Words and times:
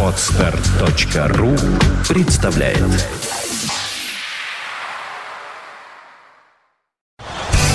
Отстар.ру 0.00 1.56
представляет 2.08 2.78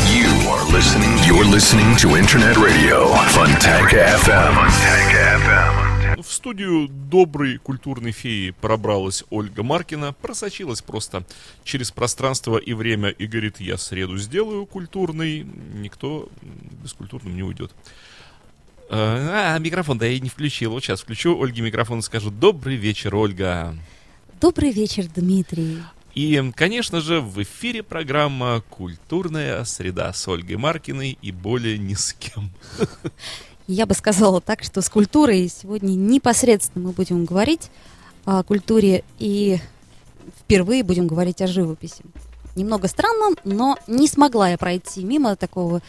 You 0.08 0.30
are 0.48 0.64
listening. 0.72 1.18
You're 1.28 1.44
listening 1.44 1.98
to 1.98 2.16
Internet 2.16 2.56
Radio 2.56 3.14
Fontanka 3.28 4.16
FM. 4.24 4.56
FM. 5.04 6.22
В 6.22 6.32
студию 6.32 6.88
доброй 6.88 7.58
культурной 7.58 8.14
феи 8.14 8.52
пробралась 8.52 9.26
Ольга 9.30 9.64
Маркина, 9.64 10.14
просочилась 10.14 10.82
просто 10.82 11.26
через 11.66 11.92
пространство 11.92 12.58
и 12.58 12.72
время 12.72 13.10
и 13.10 13.28
говорит, 13.28 13.60
я 13.60 13.78
среду 13.78 14.18
сделаю 14.18 14.66
культурный, 14.66 15.46
никто 15.74 16.30
бескультурным 16.82 17.36
не 17.36 17.44
уйдет. 17.44 17.74
А, 18.92 19.58
микрофон, 19.60 20.00
да 20.00 20.08
я 20.08 20.20
не 20.20 20.30
включил. 20.30 20.72
Вот 20.72 20.84
сейчас 20.84 21.02
включу 21.02 21.40
Ольге 21.40 21.62
микрофон 21.62 22.00
и 22.00 22.02
скажу 22.02 22.32
«Добрый 22.32 22.76
вечер, 22.76 23.16
Ольга». 23.16 23.76
Добрый 24.42 24.72
вечер, 24.72 25.06
Дмитрий. 25.16 25.78
И, 26.16 26.52
конечно 26.56 27.00
же, 27.00 27.22
в 27.22 27.42
эфире 27.44 27.84
программа 27.84 28.64
«Культурная 28.70 29.64
среда» 29.64 30.12
с 30.12 30.28
Ольгой 30.28 30.56
Маркиной 30.56 31.20
и 31.22 31.32
более 31.32 31.78
ни 31.78 31.94
с 31.94 32.14
кем. 32.14 32.50
Я 33.68 33.86
бы 33.86 33.94
сказала 33.94 34.42
так, 34.42 34.64
что 34.64 34.82
с 34.82 34.90
культурой 34.90 35.48
сегодня 35.50 35.92
непосредственно 35.92 36.88
мы 36.88 36.92
будем 36.94 37.26
говорить 37.26 37.70
о 38.26 38.42
культуре 38.42 39.04
и 39.20 39.60
впервые 40.40 40.84
будем 40.84 41.06
говорить 41.06 41.42
о 41.44 41.48
живописи. 41.48 42.04
Немного 42.56 42.88
странно, 42.88 43.36
но 43.44 43.78
не 43.86 44.08
смогла 44.08 44.50
я 44.50 44.58
пройти 44.58 45.04
мимо 45.04 45.36
такого, 45.36 45.82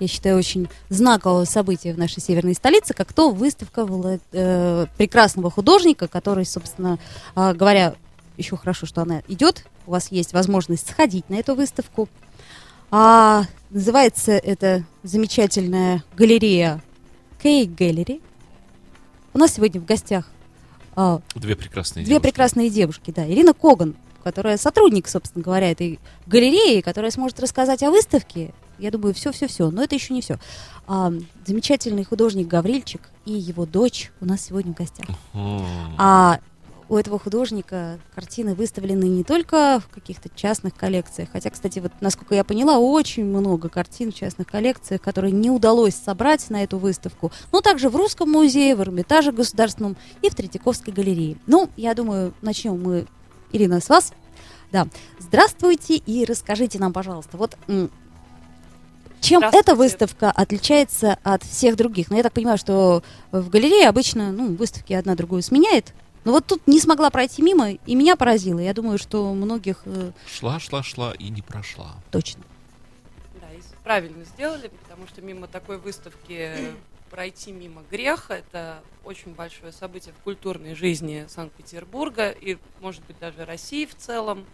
я 0.00 0.08
считаю, 0.08 0.38
очень 0.38 0.68
знакового 0.88 1.44
события 1.44 1.94
в 1.94 1.98
нашей 1.98 2.20
северной 2.20 2.54
столице, 2.54 2.94
как 2.94 3.12
то 3.12 3.30
выставка 3.30 3.86
э, 4.32 4.86
прекрасного 4.96 5.50
художника, 5.50 6.08
который, 6.08 6.44
собственно 6.44 6.98
э, 7.36 7.54
говоря, 7.54 7.94
еще 8.36 8.56
хорошо, 8.56 8.86
что 8.86 9.02
она 9.02 9.22
идет. 9.28 9.64
У 9.86 9.92
вас 9.92 10.10
есть 10.10 10.32
возможность 10.32 10.88
сходить 10.90 11.28
на 11.30 11.34
эту 11.36 11.54
выставку. 11.54 12.08
А, 12.90 13.44
называется 13.70 14.32
это 14.32 14.84
замечательная 15.02 16.04
галерея 16.16 16.82
Кей 17.42 17.66
Gallery. 17.66 18.22
У 19.32 19.38
нас 19.38 19.54
сегодня 19.54 19.80
в 19.80 19.84
гостях 19.84 20.26
а, 20.96 21.20
Две 21.34 21.56
прекрасные 21.56 22.04
две 22.04 22.14
девушки. 22.14 22.22
прекрасные 22.22 22.70
девушки, 22.70 23.10
да. 23.10 23.28
Ирина 23.28 23.52
Коган, 23.52 23.96
которая 24.22 24.56
сотрудник, 24.56 25.08
собственно 25.08 25.42
говоря, 25.42 25.70
этой 25.70 25.98
галереи, 26.26 26.80
которая 26.80 27.10
сможет 27.10 27.40
рассказать 27.40 27.82
о 27.82 27.90
выставке. 27.90 28.52
Я 28.78 28.90
думаю, 28.90 29.14
все-все-все, 29.14 29.70
но 29.70 29.82
это 29.82 29.94
еще 29.94 30.14
не 30.14 30.20
все. 30.20 30.38
замечательный 31.46 32.04
художник 32.04 32.48
Гаврильчик 32.48 33.02
и 33.24 33.32
его 33.32 33.66
дочь 33.66 34.12
у 34.20 34.26
нас 34.26 34.42
сегодня 34.42 34.72
в 34.72 34.76
гостях. 34.76 35.06
А 35.98 36.40
у 36.88 36.96
этого 36.96 37.18
художника 37.18 37.98
картины 38.14 38.54
выставлены 38.54 39.04
не 39.04 39.24
только 39.24 39.80
в 39.80 39.92
каких-то 39.92 40.28
частных 40.34 40.74
коллекциях, 40.74 41.30
хотя, 41.32 41.48
кстати, 41.50 41.78
вот 41.78 41.92
насколько 42.00 42.34
я 42.34 42.44
поняла, 42.44 42.78
очень 42.78 43.24
много 43.24 43.70
картин 43.70 44.12
в 44.12 44.14
частных 44.14 44.46
коллекциях, 44.48 45.00
которые 45.00 45.32
не 45.32 45.50
удалось 45.50 45.94
собрать 45.94 46.50
на 46.50 46.62
эту 46.62 46.78
выставку, 46.78 47.32
но 47.52 47.62
также 47.62 47.88
в 47.88 47.96
Русском 47.96 48.30
музее, 48.30 48.76
в 48.76 48.82
Эрмитаже 48.82 49.32
государственном 49.32 49.96
и 50.20 50.28
в 50.28 50.34
Третьяковской 50.34 50.90
галерее. 50.92 51.38
Ну, 51.46 51.70
я 51.76 51.94
думаю, 51.94 52.34
начнем 52.42 52.80
мы, 52.80 53.06
Ирина, 53.52 53.80
с 53.80 53.88
вас. 53.88 54.12
Да. 54.70 54.86
Здравствуйте 55.18 55.96
и 55.96 56.24
расскажите 56.24 56.78
нам, 56.78 56.92
пожалуйста, 56.92 57.36
вот 57.36 57.56
чем 59.24 59.42
эта 59.42 59.74
выставка 59.74 60.30
отличается 60.30 61.18
от 61.22 61.42
всех 61.42 61.76
других? 61.76 62.10
Ну, 62.10 62.16
я 62.16 62.22
так 62.22 62.32
понимаю, 62.32 62.58
что 62.58 63.02
в 63.32 63.48
галерее 63.48 63.88
обычно 63.88 64.30
ну, 64.32 64.54
выставки 64.54 64.92
одна 64.92 65.14
другую 65.14 65.42
сменяет. 65.42 65.94
Но 66.24 66.32
вот 66.32 66.46
тут 66.46 66.66
не 66.66 66.80
смогла 66.80 67.10
пройти 67.10 67.42
мимо, 67.42 67.72
и 67.72 67.94
меня 67.94 68.16
поразило. 68.16 68.58
Я 68.58 68.72
думаю, 68.72 68.98
что 68.98 69.32
многих 69.34 69.82
э, 69.84 70.12
Шла, 70.26 70.58
шла, 70.58 70.82
шла 70.82 71.12
и 71.18 71.28
не 71.28 71.42
прошла. 71.42 71.96
точно. 72.10 72.42
Да, 73.40 73.52
и 73.52 73.60
правильно 73.82 74.24
сделали, 74.24 74.70
потому 74.82 75.06
что 75.06 75.20
мимо 75.20 75.48
такой 75.48 75.76
выставки 75.78 76.50
пройти 77.10 77.52
мимо 77.52 77.82
греха 77.90 78.36
это 78.38 78.80
очень 79.04 79.34
большое 79.34 79.72
событие 79.72 80.14
в 80.18 80.22
культурной 80.24 80.74
жизни 80.74 81.26
Санкт-Петербурга 81.28 82.30
и, 82.30 82.56
может 82.80 83.04
быть, 83.04 83.18
даже 83.18 83.44
России 83.44 83.84
в 83.84 83.94
целом. 83.94 84.46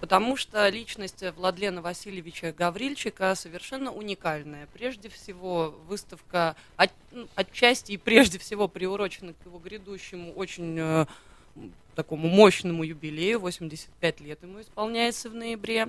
Потому 0.00 0.36
что 0.36 0.66
личность 0.68 1.22
Владлена 1.36 1.82
Васильевича 1.82 2.52
Гаврильчика 2.56 3.34
совершенно 3.34 3.92
уникальная. 3.92 4.66
Прежде 4.72 5.10
всего, 5.10 5.74
выставка 5.86 6.56
от- 6.76 6.90
ну, 7.12 7.28
отчасти 7.34 7.92
и 7.92 7.96
прежде 7.98 8.38
всего 8.38 8.66
приурочена 8.66 9.34
к 9.34 9.44
его 9.46 9.58
грядущему 9.58 10.32
очень 10.32 10.76
э, 10.78 11.06
такому 11.94 12.28
мощному 12.28 12.82
юбилею. 12.82 13.40
85 13.40 14.20
лет 14.20 14.42
ему 14.42 14.62
исполняется 14.62 15.28
в 15.28 15.34
ноябре. 15.34 15.88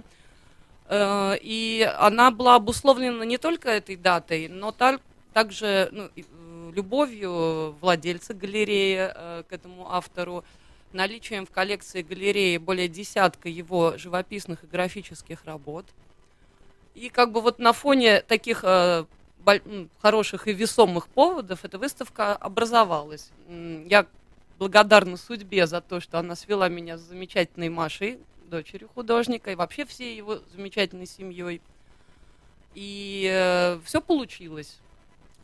Э, 0.90 1.38
И 1.42 1.90
она 1.98 2.32
была 2.32 2.56
обусловлена 2.56 3.24
не 3.26 3.38
только 3.38 3.70
этой 3.70 3.96
датой, 3.96 4.50
но 4.50 4.74
так- 4.74 5.00
также 5.34 5.88
ну, 5.94 6.10
э, 6.18 6.22
любовью 6.76 7.78
владельца 7.80 8.34
галереи 8.34 9.10
э, 9.16 9.44
к 9.48 9.54
этому 9.54 9.90
автору, 9.90 10.44
наличием 10.94 11.46
в 11.46 11.52
коллекции 11.52 12.02
галереи 12.02 12.58
более 12.58 12.88
десятка 12.88 13.50
его 13.50 13.98
живописных 13.98 14.64
и 14.64 14.68
графических 14.68 15.46
работ. 15.46 15.86
И 16.96 17.10
как 17.10 17.32
бы 17.32 17.42
вот 17.42 17.60
на 17.60 17.74
фоне 17.74 18.22
таких 18.22 18.64
э, 18.64 19.06
хороших 20.02 20.48
и 20.48 20.54
весомых 20.54 21.08
поводов 21.08 21.64
эта 21.64 21.78
выставка 21.78 22.36
образовалась. 22.36 23.30
Я 23.48 24.06
благодарна 24.60 25.18
судьбе 25.18 25.68
за 25.68 25.82
то, 25.82 26.00
что 26.00 26.20
она 26.20 26.36
свела 26.36 26.70
меня 26.70 26.98
с 26.98 27.02
замечательной 27.02 27.70
Машей, 27.70 28.20
дочерью 28.46 28.90
художника, 28.94 29.52
и 29.52 29.56
вообще 29.56 29.86
всей 29.86 30.16
его 30.16 30.40
замечательной 30.54 31.08
семьей. 31.08 31.62
И 32.76 33.80
все 33.86 34.02
получилось. 34.02 34.78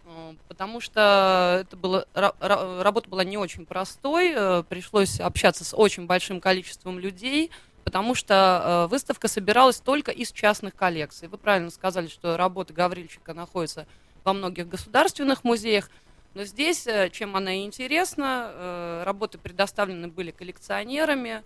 Э, 0.07 0.33
Потому 0.47 0.79
что 0.79 1.59
это 1.61 1.75
было, 1.75 2.07
ра- 2.13 2.35
ра- 2.39 2.81
работа 2.81 3.09
была 3.09 3.23
не 3.23 3.37
очень 3.37 3.65
простой, 3.65 4.33
э, 4.35 4.63
пришлось 4.63 5.19
общаться 5.19 5.65
с 5.65 5.75
очень 5.75 6.05
большим 6.05 6.39
количеством 6.39 6.97
людей, 6.99 7.51
потому 7.83 8.15
что 8.15 8.85
э, 8.87 8.87
выставка 8.89 9.27
собиралась 9.27 9.79
только 9.79 10.11
из 10.11 10.31
частных 10.31 10.75
коллекций. 10.75 11.27
Вы 11.27 11.37
правильно 11.37 11.69
сказали, 11.69 12.07
что 12.07 12.37
работа 12.37 12.73
Гаврильчика 12.73 13.33
находится 13.33 13.85
во 14.23 14.33
многих 14.33 14.67
государственных 14.67 15.43
музеях, 15.43 15.89
но 16.33 16.43
здесь, 16.43 16.87
чем 17.13 17.35
она 17.35 17.53
и 17.53 17.65
интересна, 17.65 19.01
работы 19.05 19.37
предоставлены 19.39 20.07
были 20.07 20.31
коллекционерами, 20.31 21.41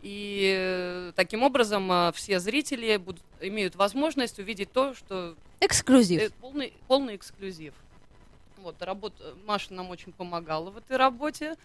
и 0.00 1.12
таким 1.14 1.44
образом 1.44 2.12
все 2.14 2.40
зрители 2.40 2.96
будут, 2.96 3.22
имеют 3.40 3.76
возможность 3.76 4.40
увидеть 4.40 4.72
то, 4.72 4.94
что 4.94 5.36
Эксклюзив. 5.64 6.20
Э, 6.20 6.30
полный, 6.40 6.72
полный 6.88 7.14
эксклюзив. 7.14 7.72
Вот, 8.58 8.82
работа, 8.82 9.34
Маша 9.46 9.72
нам 9.72 9.90
очень 9.90 10.12
помогала 10.12 10.70
в 10.70 10.76
этой 10.76 10.96
работе, 10.96 11.56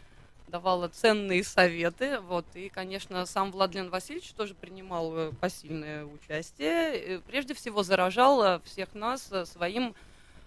давала 0.47 0.87
ценные 0.87 1.43
советы. 1.43 2.19
Вот, 2.19 2.45
и, 2.53 2.69
конечно, 2.69 3.25
сам 3.25 3.51
Владлен 3.51 3.89
Васильевич 3.89 4.33
тоже 4.33 4.53
принимал 4.53 5.17
э, 5.17 5.31
посильное 5.31 6.05
участие. 6.05 6.95
Э, 6.95 7.19
Прежде 7.25 7.55
всего, 7.55 7.81
заражал 7.81 8.43
э, 8.43 8.59
всех 8.65 8.93
нас 8.93 9.31
э, 9.31 9.45
своим 9.45 9.95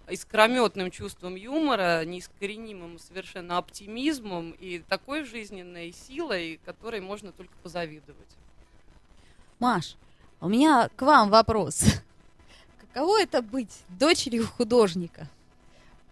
искрометным 0.08 0.92
чувством 0.92 1.34
юмора, 1.34 2.04
неискоренимым 2.04 3.00
совершенно 3.00 3.58
оптимизмом 3.58 4.52
и 4.52 4.78
такой 4.78 5.24
жизненной 5.24 5.92
силой, 5.92 6.60
которой 6.64 7.00
можно 7.00 7.32
только 7.32 7.52
позавидовать. 7.64 8.36
Маш, 9.58 9.96
у 10.40 10.48
меня 10.48 10.88
к 10.94 11.02
вам 11.02 11.30
вопрос. 11.30 11.84
Каково 12.92 13.22
это 13.22 13.42
быть 13.42 13.70
дочерью 13.88 14.46
художника? 14.46 15.28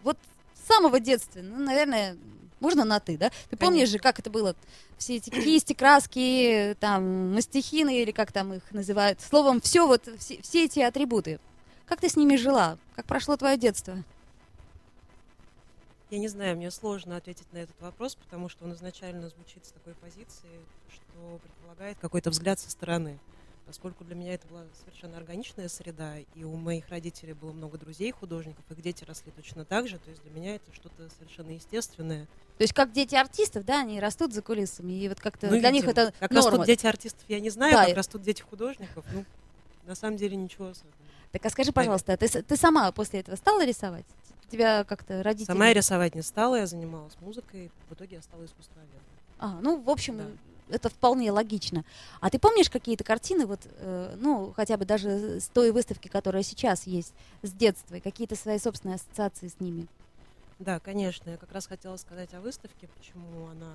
Вот 0.03 0.17
с 0.53 0.67
самого 0.67 0.99
детства, 0.99 1.41
ну, 1.41 1.57
наверное, 1.57 2.15
можно 2.59 2.85
на 2.85 2.99
ты, 2.99 3.17
да? 3.17 3.31
Ты 3.49 3.57
помнишь 3.57 3.89
же, 3.89 3.99
как 3.99 4.19
это 4.19 4.29
было? 4.29 4.55
Все 4.97 5.17
эти 5.17 5.29
кисти, 5.29 5.73
краски, 5.73 6.75
там, 6.79 7.33
мастихины, 7.33 8.01
или 8.01 8.11
как 8.11 8.31
там 8.31 8.53
их 8.53 8.71
называют. 8.71 9.21
Словом, 9.21 9.61
все 9.61 9.87
вот, 9.87 10.07
все, 10.19 10.41
все 10.41 10.65
эти 10.65 10.79
атрибуты. 10.79 11.39
Как 11.85 12.01
ты 12.01 12.09
с 12.09 12.15
ними 12.15 12.35
жила? 12.35 12.77
Как 12.95 13.05
прошло 13.05 13.35
твое 13.35 13.57
детство? 13.57 14.03
Я 16.09 16.19
не 16.19 16.27
знаю, 16.27 16.57
мне 16.57 16.71
сложно 16.71 17.17
ответить 17.17 17.51
на 17.53 17.59
этот 17.59 17.79
вопрос, 17.81 18.15
потому 18.15 18.49
что 18.49 18.65
он 18.65 18.73
изначально 18.73 19.29
звучит 19.29 19.65
с 19.65 19.69
такой 19.69 19.93
позиции, 19.95 20.49
что 20.89 21.39
предполагает 21.41 21.97
какой-то 21.99 22.29
взгляд 22.29 22.59
со 22.59 22.69
стороны. 22.71 23.19
Поскольку 23.69 24.03
для 24.03 24.15
меня 24.15 24.33
это 24.33 24.47
была 24.47 24.63
совершенно 24.83 25.17
органичная 25.17 25.67
среда, 25.69 26.15
и 26.33 26.43
у 26.43 26.55
моих 26.55 26.89
родителей 26.89 27.33
было 27.33 27.51
много 27.51 27.77
друзей 27.77 28.11
художников, 28.11 28.65
их 28.71 28.81
дети 28.81 29.03
росли 29.03 29.31
точно 29.31 29.63
так 29.63 29.87
же, 29.87 29.99
то 29.99 30.09
есть 30.09 30.23
для 30.23 30.31
меня 30.31 30.55
это 30.55 30.73
что-то 30.73 31.07
совершенно 31.19 31.51
естественное. 31.51 32.25
То 32.57 32.63
есть 32.63 32.73
как 32.73 32.91
дети 32.91 33.13
артистов, 33.13 33.65
да, 33.65 33.81
они 33.81 33.99
растут 33.99 34.33
за 34.33 34.41
кулисами, 34.41 34.93
и 34.93 35.07
вот 35.07 35.19
как-то 35.19 35.51
Ну, 35.51 35.59
для 35.59 35.69
них 35.69 35.85
видимо. 35.85 35.91
это 36.07 36.13
Как 36.19 36.31
норма. 36.31 36.49
растут 36.49 36.65
дети 36.65 36.87
артистов, 36.87 37.21
я 37.27 37.39
не 37.39 37.51
знаю, 37.51 37.73
Да, 37.73 37.85
как 37.85 37.95
растут 37.95 38.23
дети 38.23 38.41
художников, 38.41 39.05
ну, 39.13 39.23
на 39.85 39.93
самом 39.93 40.17
деле 40.17 40.35
ничего 40.35 40.69
особенного. 40.69 40.95
Так 41.31 41.45
а 41.45 41.49
скажи, 41.51 41.71
пожалуйста, 41.71 42.17
ты, 42.17 42.27
с- 42.27 42.41
ты 42.41 42.55
сама 42.57 42.91
после 42.91 43.19
этого 43.19 43.35
стала 43.35 43.63
рисовать? 43.63 44.05
Тебя 44.49 44.83
как-то 44.83 45.21
родители... 45.21 45.45
Сама 45.45 45.67
я 45.67 45.73
рисовать 45.75 46.15
не 46.15 46.23
стала, 46.23 46.55
я 46.55 46.65
занималась 46.65 47.13
музыкой, 47.21 47.69
в 47.87 47.93
итоге 47.93 48.15
я 48.15 48.21
стала 48.23 48.43
искусствоведом. 48.45 48.99
А, 49.37 49.59
ну, 49.61 49.79
в 49.79 49.91
общем, 49.91 50.17
Да. 50.17 50.25
Это 50.69 50.89
вполне 50.89 51.31
логично. 51.31 51.83
А 52.21 52.29
ты 52.29 52.39
помнишь 52.39 52.69
какие-то 52.69 53.03
картины, 53.03 53.45
вот, 53.45 53.61
э, 53.65 54.15
ну, 54.19 54.53
хотя 54.55 54.77
бы 54.77 54.85
даже 54.85 55.39
с 55.39 55.47
той 55.47 55.71
выставки, 55.71 56.07
которая 56.07 56.43
сейчас 56.43 56.87
есть, 56.87 57.13
с 57.41 57.51
детства, 57.51 57.99
какие-то 57.99 58.35
свои 58.35 58.59
собственные 58.59 58.95
ассоциации 58.95 59.47
с 59.47 59.59
ними? 59.59 59.87
Да, 60.59 60.79
конечно. 60.79 61.29
Я 61.29 61.37
как 61.37 61.51
раз 61.51 61.67
хотела 61.67 61.95
сказать 61.97 62.33
о 62.33 62.41
выставке, 62.41 62.89
почему 62.97 63.47
она 63.47 63.73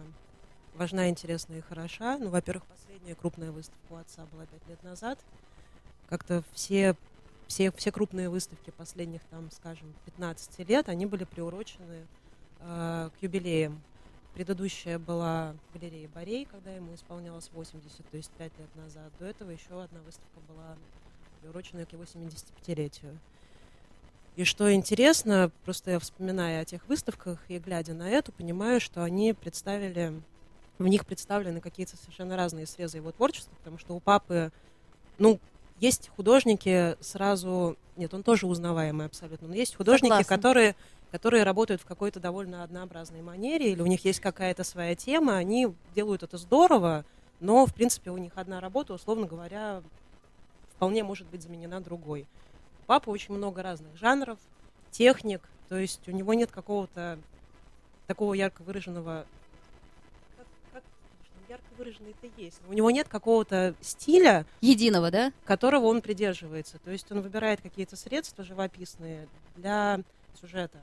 важна, 0.75 1.09
интересна 1.09 1.55
и 1.55 1.61
хороша. 1.61 2.19
Ну, 2.19 2.29
во-первых, 2.29 2.65
последняя 2.67 3.15
крупная 3.15 3.51
выставка 3.51 3.93
у 3.93 3.97
отца 3.97 4.27
была 4.33 4.47
пять 4.47 4.67
лет 4.69 4.83
назад. 4.83 5.19
Как-то 6.09 6.43
все, 6.53 6.95
все, 7.47 7.73
все 7.73 7.91
крупные 7.91 8.29
выставки 8.29 8.71
последних, 8.71 9.23
там, 9.31 9.51
скажем, 9.51 9.95
15 10.05 10.69
лет, 10.69 10.89
они 10.89 11.07
были 11.07 11.25
приурочены 11.25 12.07
э, 12.61 13.11
к 13.19 13.23
юбилеям. 13.23 13.81
Предыдущая 14.35 14.99
была 14.99 15.55
в 15.71 15.79
галерее 15.79 16.09
Борей, 16.09 16.45
когда 16.45 16.73
ему 16.73 16.93
исполнялось 16.95 17.51
80, 17.53 18.05
то 18.11 18.17
есть 18.17 18.31
5 18.33 18.59
лет 18.59 18.77
назад. 18.77 19.13
До 19.21 19.27
этого 19.27 19.51
еще 19.51 19.81
одна 19.81 20.01
выставка 20.01 20.41
была 20.49 20.77
приуроченная 21.41 21.87
к 21.87 21.93
его 21.93 22.03
75-летию. 22.03 23.17
И 24.35 24.43
что 24.43 24.73
интересно, 24.75 25.53
просто 25.65 25.93
я 25.93 26.01
вспоминая 26.01 26.63
о 26.63 26.65
тех 26.65 26.85
выставках 26.89 27.39
и 27.49 27.61
глядя 27.61 27.95
на 27.95 28.11
эту, 28.11 28.33
понимаю, 28.33 28.81
что 28.81 29.05
они 29.05 29.33
представили, 29.33 30.21
в 30.79 30.89
них 30.89 31.07
представлены 31.07 31.61
какие-то 31.61 31.97
совершенно 31.97 32.37
разные 32.37 32.67
срезы 32.67 32.97
его 32.97 33.13
творчества, 33.13 33.55
потому 33.59 33.79
что 33.79 33.95
у 33.95 34.01
папы, 34.01 34.51
ну, 35.19 35.39
есть 35.81 36.11
художники 36.17 36.97
сразу, 37.01 37.77
нет, 37.97 38.13
он 38.15 38.23
тоже 38.23 38.47
узнаваемый 38.47 39.07
абсолютно, 39.07 39.49
но 39.49 39.55
есть 39.55 39.77
художники, 39.77 40.11
Согласна. 40.11 40.37
которые, 40.37 40.77
которые 41.11 41.43
работают 41.45 41.81
в 41.81 41.85
какой-то 41.85 42.21
довольно 42.21 42.63
однообразной 42.63 43.23
манере, 43.23 43.73
или 43.73 43.83
у 43.83 43.87
них 43.87 44.05
есть 44.05 44.21
какая-то 44.21 44.65
своя 44.65 44.95
тема, 44.95 45.37
они 45.37 45.75
делают 45.95 46.23
это 46.23 46.39
здорово, 46.39 47.05
но, 47.41 47.67
в 47.67 47.75
принципе, 47.75 48.11
у 48.11 48.19
них 48.19 48.33
одна 48.37 48.61
работа, 48.61 48.95
условно 48.95 49.27
говоря, 49.27 49.83
вполне 50.77 51.03
может 51.05 51.27
быть 51.27 51.43
заменена 51.43 51.81
другой. 51.81 52.27
У 52.83 52.87
папы 52.87 53.11
очень 53.11 53.35
много 53.35 53.63
разных 53.63 53.97
жанров, 53.97 54.39
техник, 54.91 55.43
то 55.69 55.77
есть 55.77 56.07
у 56.09 56.13
него 56.13 56.35
нет 56.35 56.51
какого-то 56.51 57.19
такого 58.07 58.35
ярко 58.35 58.63
выраженного 58.63 59.27
ну, 61.77 61.85
ярко 61.85 61.99
выраженный 61.99 62.15
это 62.23 62.41
есть. 62.41 62.61
У 62.69 62.73
него 62.73 62.91
нет 62.91 63.09
какого-то 63.09 63.75
стиля, 63.81 64.47
Единого, 64.61 65.11
да? 65.11 65.33
которого 65.45 65.87
он 65.87 66.01
придерживается. 66.01 66.79
То 66.79 66.91
есть 66.91 67.11
он 67.11 67.21
выбирает 67.21 67.61
какие-то 67.61 67.97
средства 67.97 68.45
живописные 68.45 69.29
для 69.57 70.01
сюжета. 70.41 70.79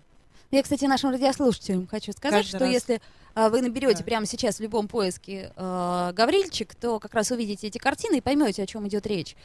Я, 0.52 0.64
кстати, 0.64 0.84
нашим 0.86 1.12
радиослушателям 1.12 1.88
хочу 1.88 2.12
сказать, 2.12 2.44
Каждый 2.44 2.50
что 2.58 2.60
раз. 2.60 2.74
если 2.74 3.02
а, 3.36 3.50
вы 3.50 3.62
наберете 3.62 4.00
Да. 4.00 4.04
прямо 4.04 4.26
сейчас 4.26 4.58
в 4.58 4.60
любом 4.60 4.90
поиске 4.90 5.54
а, 5.56 6.12
Гаврильчик, 6.12 6.76
то 6.76 7.00
как 7.00 7.14
раз 7.14 7.32
увидите 7.32 7.68
эти 7.68 7.78
картины 7.78 8.18
и 8.18 8.22
поймете, 8.22 8.64
о 8.64 8.66
чем 8.68 8.86
идет 8.88 9.08
речь. 9.08 9.38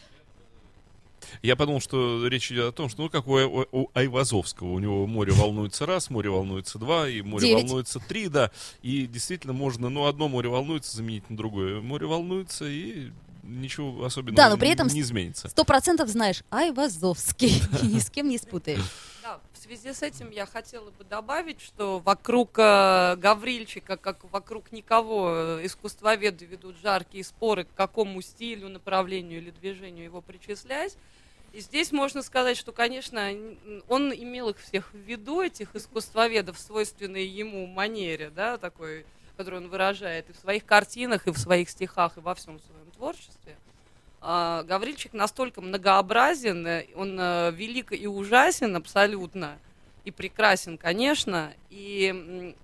Я 1.42 1.56
подумал, 1.56 1.80
что 1.80 2.26
речь 2.28 2.50
идет 2.52 2.66
о 2.66 2.72
том, 2.72 2.88
что 2.88 3.02
ну 3.02 3.08
как 3.10 3.26
у, 3.26 3.32
у- 3.36 3.66
у 3.72 3.90
Айвазовского, 3.94 4.72
у 4.72 4.78
него 4.78 5.06
море 5.06 5.32
волнуется 5.32 5.86
раз, 5.86 6.10
море 6.10 6.30
волнуется 6.30 6.78
два, 6.78 7.08
и 7.08 7.22
море 7.22 7.48
Девять. 7.48 7.64
волнуется 7.64 8.00
три, 8.00 8.28
да. 8.28 8.50
И 8.82 9.06
действительно 9.06 9.52
можно, 9.52 9.88
ну 9.88 10.06
одно 10.06 10.28
море 10.28 10.48
волнуется 10.48 10.96
заменить 10.96 11.28
на 11.30 11.36
другое. 11.36 11.80
Море 11.80 12.06
волнуется 12.06 12.66
и 12.68 13.08
ничего 13.46 14.04
особенного 14.04 14.37
Да, 14.37 14.50
но 14.50 14.56
при 14.56 14.70
этом 14.70 14.88
не 14.88 15.00
изменится. 15.00 15.48
Сто 15.48 15.64
процентов 15.64 16.08
знаешь 16.08 16.43
Айвазовский, 16.50 17.62
и 17.82 17.87
ни 17.87 17.98
с 17.98 18.10
кем 18.10 18.28
не 18.28 18.38
спутаешь. 18.38 18.84
Да, 19.22 19.40
в 19.52 19.58
связи 19.58 19.93
с 19.93 20.02
этим 20.02 20.31
я 20.31 20.46
хотела 20.46 20.90
бы 20.90 21.02
добавить, 21.04 21.60
что 21.60 21.98
вокруг 21.98 22.58
э, 22.58 23.16
Гаврильчика, 23.16 23.96
как 23.96 24.25
вокруг 24.31 24.70
никого, 24.70 25.31
э, 25.34 25.66
искусствоведы 25.66 26.44
ведут 26.44 26.76
жаркие 26.82 27.25
споры, 27.25 27.64
к 27.64 27.75
какому 27.75 28.20
стилю, 28.22 28.69
направлению 28.69 29.40
или 29.40 29.50
движению 29.50 30.04
его 30.04 30.20
причислять. 30.20 30.96
И 31.52 31.60
здесь 31.60 31.90
можно 31.90 32.22
сказать, 32.22 32.56
что, 32.56 32.70
конечно, 32.70 33.32
он 33.88 34.12
имел 34.12 34.50
их 34.50 34.58
всех 34.58 34.93
в 34.93 34.98
виду, 34.98 35.40
этих 35.40 35.75
искусствоведов, 35.75 36.58
в 36.58 36.60
свойственной 36.60 37.26
ему 37.26 37.66
манере, 37.66 38.31
да, 38.31 38.58
такой, 38.58 39.06
которую 39.37 39.62
он 39.62 39.70
выражает 39.70 40.28
и 40.28 40.32
в 40.32 40.37
своих 40.37 40.64
картинах, 40.64 41.26
и 41.26 41.31
в 41.31 41.38
своих 41.38 41.70
стихах, 41.70 42.16
и 42.16 42.20
во 42.20 42.34
всем 42.34 42.60
своем 42.60 42.85
творчестве. 42.96 43.56
А, 44.20 44.62
Гаврильчик 44.64 45.12
настолько 45.12 45.60
многообразен, 45.60 46.66
э, 46.66 46.87
он 46.96 47.16
э, 47.20 47.52
велик 47.52 47.93
и 47.93 48.06
ужасен 48.06 48.75
абсолютно, 48.76 49.58
и 50.04 50.10
прекрасен, 50.10 50.78
конечно. 50.78 51.52
И 51.70 52.54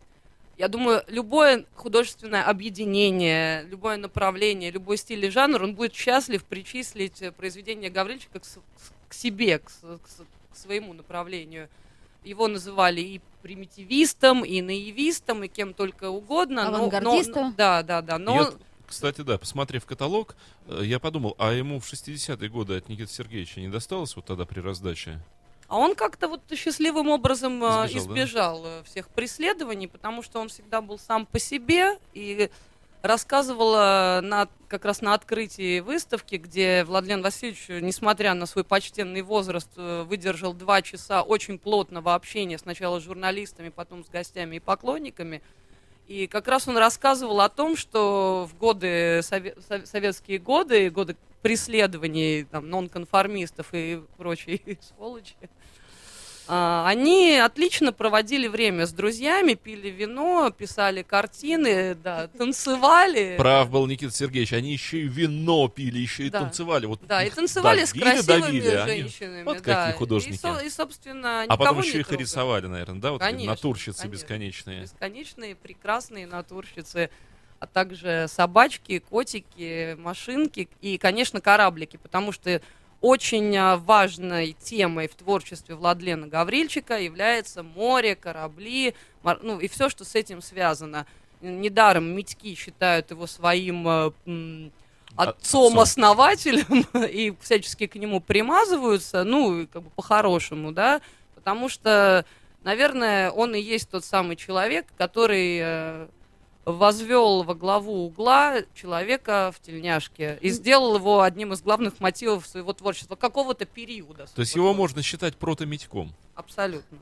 я 0.58 0.69
думаю, 0.69 1.02
любое 1.08 1.64
художественное 1.76 2.43
объединение, 2.44 3.62
любое 3.64 3.96
направление, 3.96 4.70
любой 4.70 4.96
стиль 4.96 5.25
и 5.25 5.31
жанр, 5.31 5.62
он 5.62 5.75
будет 5.75 5.94
счастлив 5.94 6.44
причислить 6.44 7.23
э, 7.23 7.31
произведение 7.32 7.90
Гаврильчика 7.90 8.40
к, 9.08 9.14
себе, 9.14 9.58
к, 9.58 9.70
к 9.70 10.25
к 10.52 10.56
своему 10.56 10.93
направлению. 10.93 11.69
Его 12.25 12.46
называли 12.46 13.00
и 13.00 13.20
примитивистом, 13.40 14.44
и 14.44 14.61
наивистом, 14.61 15.43
и 15.44 15.49
кем 15.49 15.75
только 15.75 16.11
угодно. 16.11 16.64
но- 16.64 16.70
но- 16.70 16.76
Авангардистом. 16.76 17.55
да, 17.56 17.82
да, 17.82 18.02
да. 18.02 18.19
Но 18.19 18.34
вот, 18.34 18.61
кстати, 18.93 19.23
да, 19.23 19.39
посмотрев 19.39 19.87
каталог, 19.87 20.37
э, 20.67 20.83
я 20.85 21.00
подумал, 21.00 21.35
а 21.39 21.53
ему 21.53 21.81
в 21.81 21.91
60-е 21.91 22.49
годы 22.50 22.77
от 22.77 22.91
Никиты 22.91 23.11
Сергеевича 23.11 23.61
не 23.61 23.69
досталось 23.69 24.15
вот 24.15 24.27
тогда 24.27 24.44
при 24.44 24.61
раздаче? 24.61 25.19
А 25.67 25.79
он 25.79 25.94
как-то 25.94 26.29
вот 26.29 26.43
счастливым 26.55 27.09
образом 27.09 27.65
э, 27.65 27.87
Избежал, 27.87 27.89
да? 27.89 27.99
избежал, 27.99 28.62
э, 28.67 28.83
всех 28.85 29.09
преследований, 29.09 29.89
потому 29.89 30.23
что 30.23 30.41
он 30.41 30.50
всегда 30.50 30.83
был 30.83 30.99
сам 30.99 31.25
по 31.25 31.39
себе 31.39 31.99
и 32.12 32.50
рассказывал 33.00 33.73
на, 33.73 34.47
как 34.69 34.85
раз 34.85 35.00
на 35.00 35.15
открытии 35.15 35.81
выставки, 35.81 36.37
где 36.37 36.85
Владлен 36.85 37.23
Васильевич, 37.23 37.67
несмотря 37.69 38.35
на 38.35 38.47
свой 38.47 38.62
почтенный 38.62 39.23
возраст, 39.23 39.71
выдержал 39.77 40.53
два 40.53 40.83
часа 40.83 41.23
очень 41.23 41.59
плотного 41.59 42.15
общения 42.15 42.59
сначала 42.59 43.00
с 43.00 43.03
журналистами, 43.03 43.71
потом 43.71 44.05
с 44.05 44.09
гостями 44.09 44.56
и 44.56 44.61
поклонниками. 44.61 45.43
И 46.08 46.26
как 46.26 46.49
раз 46.49 46.69
он 46.69 46.76
рассказывал 46.76 47.40
о 47.40 47.49
том, 47.49 47.76
что 47.76 48.49
в 48.50 48.56
годы, 48.58 49.20
сове- 49.20 49.58
сов- 49.66 49.87
советские 49.87 50.38
годы, 50.38 50.90
годы 50.90 51.16
преследований 51.43 52.44
там, 52.44 52.69
нонконформистов 52.69 53.69
и 53.72 54.02
прочей 54.16 54.78
сволочи, 54.96 55.34
они 56.49 57.39
отлично 57.39 57.93
проводили 57.93 58.49
время 58.49 58.87
с 58.87 58.93
друзьями, 58.93 59.55
пили 59.55 59.89
вино, 59.89 60.50
писали 60.50 61.03
картины, 61.03 61.94
да, 61.94 62.29
танцевали. 62.29 63.37
Прав 63.39 63.70
был 63.70 63.87
Никита 63.87 64.13
Сергеевич, 64.13 64.53
они 64.53 64.72
еще 64.72 64.99
и 65.01 65.08
вино 65.08 65.69
пили, 65.69 65.99
еще 65.99 66.25
и 66.27 66.31
Да. 66.31 66.41
танцевали. 66.41 66.87
Вот 66.87 67.01
Да, 67.06 67.22
и 67.25 67.31
танцевали 67.31 67.84
с 67.84 67.93
давили, 67.93 68.05
красивыми 68.05 68.41
давили, 68.43 68.69
а 68.75 68.84
они- 68.84 69.03
женщинами. 69.03 69.43
Вот 69.44 69.63
да. 69.63 69.84
какие 69.87 69.99
художники. 69.99 70.63
И, 70.63 70.67
и, 70.67 70.70
собственно, 70.70 71.44
А 71.49 71.56
потом 71.56 71.79
еще 71.81 72.01
их 72.01 72.06
трогали. 72.08 72.25
рисовали, 72.25 72.67
наверное, 72.67 73.01
да? 73.01 73.13
Вот 73.13 73.20
Конечно, 73.20 73.53
натурщицы 73.53 74.03
конечно. 74.03 74.08
бесконечные. 74.22 74.82
Бесконечные, 74.82 75.55
прекрасные 75.55 76.27
натурщицы, 76.27 77.11
а 77.61 77.67
также 77.67 78.27
собачки, 78.29 78.99
котики, 78.99 79.94
машинки 79.99 80.69
и, 80.81 80.99
конечно, 80.99 81.41
кораблики, 81.41 81.96
потому 81.96 82.32
что 82.32 82.61
очень 83.03 83.55
а, 83.56 83.77
важной 83.77 84.53
темой 84.53 85.09
в 85.09 85.15
творчестве 85.15 85.75
Владлена 85.75 86.29
Гаврильчика 86.29 86.99
является 86.99 87.63
море, 87.63 88.15
корабли, 88.15 88.94
мор- 89.23 89.41
ну 89.43 89.59
и 89.59 89.69
все, 89.69 89.89
что 89.91 90.05
с 90.05 90.15
этим 90.15 90.41
связано. 90.41 91.05
Недаром 91.41 92.05
Митьки 92.05 92.55
считают 92.55 93.11
его 93.11 93.27
своим 93.27 93.87
а, 93.89 94.13
Отцом. 95.17 95.32
отцом-основателем 95.67 96.87
и 97.06 97.35
всячески 97.41 97.87
к 97.89 97.97
нему 97.97 98.21
примазываются, 98.21 99.25
ну, 99.25 99.67
как 99.71 99.82
бы 99.82 99.91
по-хорошему, 99.91 100.73
да, 100.73 101.01
потому 101.35 101.69
что, 101.69 102.25
наверное, 102.63 103.31
он 103.32 103.55
и 103.55 103.61
есть 103.61 103.91
тот 103.91 104.05
самый 104.05 104.37
человек, 104.37 104.87
который 104.97 105.59
э, 105.61 106.06
возвел 106.64 107.42
во 107.42 107.54
главу 107.54 108.06
угла 108.06 108.62
человека 108.74 109.52
в 109.54 109.60
тельняшке 109.60 110.38
и 110.40 110.50
сделал 110.50 110.96
его 110.96 111.22
одним 111.22 111.52
из 111.52 111.62
главных 111.62 112.00
мотивов 112.00 112.46
своего 112.46 112.72
творчества 112.72 113.16
какого-то 113.16 113.64
периода. 113.64 114.26
То 114.34 114.40
есть 114.40 114.54
его 114.54 114.72
можно 114.72 115.02
считать 115.02 115.36
протомитьком. 115.36 116.12
Абсолютно. 116.34 116.98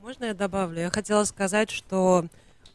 Можно 0.00 0.26
я 0.26 0.34
добавлю? 0.34 0.80
Я 0.80 0.90
хотела 0.90 1.24
сказать, 1.24 1.70
что 1.70 2.26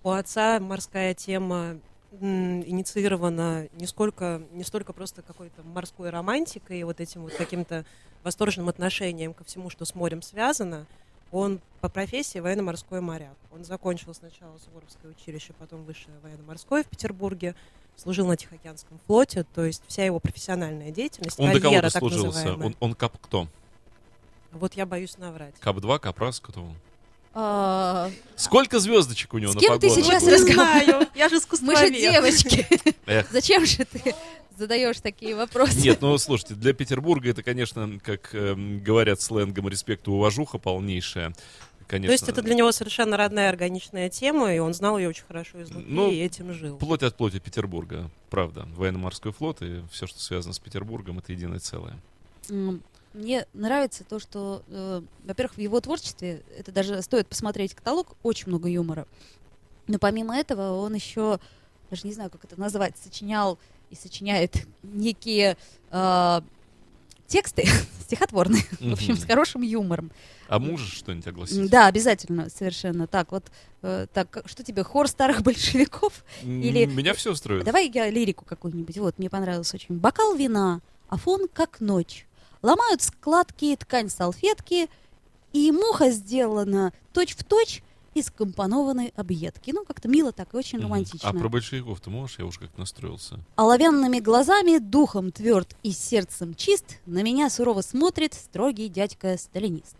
у 0.04 0.10
отца 0.10 0.60
морская 0.60 1.14
тема 1.14 1.80
инициирована 2.22 3.68
не, 3.74 3.88
сколько, 3.88 4.42
не 4.52 4.64
столько 4.64 4.94
просто 4.94 5.22
какой-то 5.22 5.64
морской 5.64 6.10
романтикой 6.10 6.80
и 6.80 6.84
вот 6.84 7.00
этим 7.00 7.24
вот 7.24 7.34
каким-то 7.34 7.86
восторженным 8.24 8.70
отношением 8.70 9.34
ко 9.34 9.44
всему, 9.44 9.70
что 9.70 9.86
с 9.86 9.96
морем 9.96 10.22
связано. 10.22 10.86
Он 11.32 11.60
по 11.84 11.90
профессии 11.90 12.40
военно-морской 12.40 13.02
моряк. 13.02 13.36
Он 13.52 13.66
закончил 13.66 14.14
сначала 14.14 14.58
Суворовское 14.58 15.12
училище, 15.12 15.52
потом 15.60 15.84
высшее 15.84 16.18
военно-морское 16.24 16.84
в 16.84 16.88
Петербурге, 16.88 17.56
служил 17.98 18.26
на 18.26 18.38
Тихоокеанском 18.38 19.02
флоте, 19.06 19.46
то 19.54 19.66
есть 19.66 19.84
вся 19.90 20.06
его 20.06 20.22
профессиональная 20.22 20.92
деятельность, 20.92 21.38
Он 21.38 21.52
до 21.52 21.60
кого 21.60 21.74
карьера 21.74 21.90
так 21.90 22.02
называемая. 22.02 22.68
Он, 22.68 22.76
он 22.80 22.94
кап 22.94 23.18
кто? 23.22 23.50
Вот 24.54 24.76
я 24.76 24.86
боюсь 24.86 25.18
наврать. 25.18 25.56
Кап-2, 25.60 26.00
Капрас, 26.00 26.40
кто 26.40 26.62
он? 26.62 26.76
А, 27.34 28.10
Сколько 28.38 28.80
звездочек 28.80 29.34
у 29.34 29.40
него 29.40 29.52
С 29.52 29.56
на 29.56 29.60
кем 29.60 29.78
ты 29.78 29.90
сейчас 29.90 30.26
разговариваешь? 30.26 31.10
я 31.16 31.28
же 31.28 31.36
Мы 31.36 31.40
же 31.40 31.44
искусствовед. 31.44 31.94
девочки. 32.00 32.66
Зачем 33.32 33.66
же 33.66 33.84
ты 33.84 34.16
задаешь 34.58 35.00
такие 35.02 35.36
вопросы? 35.36 35.80
Нет, 35.80 36.02
ну 36.02 36.18
слушайте, 36.18 36.54
для 36.56 36.74
Петербурга 36.74 37.30
это, 37.30 37.44
конечно, 37.44 38.00
как 38.04 38.34
эм, 38.34 38.80
говорят 38.82 39.22
сленгом, 39.22 39.68
респект 39.68 40.08
и 40.08 40.12
уважуха 40.12 40.58
полнейшая. 40.58 41.34
Конечно. 41.88 42.10
То 42.10 42.14
есть 42.14 42.30
это 42.30 42.42
для 42.42 42.56
него 42.56 42.72
совершенно 42.72 43.18
родная 43.18 43.50
органичная 43.50 44.10
тема, 44.10 44.54
и 44.54 44.60
он 44.60 44.74
знал 44.74 44.98
ее 44.98 45.10
очень 45.10 45.26
хорошо 45.26 45.62
изнутри 45.62 45.92
Ну, 45.92 46.12
и 46.12 46.16
этим 46.18 46.54
жил. 46.54 46.78
Плоть 46.78 47.04
от 47.04 47.16
плоти 47.16 47.40
Петербурга, 47.40 48.10
правда. 48.30 48.68
Военно-морской 48.76 49.32
флот 49.32 49.62
и 49.62 49.84
все, 49.92 50.08
что 50.08 50.20
связано 50.20 50.54
с 50.54 50.60
Петербургом, 50.60 51.20
это 51.20 51.32
единое 51.32 51.60
целое. 51.60 51.98
Мне 53.14 53.46
нравится 53.54 54.04
то, 54.04 54.20
что, 54.20 54.64
э, 54.70 55.02
во-первых, 55.24 55.56
в 55.56 55.60
его 55.60 55.80
творчестве, 55.80 56.42
это 56.58 56.72
даже 56.72 57.02
стоит 57.04 57.28
посмотреть 57.28 57.76
каталог, 57.76 58.16
очень 58.24 58.48
много 58.48 58.68
юмора. 58.68 59.08
Но 59.88 60.00
помимо 60.00 60.36
этого 60.36 60.80
он 60.80 60.96
еще, 60.96 61.40
даже 61.92 62.08
не 62.08 62.14
знаю, 62.14 62.32
как 62.32 62.44
это 62.44 62.60
назвать, 62.60 62.98
сочинял 62.98 63.60
и 63.92 63.96
сочиняет 63.96 64.66
некие 64.82 65.58
э, 65.92 66.42
тексты 67.34 67.66
стихотворные, 68.04 68.62
в 68.80 68.94
общем, 68.94 69.18
с 69.18 69.26
хорошим 69.26 69.64
юмором. 69.64 70.12
А 70.48 70.60
можешь 70.60 70.94
что-нибудь 70.94 71.26
огласить? 71.28 71.68
Да, 71.70 71.88
обязательно, 71.88 72.48
совершенно. 72.50 73.08
Так, 73.08 73.32
вот, 73.32 73.46
э, 73.82 74.06
так, 74.14 74.44
что 74.46 74.64
тебе, 74.64 74.84
хор 74.84 75.08
старых 75.08 75.42
большевиков? 75.48 76.24
Или- 76.44 76.86
Меня 76.86 77.16
все 77.16 77.32
устроит. 77.32 77.66
Давай 77.66 77.90
я 77.92 78.10
лирику 78.12 78.46
какую-нибудь. 78.46 78.98
Вот, 79.00 79.18
мне 79.18 79.30
понравилось 79.32 79.74
очень. 79.74 79.98
Бокал 79.98 80.36
вина, 80.36 80.82
а 81.10 81.18
фон 81.18 81.48
как 81.52 81.80
ночь. 81.80 82.28
Ломают 82.62 83.02
складки, 83.02 83.76
ткань 83.76 84.10
салфетки, 84.10 84.90
и 85.54 85.72
муха 85.72 86.12
сделана 86.12 86.94
точь-в-точь 87.14 87.82
из 88.14 88.30
компонованной 88.32 89.14
объедки. 89.16 89.72
Ну, 89.72 89.86
как-то 89.86 90.08
мило 90.08 90.32
так 90.32 90.54
и 90.54 90.58
очень 90.58 90.80
Мгм. 90.80 90.88
романтично. 90.88 91.30
А 91.30 91.34
про 91.34 91.50
большевиков 91.50 92.00
ты 92.02 92.10
можешь? 92.10 92.40
Я 92.40 92.46
уже 92.46 92.60
как 92.60 92.78
настроился. 92.78 93.40
Оловянными 93.56 94.20
глазами, 94.20 94.78
духом 94.78 95.32
тверд 95.32 95.76
и 95.84 95.92
сердцем 95.92 96.56
чист, 96.56 97.00
на 97.06 97.24
меня 97.24 97.50
сурово 97.50 97.82
смотрит 97.82 98.34
строгий 98.34 98.90
дядька-сталинист. 98.90 99.96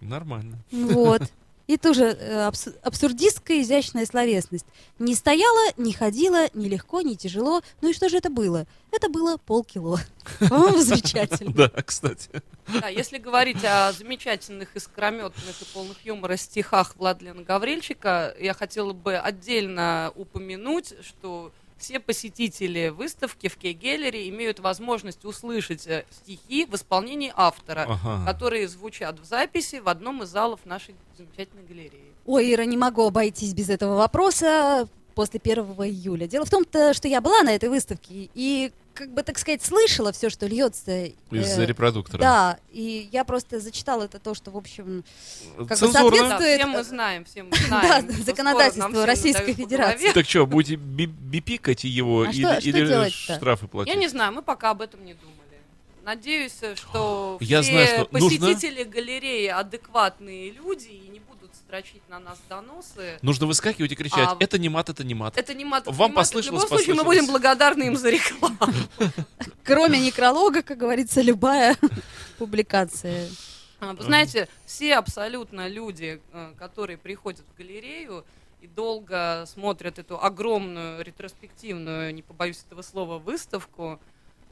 Нормально. 0.00 0.58
Вот. 0.70 1.22
И 1.68 1.76
тоже 1.76 2.04
э, 2.04 2.46
абс- 2.46 2.74
абсурдистская 2.82 3.60
изящная 3.60 4.06
словесность. 4.06 4.64
Не 4.98 5.14
стояла, 5.14 5.72
не 5.76 5.92
ходила, 5.92 6.48
не 6.54 6.66
легко, 6.66 7.02
не 7.02 7.14
тяжело. 7.14 7.60
Ну 7.82 7.90
и 7.90 7.92
что 7.92 8.08
же 8.08 8.16
это 8.16 8.30
было? 8.30 8.66
Это 8.90 9.10
было 9.10 9.36
полкило. 9.36 10.00
По-моему, 10.48 10.78
замечательно. 10.78 11.52
Да, 11.52 11.68
кстати. 11.68 12.30
Да, 12.68 12.88
если 12.88 13.18
говорить 13.18 13.62
о 13.64 13.92
замечательных, 13.92 14.74
искрометных 14.76 15.60
и 15.60 15.64
полных 15.74 16.04
юмора 16.06 16.38
стихах 16.38 16.96
Владлена 16.96 17.42
Гаврильчика, 17.42 18.34
я 18.40 18.54
хотела 18.54 18.94
бы 18.94 19.16
отдельно 19.16 20.10
упомянуть, 20.16 20.94
что 21.02 21.52
все 21.78 22.00
посетители 22.00 22.88
выставки 22.88 23.48
в 23.48 23.56
Кей-Геллере 23.56 24.28
имеют 24.28 24.58
возможность 24.60 25.24
услышать 25.24 25.86
э, 25.86 26.04
стихи 26.10 26.66
в 26.66 26.74
исполнении 26.74 27.32
автора, 27.34 27.86
Ага. 27.88 28.24
которые 28.26 28.68
звучат 28.68 29.18
в 29.20 29.24
записи 29.24 29.76
в 29.76 29.88
одном 29.88 30.22
из 30.22 30.28
залов 30.28 30.60
нашей 30.64 30.94
замечательной 31.16 31.62
галереи. 31.64 32.12
Ой, 32.26 32.52
Ира, 32.52 32.64
не 32.64 32.76
могу 32.76 33.06
обойтись 33.06 33.54
без 33.54 33.70
этого 33.70 33.96
вопроса 33.96 34.88
после 35.18 35.40
1 35.42 35.64
июля. 35.64 36.28
Дело 36.28 36.44
в 36.44 36.50
том-то, 36.50 36.94
что 36.94 37.08
я 37.08 37.20
была 37.20 37.42
на 37.42 37.52
этой 37.52 37.68
выставке 37.68 38.30
и, 38.34 38.70
как 38.94 39.10
бы, 39.12 39.24
так 39.24 39.36
сказать, 39.36 39.64
слышала 39.64 40.12
все, 40.12 40.30
что 40.30 40.46
льется. 40.46 41.06
Из-за 41.32 41.62
э, 41.62 41.66
репродуктора. 41.66 42.20
Да, 42.20 42.58
и 42.70 43.08
я 43.10 43.24
просто 43.24 43.58
зачитала 43.58 44.04
это 44.04 44.20
то, 44.20 44.34
что, 44.36 44.52
в 44.52 44.56
общем, 44.56 45.02
как 45.56 45.66
бы 45.66 45.74
соответствует- 45.88 46.28
Да, 46.28 46.38
все 46.38 46.66
мы 46.66 46.84
знаем, 46.84 47.24
все 47.24 47.42
мы 47.42 47.50
да, 47.50 47.56
знаем. 47.66 48.04
скоро 48.12 48.22
законодательство 48.22 49.06
Российской 49.06 49.54
Федерации. 49.54 50.12
Так 50.12 50.24
что, 50.28 50.46
будете 50.46 50.76
би- 50.76 51.06
бипикать 51.06 51.82
его 51.82 52.22
А 52.22 52.30
или, 52.30 53.08
что- 53.10 53.34
штрафы 53.34 53.66
платить? 53.66 53.92
Я 53.92 53.98
не 53.98 54.06
знаю, 54.06 54.32
мы 54.32 54.42
пока 54.42 54.70
об 54.70 54.82
этом 54.82 55.04
не 55.04 55.14
думали. 55.14 55.34
Надеюсь, 56.04 56.58
э, 56.62 56.76
что 56.76 57.38
Я 57.40 57.60
все 57.62 57.72
знаю, 57.72 57.86
что 57.88 58.08
нужно- 58.20 58.38
посетители 58.46 58.84
галереи 58.84 59.48
адекватные 59.48 60.52
люди 60.52 61.07
строчить 61.68 62.08
на 62.08 62.18
нас 62.18 62.38
доносы. 62.48 63.18
Нужно 63.20 63.46
выскакивать 63.46 63.92
и 63.92 63.94
кричать, 63.94 64.26
А, 64.26 64.36
это 64.40 64.58
не 64.58 64.70
мат, 64.70 64.88
это 64.88 65.04
не 65.04 65.12
мат. 65.14 65.36
Это 65.36 65.52
не 65.52 65.66
мат, 65.66 65.82
это 65.82 65.92
Вам 65.92 66.12
не 66.12 66.16
мат. 66.16 66.24
послышалось, 66.24 66.62
В 66.62 66.64
любом 66.64 66.78
случае, 66.78 66.94
мы 66.94 67.04
будем 67.04 67.26
благодарны 67.26 67.82
им 67.84 67.96
за 67.96 68.08
рекламу. 68.08 68.56
кроме 69.64 70.00
некролога, 70.00 70.62
как 70.62 70.78
говорится, 70.78 71.20
любая 71.20 71.76
публикация. 72.38 73.28
А, 73.80 73.92
Вы 73.92 74.02
знаете, 74.02 74.48
все 74.64 74.94
абсолютно 74.94 75.68
люди, 75.68 76.22
э, 76.32 76.54
которые 76.58 76.96
приходят 76.96 77.44
в 77.52 77.58
галерею 77.58 78.24
и 78.62 78.66
долго 78.66 79.44
смотрят 79.46 79.98
эту 79.98 80.18
огромную 80.18 81.04
ретроспективную, 81.04 82.14
не 82.14 82.22
побоюсь 82.22 82.64
этого 82.66 82.80
слова, 82.80 83.18
выставку, 83.18 84.00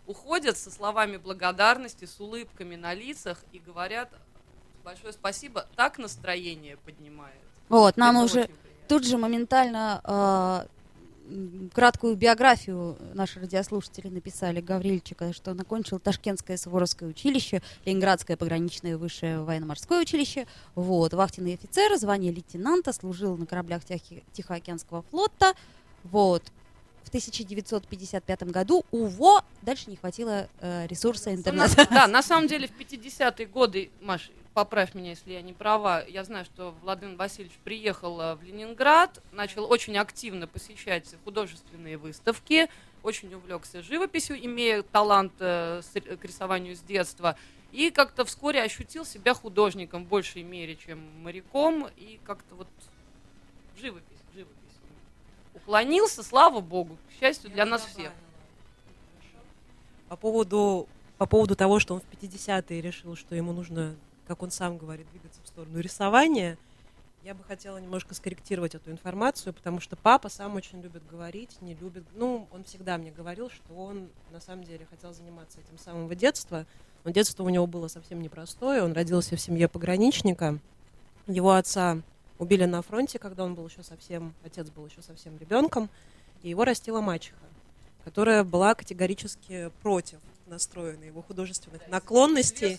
уходят 0.06 0.58
со 0.58 0.70
словами 0.70 1.16
благодарности, 1.16 2.04
с 2.04 2.20
улыбками 2.20 2.76
на 2.76 2.92
лицах 2.92 3.42
и 3.52 3.58
говорят 3.58 4.10
большое 4.86 5.12
спасибо, 5.12 5.66
так 5.74 5.98
настроение 5.98 6.76
поднимает. 6.76 7.34
Вот, 7.68 7.96
нам 7.96 8.16
Это 8.16 8.24
уже 8.24 8.50
тут 8.86 9.04
же 9.04 9.18
моментально 9.18 10.00
м, 11.28 11.70
краткую 11.74 12.14
биографию 12.14 12.96
наши 13.14 13.40
радиослушатели 13.40 14.06
написали 14.08 14.60
Гаврильчика, 14.60 15.32
что 15.32 15.50
он 15.50 15.60
окончил 15.60 15.98
Ташкентское 15.98 16.56
Суворовское 16.56 17.08
училище, 17.08 17.62
Ленинградское 17.84 18.36
пограничное 18.36 18.96
высшее 18.96 19.40
военно-морское 19.40 20.02
училище, 20.02 20.46
вот, 20.76 21.12
вахтенный 21.14 21.54
офицер, 21.54 21.96
звание 21.98 22.30
лейтенанта, 22.30 22.92
служил 22.92 23.36
на 23.36 23.44
кораблях 23.44 23.84
Тихо- 23.84 24.22
Тихоокеанского 24.32 25.02
флота, 25.10 25.54
вот. 26.04 26.44
В 27.02 27.08
1955 27.08 28.42
году 28.44 28.84
УВО 28.92 29.42
дальше 29.62 29.90
не 29.90 29.96
хватило 29.96 30.48
э, 30.60 30.86
ресурса 30.88 31.32
интернета. 31.34 31.86
Да, 31.90 32.06
на 32.08 32.20
самом 32.30 32.46
деле 32.48 32.66
в 32.68 32.72
50-е 32.78 33.46
годы, 33.46 33.90
Маш, 34.00 34.30
поправь 34.56 34.94
меня, 34.94 35.10
если 35.10 35.34
я 35.34 35.42
не 35.42 35.52
права, 35.52 36.02
я 36.08 36.24
знаю, 36.24 36.46
что 36.46 36.74
Владимир 36.80 37.14
Васильевич 37.16 37.52
приехал 37.62 38.18
э, 38.22 38.34
в 38.36 38.42
Ленинград, 38.42 39.22
начал 39.32 39.70
очень 39.70 39.98
активно 39.98 40.46
посещать 40.46 41.14
художественные 41.24 41.98
выставки, 41.98 42.70
очень 43.02 43.34
увлекся 43.34 43.82
живописью, 43.82 44.42
имея 44.42 44.80
талант 44.82 45.34
э, 45.40 45.82
с- 45.82 46.00
к 46.16 46.24
рисованию 46.24 46.74
с 46.74 46.80
детства, 46.80 47.36
и 47.70 47.90
как-то 47.90 48.24
вскоре 48.24 48.62
ощутил 48.62 49.04
себя 49.04 49.34
художником 49.34 50.06
в 50.06 50.08
большей 50.08 50.42
мере, 50.42 50.76
чем 50.76 51.00
моряком, 51.22 51.88
и 51.98 52.18
как-то 52.24 52.54
вот 52.54 52.68
живопись, 53.78 54.06
в 54.32 54.34
живопись. 54.34 54.54
Уклонился, 55.54 56.22
слава 56.22 56.60
богу, 56.62 56.96
к 57.10 57.20
счастью 57.20 57.50
для 57.50 57.66
нас 57.66 57.84
всех. 57.84 58.10
По 60.08 60.16
поводу, 60.16 60.88
по 61.18 61.26
поводу 61.26 61.54
того, 61.56 61.78
что 61.78 61.92
он 61.96 62.00
в 62.00 62.04
50-е 62.10 62.80
решил, 62.80 63.16
что 63.16 63.34
ему 63.34 63.52
нужно, 63.52 63.94
как 64.26 64.42
он 64.42 64.50
сам 64.50 64.78
говорит, 64.78 65.08
двигаться 65.10 65.40
в 65.42 65.48
сторону 65.48 65.78
рисования, 65.78 66.58
я 67.22 67.34
бы 67.34 67.42
хотела 67.42 67.78
немножко 67.78 68.14
скорректировать 68.14 68.74
эту 68.74 68.90
информацию, 68.90 69.52
потому 69.52 69.80
что 69.80 69.96
папа 69.96 70.28
сам 70.28 70.54
очень 70.54 70.80
любит 70.80 71.02
говорить, 71.10 71.56
не 71.60 71.74
любит... 71.74 72.04
Ну, 72.14 72.46
он 72.52 72.62
всегда 72.64 72.98
мне 72.98 73.10
говорил, 73.10 73.50
что 73.50 73.74
он 73.74 74.08
на 74.30 74.40
самом 74.40 74.62
деле 74.62 74.86
хотел 74.88 75.12
заниматься 75.12 75.58
этим 75.60 75.76
с 75.76 75.82
самого 75.82 76.14
детства. 76.14 76.66
Но 77.02 77.10
детство 77.10 77.42
у 77.42 77.48
него 77.48 77.66
было 77.66 77.88
совсем 77.88 78.22
непростое. 78.22 78.84
Он 78.84 78.92
родился 78.92 79.36
в 79.36 79.40
семье 79.40 79.66
пограничника. 79.66 80.60
Его 81.26 81.52
отца 81.52 82.00
убили 82.38 82.64
на 82.64 82.80
фронте, 82.82 83.18
когда 83.18 83.44
он 83.44 83.56
был 83.56 83.66
еще 83.66 83.82
совсем... 83.82 84.32
Отец 84.44 84.70
был 84.70 84.86
еще 84.86 85.02
совсем 85.02 85.36
ребенком. 85.36 85.90
И 86.44 86.48
его 86.50 86.64
растила 86.64 87.00
мачеха 87.00 87.46
которая 88.06 88.44
была 88.44 88.76
категорически 88.76 89.72
против 89.82 90.20
настроена 90.46 91.02
его 91.02 91.22
художественных 91.22 91.88
наклонностей. 91.88 92.78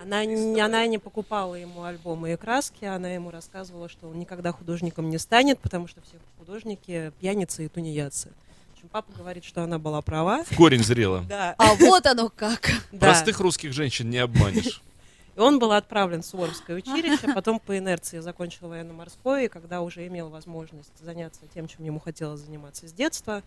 Она 0.00 0.24
не, 0.24 0.60
она 0.60 0.86
не 0.86 0.98
покупала 0.98 1.54
ему 1.56 1.82
альбомы 1.82 2.32
и 2.32 2.36
краски, 2.36 2.84
она 2.84 3.08
ему 3.10 3.30
рассказывала, 3.30 3.88
что 3.88 4.08
он 4.08 4.18
никогда 4.18 4.52
художником 4.52 5.10
не 5.10 5.18
станет, 5.18 5.58
потому 5.58 5.88
что 5.88 6.00
все 6.02 6.16
художники 6.38 7.12
пьяницы 7.18 7.64
и 7.64 7.68
тунеядцы. 7.68 8.28
В 8.70 8.72
общем, 8.74 8.88
папа 8.90 9.10
говорит, 9.16 9.44
что 9.44 9.62
она 9.64 9.80
была 9.80 10.00
права. 10.02 10.44
В 10.44 10.56
корень 10.56 10.84
зрела. 10.84 11.24
Да, 11.28 11.54
А 11.58 11.74
вот 11.74 12.06
оно 12.06 12.28
как. 12.28 12.70
да. 12.92 12.98
Простых 13.08 13.40
русских 13.40 13.72
женщин 13.72 14.08
не 14.08 14.18
обманешь. 14.18 14.80
И 15.36 15.40
он 15.40 15.58
был 15.58 15.72
отправлен 15.72 16.22
в 16.22 16.26
Суворовское 16.26 16.76
училище, 16.76 17.32
потом 17.34 17.60
по 17.60 17.76
инерции 17.78 18.18
закончил 18.18 18.68
военно-морское, 18.68 19.44
и 19.44 19.48
когда 19.48 19.82
уже 19.82 20.04
имел 20.08 20.30
возможность 20.30 20.90
заняться 21.00 21.42
тем, 21.54 21.68
чем 21.68 21.84
ему 21.84 22.00
хотелось 22.00 22.40
заниматься 22.40 22.88
с 22.88 22.92
детства, 22.92 23.44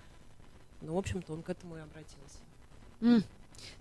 ну, 0.81 0.93
в 0.96 0.98
общем-то, 0.98 1.34
он 1.34 1.41
к 1.43 1.50
этому 1.50 1.75
и 1.75 1.79
обратился. 1.81 3.27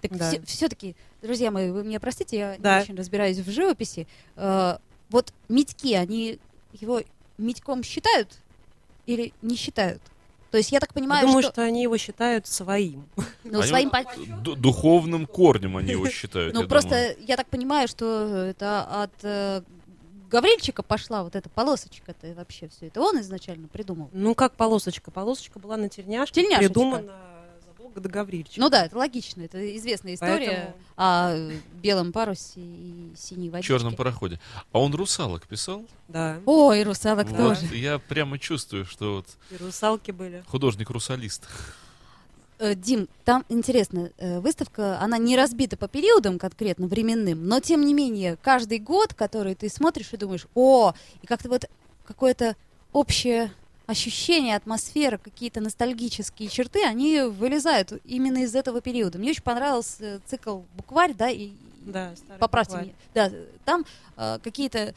Так 0.00 0.16
Да. 0.16 0.32
все-таки, 0.46 0.96
друзья 1.22 1.50
мои, 1.50 1.70
вы 1.70 1.84
меня 1.84 2.00
простите, 2.00 2.36
я 2.38 2.56
Да. 2.58 2.76
не 2.78 2.82
очень 2.84 2.96
разбираюсь 2.96 3.38
в 3.38 3.50
живописи. 3.50 4.06
Э, 4.36 4.78
вот 5.10 5.32
Митьки, 5.48 5.94
они 5.94 6.38
его 6.72 7.02
Митьком 7.38 7.82
считают 7.82 8.38
или 9.06 9.32
не 9.42 9.56
считают? 9.56 10.00
То 10.50 10.58
есть 10.58 10.72
я 10.72 10.80
так 10.80 10.92
понимаю, 10.92 11.22
Я 11.22 11.26
думаю, 11.28 11.42
что, 11.44 11.52
что 11.52 11.62
они 11.62 11.82
его 11.82 11.96
считают 11.96 12.46
своим. 12.46 13.04
ну, 13.44 13.60
Они 13.60 13.68
своим 13.68 13.90
по- 13.90 14.04
ду- 14.42 14.56
духовным 14.56 15.26
корнем 15.26 15.76
они 15.76 15.92
его 15.92 16.08
считают. 16.10 16.54
Ну, 16.54 16.62
я 16.62 16.66
просто 16.68 16.88
думаю. 16.90 17.16
я 17.26 17.36
так 17.36 17.46
понимаю, 17.46 17.86
что 17.88 18.24
это 18.46 18.82
от 19.02 19.12
э, 19.22 19.62
Гаврильчика 20.28 20.82
пошла 20.84 21.24
вот 21.24 21.34
эта 21.34 21.48
полосочка-то 21.48 22.28
и 22.28 22.34
вообще 22.34 22.68
все 22.68 22.86
это 22.86 23.00
он 23.00 23.20
изначально 23.20 23.66
придумал. 23.68 24.10
Ну, 24.12 24.34
как 24.36 24.54
полосочка. 24.54 25.10
Полосочка 25.10 25.58
была 25.58 25.76
на 25.76 25.88
тельняшке, 25.88 26.42
Тельняшечка. 26.42 26.68
придумана 26.72 27.12
до 27.94 28.08
Гаврильчика. 28.08 28.60
Ну 28.60 28.68
да, 28.68 28.84
это 28.86 28.96
логично, 28.96 29.42
это 29.42 29.76
известная 29.76 30.14
история 30.14 30.74
Поэтому- 30.96 31.52
о 31.74 31.78
белом 31.82 32.12
парусе 32.12 32.60
и 32.60 33.12
синей 33.16 33.48
В 33.48 33.52
водичке. 33.52 33.72
черном 33.74 33.94
пароходе. 33.96 34.38
А 34.72 34.78
он 34.80 34.94
русалок 34.94 35.46
писал? 35.46 35.84
Да, 36.08 36.38
Ой, 36.46 36.82
русалок 36.82 37.28
Вот 37.28 37.36
тоже. 37.36 37.66
Я 37.76 37.98
прямо 37.98 38.38
чувствую, 38.38 38.84
что 38.84 39.16
вот 39.16 39.26
и 39.50 39.56
русалки 39.62 40.10
были. 40.10 40.44
художник-русалист. 40.48 41.48
Э, 42.58 42.74
Дим, 42.74 43.08
там 43.24 43.44
интересно, 43.48 44.10
э, 44.18 44.38
выставка, 44.40 45.00
она 45.00 45.16
не 45.16 45.34
разбита 45.36 45.78
по 45.78 45.88
периодам 45.88 46.38
конкретно 46.38 46.86
временным, 46.88 47.46
но 47.46 47.58
тем 47.60 47.86
не 47.86 47.94
менее, 47.94 48.36
каждый 48.42 48.78
год, 48.78 49.14
который 49.14 49.54
ты 49.54 49.70
смотришь 49.70 50.12
и 50.12 50.18
думаешь, 50.18 50.46
о, 50.54 50.92
и 51.22 51.26
как-то 51.26 51.48
вот 51.48 51.64
какое-то 52.04 52.56
общее 52.92 53.50
ощущение, 53.90 54.56
атмосфера, 54.56 55.18
какие-то 55.18 55.60
ностальгические 55.60 56.48
черты, 56.48 56.84
они 56.84 57.22
вылезают 57.22 57.92
именно 58.04 58.38
из 58.38 58.54
этого 58.54 58.80
периода. 58.80 59.18
Мне 59.18 59.30
очень 59.30 59.42
понравился 59.42 60.20
цикл 60.26 60.60
«Букварь», 60.76 61.14
да, 61.14 61.28
и, 61.28 61.50
Да, 61.82 62.12
поправьте 62.38 62.72
букварь. 62.72 62.84
меня. 62.86 62.94
Да, 63.14 63.30
там 63.64 63.84
э, 64.16 64.38
какие-то 64.42 64.94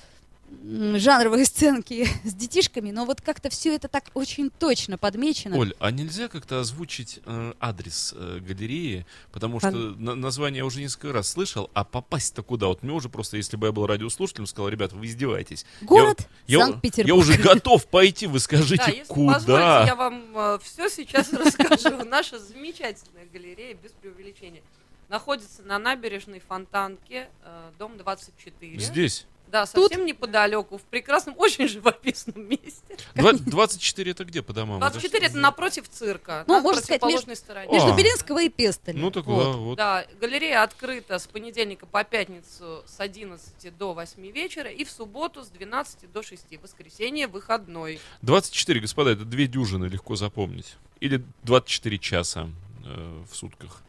жанровые 0.98 1.46
сценки 1.46 2.08
с 2.24 2.34
детишками, 2.34 2.92
но 2.92 3.06
вот 3.06 3.22
как-то 3.22 3.50
все 3.50 3.76
это 3.76 3.88
так 3.88 4.06
очень 4.14 4.50
точно 4.50 4.98
подмечено. 4.98 5.58
Оль, 5.58 5.74
а 5.80 5.92
нельзя 5.92 6.28
как-то 6.28 6.60
озвучить 6.60 7.20
э, 7.26 7.54
адрес 7.60 8.14
э, 8.16 8.40
галереи? 8.40 9.06
Потому 9.32 9.60
что 9.60 9.70
Пон- 9.70 9.98
на- 10.00 10.16
название 10.16 10.60
я 10.60 10.66
уже 10.66 10.80
несколько 10.80 11.12
раз 11.14 11.30
слышал, 11.30 11.70
а 11.74 11.84
попасть-то 11.84 12.44
куда? 12.44 12.68
Вот 12.68 12.84
мне 12.84 12.94
уже 12.94 13.10
просто, 13.10 13.38
если 13.38 13.58
бы 13.58 13.68
я 13.68 13.72
был 13.74 13.86
радиослушателем, 13.88 14.46
сказал, 14.48 14.70
ребят, 14.70 14.94
вы 14.94 15.06
издеваетесь. 15.08 15.66
Город 15.82 16.28
Я, 16.48 16.60
я 16.60 16.66
Санкт-Петербург. 16.66 17.20
уже 17.20 17.38
готов 17.38 17.86
пойти, 17.88 18.28
вы 18.28 18.40
скажите, 18.40 18.84
Да, 18.86 18.92
если 18.92 19.04
куда? 19.14 19.34
позволите, 19.36 19.86
я 19.88 19.96
вам 19.96 20.60
все 20.64 20.90
сейчас 20.90 21.32
расскажу. 21.34 22.04
Наша 22.06 22.40
замечательная 22.40 23.26
галерея, 23.32 23.74
без 23.76 23.92
преувеличения, 23.92 24.62
находится 25.10 25.62
на 25.64 25.78
набережной 25.80 26.40
Фонтанке, 26.48 27.30
э, 27.44 27.72
дом 27.78 27.98
24. 27.98 28.80
Здесь. 28.80 29.26
Да, 29.54 29.68
Тут? 29.68 29.92
совсем 29.92 30.08
неподалеку, 30.08 30.80
в 30.80 30.82
прекрасном, 30.82 31.36
очень 31.38 31.68
живописном 31.68 32.50
месте. 32.50 32.98
Два- 33.14 33.34
24 33.34 34.12
это 34.12 34.26
где 34.26 34.42
по 34.42 34.52
домам? 34.52 34.78
Это 34.82 34.94
24 34.94 35.28
это 35.28 35.38
напротив 35.38 35.88
цирка, 35.88 36.44
Ну, 36.48 36.56
на 36.56 36.62
можно 36.62 36.82
сказать, 36.82 37.00
противоположной 37.00 37.36
стороне. 37.36 37.72
Между 37.72 37.94
А. 37.94 37.96
Белинского 37.96 38.42
и 38.42 38.50
Пестоля. 38.50 38.98
Ну 38.98 39.12
так 39.12 39.26
Вот. 39.28 39.44
да, 39.44 39.52
вот. 39.52 39.76
Да, 39.78 40.06
галерея 40.20 40.64
открыта 40.64 41.20
с 41.20 41.28
понедельника 41.28 41.86
по 41.86 42.04
пятницу 42.04 42.84
с 42.88 43.00
11 43.00 43.78
до 43.78 43.94
8 43.94 44.32
вечера 44.32 44.72
и 44.72 44.84
в 44.84 44.90
субботу 44.90 45.44
с 45.44 45.50
12 45.50 46.12
до 46.12 46.24
6. 46.24 46.46
Воскресенье 46.60 47.28
выходной. 47.28 48.00
24, 48.24 48.80
господа, 48.80 49.12
это 49.12 49.24
две 49.24 49.46
дюжины, 49.46 49.86
легко 49.86 50.16
запомнить. 50.16 50.78
Или 51.00 51.24
24 51.44 52.00
часа 52.00 52.50
э, 52.84 53.24
в 53.32 53.36
сутках. 53.36 53.84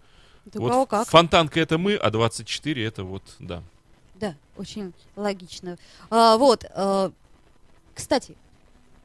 Да 0.45 0.61
вот 0.61 0.71
кого 0.73 0.85
как. 0.85 1.09
фонтанка 1.09 1.59
это 1.59 1.79
мы, 1.79 1.95
а 1.95 2.11
24 2.11 2.85
это 2.85 3.03
вот, 3.05 3.23
да. 3.39 3.63
Да, 4.25 4.35
очень 4.57 4.93
логично. 5.17 5.77
А, 6.11 6.37
вот, 6.37 6.65
а, 6.71 7.13
кстати, 7.95 8.37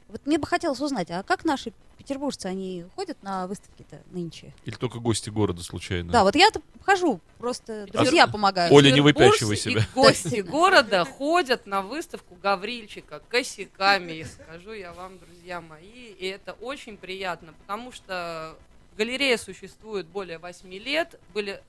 вот 0.08 0.24
мне 0.26 0.38
бы 0.38 0.46
хотелось 0.46 0.80
узнать, 0.80 1.10
а 1.10 1.22
как 1.22 1.44
наши 1.44 1.72
петербуржцы, 1.98 2.46
они 2.46 2.86
ходят 2.96 3.22
на 3.22 3.46
выставки-то 3.46 4.00
нынче? 4.10 4.54
Или 4.64 4.74
только 4.74 4.98
гости 4.98 5.28
города 5.28 5.62
случайно. 5.62 6.10
Да, 6.10 6.24
вот 6.24 6.34
я-то 6.34 6.62
хожу, 6.82 7.20
просто 7.38 7.86
друзья 7.92 8.26
помогают. 8.26 8.72
Оля, 8.72 8.90
не 8.90 9.02
выпячивай 9.02 9.56
себя. 9.56 9.82
И 9.82 9.94
гости 9.94 10.40
города 10.40 11.04
ходят 11.04 11.66
на 11.66 11.82
выставку 11.82 12.36
Гаврильчика 12.36 13.20
косяками, 13.28 14.22
скажу 14.22 14.72
я 14.72 14.94
вам, 14.94 15.18
друзья 15.18 15.60
мои. 15.60 16.12
И 16.12 16.26
это 16.26 16.54
очень 16.54 16.96
приятно, 16.96 17.52
потому 17.66 17.92
что 17.92 18.56
галерея 18.96 19.36
существует 19.36 20.06
более 20.06 20.38
8 20.38 20.72
лет, 20.72 21.20
были 21.34 21.62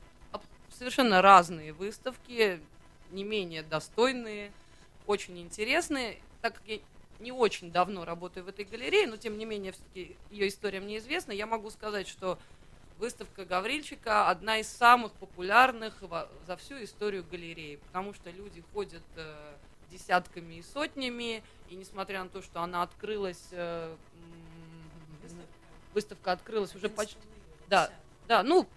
совершенно 0.77 1.21
разные 1.21 1.73
выставки, 1.73 2.59
не 3.11 3.23
менее 3.23 3.63
достойные, 3.63 4.51
очень 5.07 5.39
интересные. 5.39 6.19
Так 6.41 6.55
как 6.55 6.63
я 6.67 6.79
не 7.19 7.31
очень 7.31 7.71
давно 7.71 8.05
работаю 8.05 8.45
в 8.45 8.49
этой 8.49 8.65
галерее, 8.65 9.07
но 9.07 9.17
тем 9.17 9.37
не 9.37 9.45
менее 9.45 9.71
все-таки 9.71 10.17
ее 10.29 10.47
история 10.47 10.79
мне 10.79 10.97
известна, 10.97 11.31
я 11.31 11.45
могу 11.45 11.69
сказать, 11.69 12.07
что 12.07 12.39
выставка 12.97 13.45
Гаврильчика 13.45 14.29
одна 14.29 14.57
из 14.57 14.67
самых 14.67 15.11
популярных 15.13 16.03
за 16.45 16.57
всю 16.57 16.83
историю 16.83 17.25
галереи, 17.29 17.77
потому 17.87 18.13
что 18.13 18.29
люди 18.29 18.63
ходят 18.73 19.03
э, 19.15 19.53
десятками 19.89 20.55
и 20.55 20.61
сотнями, 20.61 21.43
и 21.69 21.75
несмотря 21.75 22.23
на 22.23 22.29
то, 22.29 22.41
что 22.41 22.61
она 22.61 22.83
открылась, 22.83 23.47
э, 23.51 23.95
м, 24.13 25.41
выставка 25.93 26.31
открылась 26.31 26.75
уже 26.75 26.89
почти, 26.89 27.17
да, 27.67 27.91
да, 28.27 28.43
ну 28.43 28.67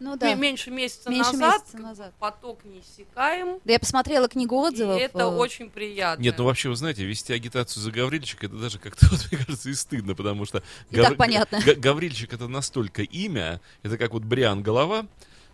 Ну 0.00 0.16
да. 0.16 0.34
меньше 0.34 0.70
месяца 0.70 1.10
Меньше 1.10 1.32
назад, 1.32 1.62
месяца 1.62 1.78
назад. 1.78 2.14
поток 2.18 2.64
неиссякаем, 2.64 3.58
Да 3.64 3.72
я 3.72 3.78
посмотрела 3.80 4.28
книгу 4.28 4.54
отзывов. 4.56 4.98
и 4.98 5.00
это 5.02 5.18
э, 5.18 5.24
очень 5.26 5.70
приятно. 5.70 6.22
Нет, 6.22 6.36
ну 6.38 6.44
вообще, 6.44 6.68
вы 6.68 6.76
знаете, 6.76 7.04
вести 7.04 7.32
агитацию 7.32 7.82
за 7.82 7.90
Гаврильчика, 7.90 8.46
это 8.46 8.56
даже 8.56 8.78
как-то, 8.78 9.06
вот, 9.10 9.26
мне 9.30 9.44
кажется, 9.44 9.70
и 9.70 9.74
стыдно, 9.74 10.14
потому 10.14 10.44
что... 10.44 10.62
И 10.90 10.96
так 10.96 11.16
понятно. 11.16 11.60
Га- 11.64 11.74
Гаврильчик 11.74 12.32
это 12.32 12.46
настолько 12.48 13.02
имя, 13.02 13.60
это 13.82 13.98
как 13.98 14.12
вот 14.12 14.22
Бриан 14.22 14.62
Голова 14.62 15.06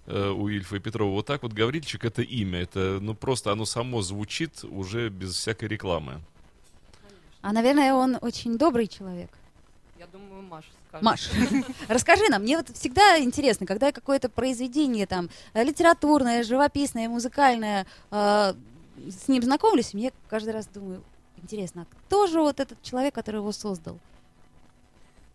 э, 0.07 0.29
у 0.29 0.49
Ильфа 0.49 0.77
и 0.77 0.79
Петрова, 0.81 1.11
вот 1.13 1.27
так 1.27 1.43
вот 1.43 1.53
Гаврильчик 1.53 2.05
это 2.05 2.21
имя, 2.23 2.61
это, 2.61 2.99
ну, 3.01 3.15
просто 3.15 3.51
оно 3.53 3.65
само 3.65 4.03
звучит 4.03 4.63
уже 4.65 5.09
без 5.09 5.35
всякой 5.35 5.69
рекламы. 5.69 6.21
А, 7.41 7.53
наверное, 7.53 7.93
он 7.95 8.19
очень 8.21 8.57
добрый 8.59 8.87
человек. 8.89 9.31
Я 10.05 10.19
думаю, 10.19 10.43
Маша 10.43 10.69
скажет. 10.89 11.03
Маш, 11.05 11.31
расскажи 11.89 12.29
нам, 12.29 12.43
мне 12.43 12.59
вот 12.59 12.69
всегда 12.77 13.19
интересно, 13.19 13.65
когда 13.65 13.91
какое-то 13.91 14.29
произведение 14.29 15.07
там 15.07 15.31
э, 15.55 15.65
литературное, 15.65 16.43
живописное, 16.43 17.09
музыкальное, 17.09 17.87
э, 18.11 18.55
с 19.09 19.29
ним 19.29 19.43
знакомлюсь, 19.43 19.95
мне 19.95 20.13
каждый 20.29 20.51
раз 20.53 20.67
думаю, 20.67 21.03
интересно, 21.43 21.83
а 21.83 21.95
кто 22.07 22.27
же 22.27 22.41
вот 22.41 22.61
этот 22.61 22.83
человек, 22.83 23.15
который 23.15 23.37
его 23.37 23.53
создал? 23.53 23.99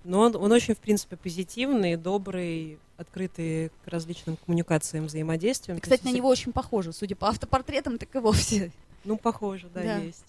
Но 0.04 0.20
он, 0.20 0.36
он 0.36 0.52
очень, 0.52 0.76
в 0.76 0.80
принципе, 0.80 1.18
позитивный, 1.18 1.96
добрый, 1.96 2.78
открытый 2.98 3.70
к 3.84 3.88
различным 3.88 4.38
коммуникациям, 4.38 5.08
взаимодействиям. 5.08 5.80
Кстати, 5.80 6.02
есть 6.02 6.14
на 6.14 6.16
него 6.16 6.30
очень 6.30 6.54
похоже, 6.54 6.94
судя 6.94 7.16
по 7.16 7.28
автопортретам, 7.28 7.98
так 7.98 8.16
и 8.16 8.20
вовсе. 8.20 8.72
Ну, 9.04 9.18
похоже, 9.18 9.68
да, 9.74 9.82
Да. 9.82 9.98
есть. 9.98 10.26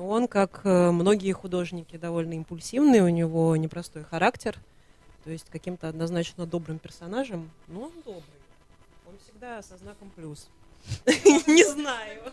Но 0.00 0.08
он, 0.08 0.28
как 0.28 0.62
э, 0.64 0.90
многие 0.92 1.32
художники, 1.32 1.98
довольно 1.98 2.32
импульсивный, 2.32 3.00
у 3.00 3.10
него 3.10 3.54
непростой 3.56 4.02
характер. 4.02 4.56
То 5.24 5.30
есть 5.30 5.50
каким-то 5.50 5.90
однозначно 5.90 6.46
добрым 6.46 6.78
персонажем, 6.78 7.50
но 7.68 7.82
он 7.82 7.92
добрый. 8.06 8.40
Он 9.06 9.18
всегда 9.18 9.60
со 9.60 9.76
знаком 9.76 10.08
плюс. 10.08 10.48
Не 11.06 11.70
знаю. 11.70 12.32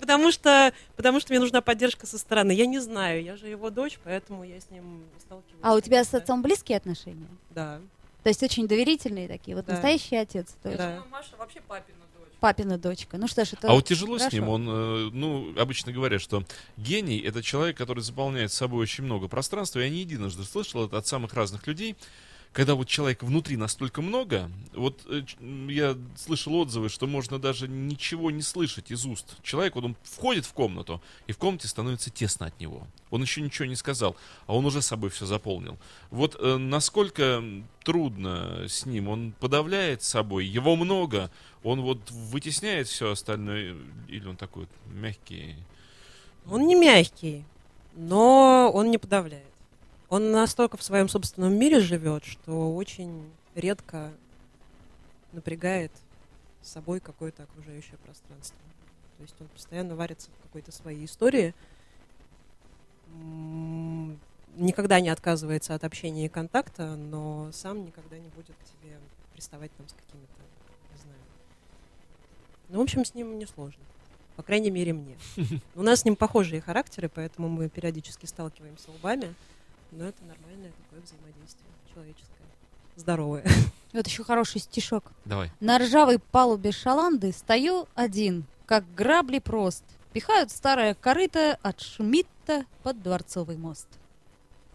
Потому 0.00 0.30
что, 0.30 0.74
потому 0.96 1.18
что 1.20 1.32
мне 1.32 1.40
нужна 1.40 1.62
поддержка 1.62 2.06
со 2.06 2.18
стороны. 2.18 2.52
Я 2.52 2.66
не 2.66 2.80
знаю, 2.80 3.22
я 3.22 3.36
же 3.36 3.46
его 3.46 3.70
дочь, 3.70 3.98
поэтому 4.04 4.44
я 4.44 4.60
с 4.60 4.68
ним 4.68 5.04
сталкиваюсь. 5.18 5.60
А 5.62 5.74
у 5.74 5.80
тебя 5.80 6.04
с 6.04 6.12
отцом 6.12 6.42
близкие 6.42 6.76
отношения? 6.76 7.28
Да. 7.48 7.80
То 8.22 8.28
есть 8.28 8.42
очень 8.42 8.68
доверительные 8.68 9.28
такие, 9.28 9.56
вот 9.56 9.66
настоящий 9.66 10.16
отец, 10.16 10.54
Да. 10.62 11.04
Маша 11.10 11.36
вообще 11.38 11.62
папина. 11.62 12.00
Папина 12.40 12.78
дочка. 12.78 13.18
Ну 13.18 13.28
что 13.28 13.44
ж, 13.44 13.52
это 13.52 13.68
А 13.68 13.72
вот 13.72 13.84
тяжело 13.84 14.16
с 14.18 14.22
хорошо. 14.22 14.36
ним, 14.36 14.48
он, 14.48 14.68
э, 14.68 15.10
ну, 15.12 15.52
обычно 15.58 15.92
говорят, 15.92 16.20
что 16.20 16.42
гений— 16.76 17.18
это 17.24 17.42
человек, 17.42 17.76
который 17.76 18.02
заполняет 18.02 18.52
собой 18.52 18.82
очень 18.82 19.04
много 19.04 19.28
пространства. 19.28 19.80
Я 19.80 19.88
не 19.90 20.00
единожды 20.00 20.44
слышал 20.44 20.86
это 20.86 20.98
от 20.98 21.06
самых 21.06 21.34
разных 21.34 21.66
людей. 21.66 21.96
Когда 22.52 22.74
вот 22.74 22.88
человека 22.88 23.24
внутри 23.24 23.56
настолько 23.56 24.02
много, 24.02 24.50
вот 24.74 25.06
э, 25.06 25.22
я 25.68 25.96
слышал 26.16 26.54
отзывы, 26.56 26.88
что 26.88 27.06
можно 27.06 27.38
даже 27.38 27.68
ничего 27.68 28.32
не 28.32 28.42
слышать 28.42 28.90
из 28.90 29.06
уст. 29.06 29.36
Человек, 29.44 29.76
вот 29.76 29.84
он 29.84 29.96
входит 30.02 30.46
в 30.46 30.52
комнату, 30.52 31.00
и 31.28 31.32
в 31.32 31.38
комнате 31.38 31.68
становится 31.68 32.10
тесно 32.10 32.46
от 32.46 32.58
него. 32.58 32.88
Он 33.10 33.22
еще 33.22 33.40
ничего 33.40 33.66
не 33.66 33.76
сказал, 33.76 34.16
а 34.48 34.56
он 34.56 34.66
уже 34.66 34.82
собой 34.82 35.10
все 35.10 35.26
заполнил. 35.26 35.78
Вот 36.10 36.36
э, 36.40 36.56
насколько 36.56 37.40
трудно 37.84 38.64
с 38.68 38.84
ним, 38.84 39.08
он 39.08 39.32
подавляет 39.38 40.02
собой, 40.02 40.44
его 40.44 40.74
много, 40.74 41.30
он 41.62 41.82
вот 41.82 42.10
вытесняет 42.10 42.88
все 42.88 43.12
остальное, 43.12 43.76
или 44.08 44.26
он 44.26 44.36
такой 44.36 44.62
вот 44.62 44.92
мягкий. 44.92 45.54
Он 46.46 46.66
не 46.66 46.74
мягкий, 46.74 47.44
но 47.94 48.72
он 48.74 48.90
не 48.90 48.98
подавляет. 48.98 49.49
Он 50.10 50.32
настолько 50.32 50.76
в 50.76 50.82
своем 50.82 51.08
собственном 51.08 51.54
мире 51.54 51.78
живет, 51.78 52.24
что 52.24 52.74
очень 52.74 53.30
редко 53.54 54.12
напрягает 55.32 55.92
с 56.62 56.70
собой 56.70 56.98
какое-то 56.98 57.44
окружающее 57.44 57.96
пространство. 57.98 58.58
То 59.18 59.22
есть 59.22 59.36
он 59.40 59.46
постоянно 59.46 59.94
варится 59.94 60.28
в 60.32 60.42
какой-то 60.42 60.72
своей 60.72 61.04
истории. 61.04 61.54
Никогда 64.56 64.98
не 64.98 65.10
отказывается 65.10 65.76
от 65.76 65.84
общения 65.84 66.26
и 66.26 66.28
контакта, 66.28 66.96
но 66.96 67.50
сам 67.52 67.84
никогда 67.84 68.18
не 68.18 68.28
будет 68.30 68.56
к 68.56 68.64
тебе 68.64 68.98
приставать 69.32 69.70
там 69.76 69.88
с 69.88 69.92
какими-то, 69.92 70.42
не 70.92 71.02
знаю. 71.02 71.20
Ну, 72.68 72.78
в 72.80 72.82
общем, 72.82 73.04
с 73.04 73.14
ним 73.14 73.38
не 73.38 73.46
сложно. 73.46 73.82
По 74.34 74.42
крайней 74.42 74.70
мере, 74.72 74.92
мне. 74.92 75.16
У 75.76 75.82
нас 75.82 76.00
с 76.00 76.04
ним 76.04 76.16
похожие 76.16 76.60
характеры, 76.60 77.08
поэтому 77.08 77.48
мы 77.48 77.68
периодически 77.68 78.26
сталкиваемся 78.26 78.90
лбами. 78.90 79.34
Но 79.92 80.04
это 80.04 80.24
нормальное 80.24 80.72
такое 80.84 81.00
взаимодействие 81.02 81.70
человеческое. 81.92 82.46
Здоровое. 82.96 83.44
Вот 83.92 84.06
еще 84.06 84.22
хороший 84.22 84.60
стишок. 84.60 85.10
Давай. 85.24 85.50
На 85.58 85.78
ржавой 85.78 86.20
палубе 86.20 86.70
шаланды 86.70 87.32
стою 87.32 87.88
один, 87.96 88.44
как 88.64 88.84
грабли 88.94 89.40
прост. 89.40 89.82
Пихают 90.12 90.52
старое 90.52 90.94
корыто 90.94 91.58
от 91.62 91.80
Шмидта 91.80 92.66
под 92.84 93.02
Дворцовый 93.02 93.56
мост. 93.56 93.88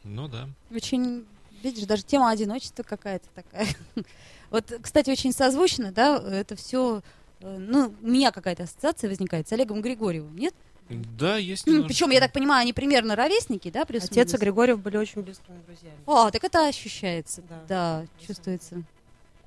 Ну 0.03 0.27
да. 0.27 0.49
Очень, 0.69 1.25
видишь, 1.63 1.85
даже 1.85 2.03
тема 2.03 2.29
одиночества 2.29 2.83
какая-то 2.83 3.27
такая. 3.33 3.67
Вот, 4.51 4.71
кстати, 4.81 5.09
очень 5.09 5.33
созвучно, 5.33 5.91
да, 5.91 6.17
это 6.17 6.55
все, 6.55 7.01
ну, 7.41 7.93
у 8.01 8.07
меня 8.07 8.31
какая-то 8.31 8.63
ассоциация 8.63 9.09
возникает 9.09 9.49
с 9.49 9.51
Олегом 9.51 9.81
Григорьевым, 9.81 10.37
нет? 10.37 10.53
Да, 10.89 11.37
есть 11.37 11.63
Причем, 11.63 11.77
немножечко. 11.77 12.11
я 12.11 12.19
так 12.19 12.31
понимаю, 12.31 12.61
они 12.61 12.73
примерно 12.73 13.15
ровесники, 13.15 13.71
да, 13.71 13.85
плюс 13.85 14.03
Отец 14.05 14.33
и 14.33 14.37
Григорьев 14.37 14.79
были 14.79 14.97
очень 14.97 15.21
близкими 15.21 15.57
друзьями. 15.65 15.97
О, 16.05 16.29
так 16.29 16.43
это 16.43 16.67
ощущается, 16.67 17.41
Да. 17.41 17.63
да, 17.67 18.05
чувствуется. 18.25 18.83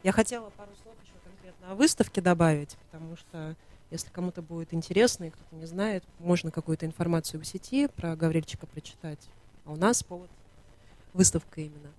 Я 0.03 0.12
хотела 0.12 0.51
пару 0.51 0.70
слов 0.83 0.94
еще 1.03 1.12
конкретно 1.24 1.70
о 1.70 1.74
выставке 1.77 2.20
добавить, 2.20 2.77
потому 2.90 3.16
что 3.16 3.55
если 3.90 4.11
кому-то 4.11 4.42
будет 4.42 4.74
интересно 4.74 5.24
и 5.24 5.31
кто-то 5.31 5.55
не 5.55 5.66
знает, 5.66 6.05
можно 6.18 6.51
какую-то 6.51 6.87
информацию 6.87 7.40
в 7.40 7.44
сети 7.46 7.87
про 7.87 8.16
Гаврильчика 8.16 8.66
прочитать. 8.66 9.20
А 9.64 9.72
у 9.72 9.77
нас 9.77 10.03
повод 10.03 10.31
выставка 11.14 11.61
именно. 11.61 11.92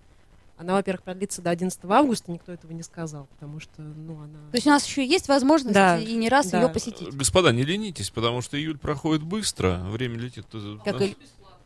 Она, 0.59 0.73
во-первых, 0.73 1.03
продлится 1.03 1.41
до 1.41 1.51
11 1.51 1.79
августа, 1.85 2.31
никто 2.33 2.51
этого 2.51 2.73
не 2.73 2.83
сказал, 2.83 3.27
потому 3.27 3.61
что, 3.61 3.81
ну, 3.81 4.17
она... 4.21 4.39
То 4.51 4.55
есть 4.57 4.67
у 4.67 4.69
нас 4.69 4.85
еще 4.85 5.05
есть 5.05 5.29
возможность 5.29 5.73
Да, 5.73 5.97
и 5.97 6.13
не 6.15 6.27
раз 6.27 6.47
да. 6.49 6.61
ее 6.61 6.67
посетить. 6.67 7.13
Господа, 7.15 7.53
не 7.53 7.63
ленитесь, 7.63 8.09
потому 8.09 8.41
что 8.41 8.59
июль 8.59 8.77
проходит 8.77 9.23
быстро, 9.23 9.77
время 9.85 10.17
летит. 10.17 10.45
Как 10.83 11.01
и- 11.01 11.15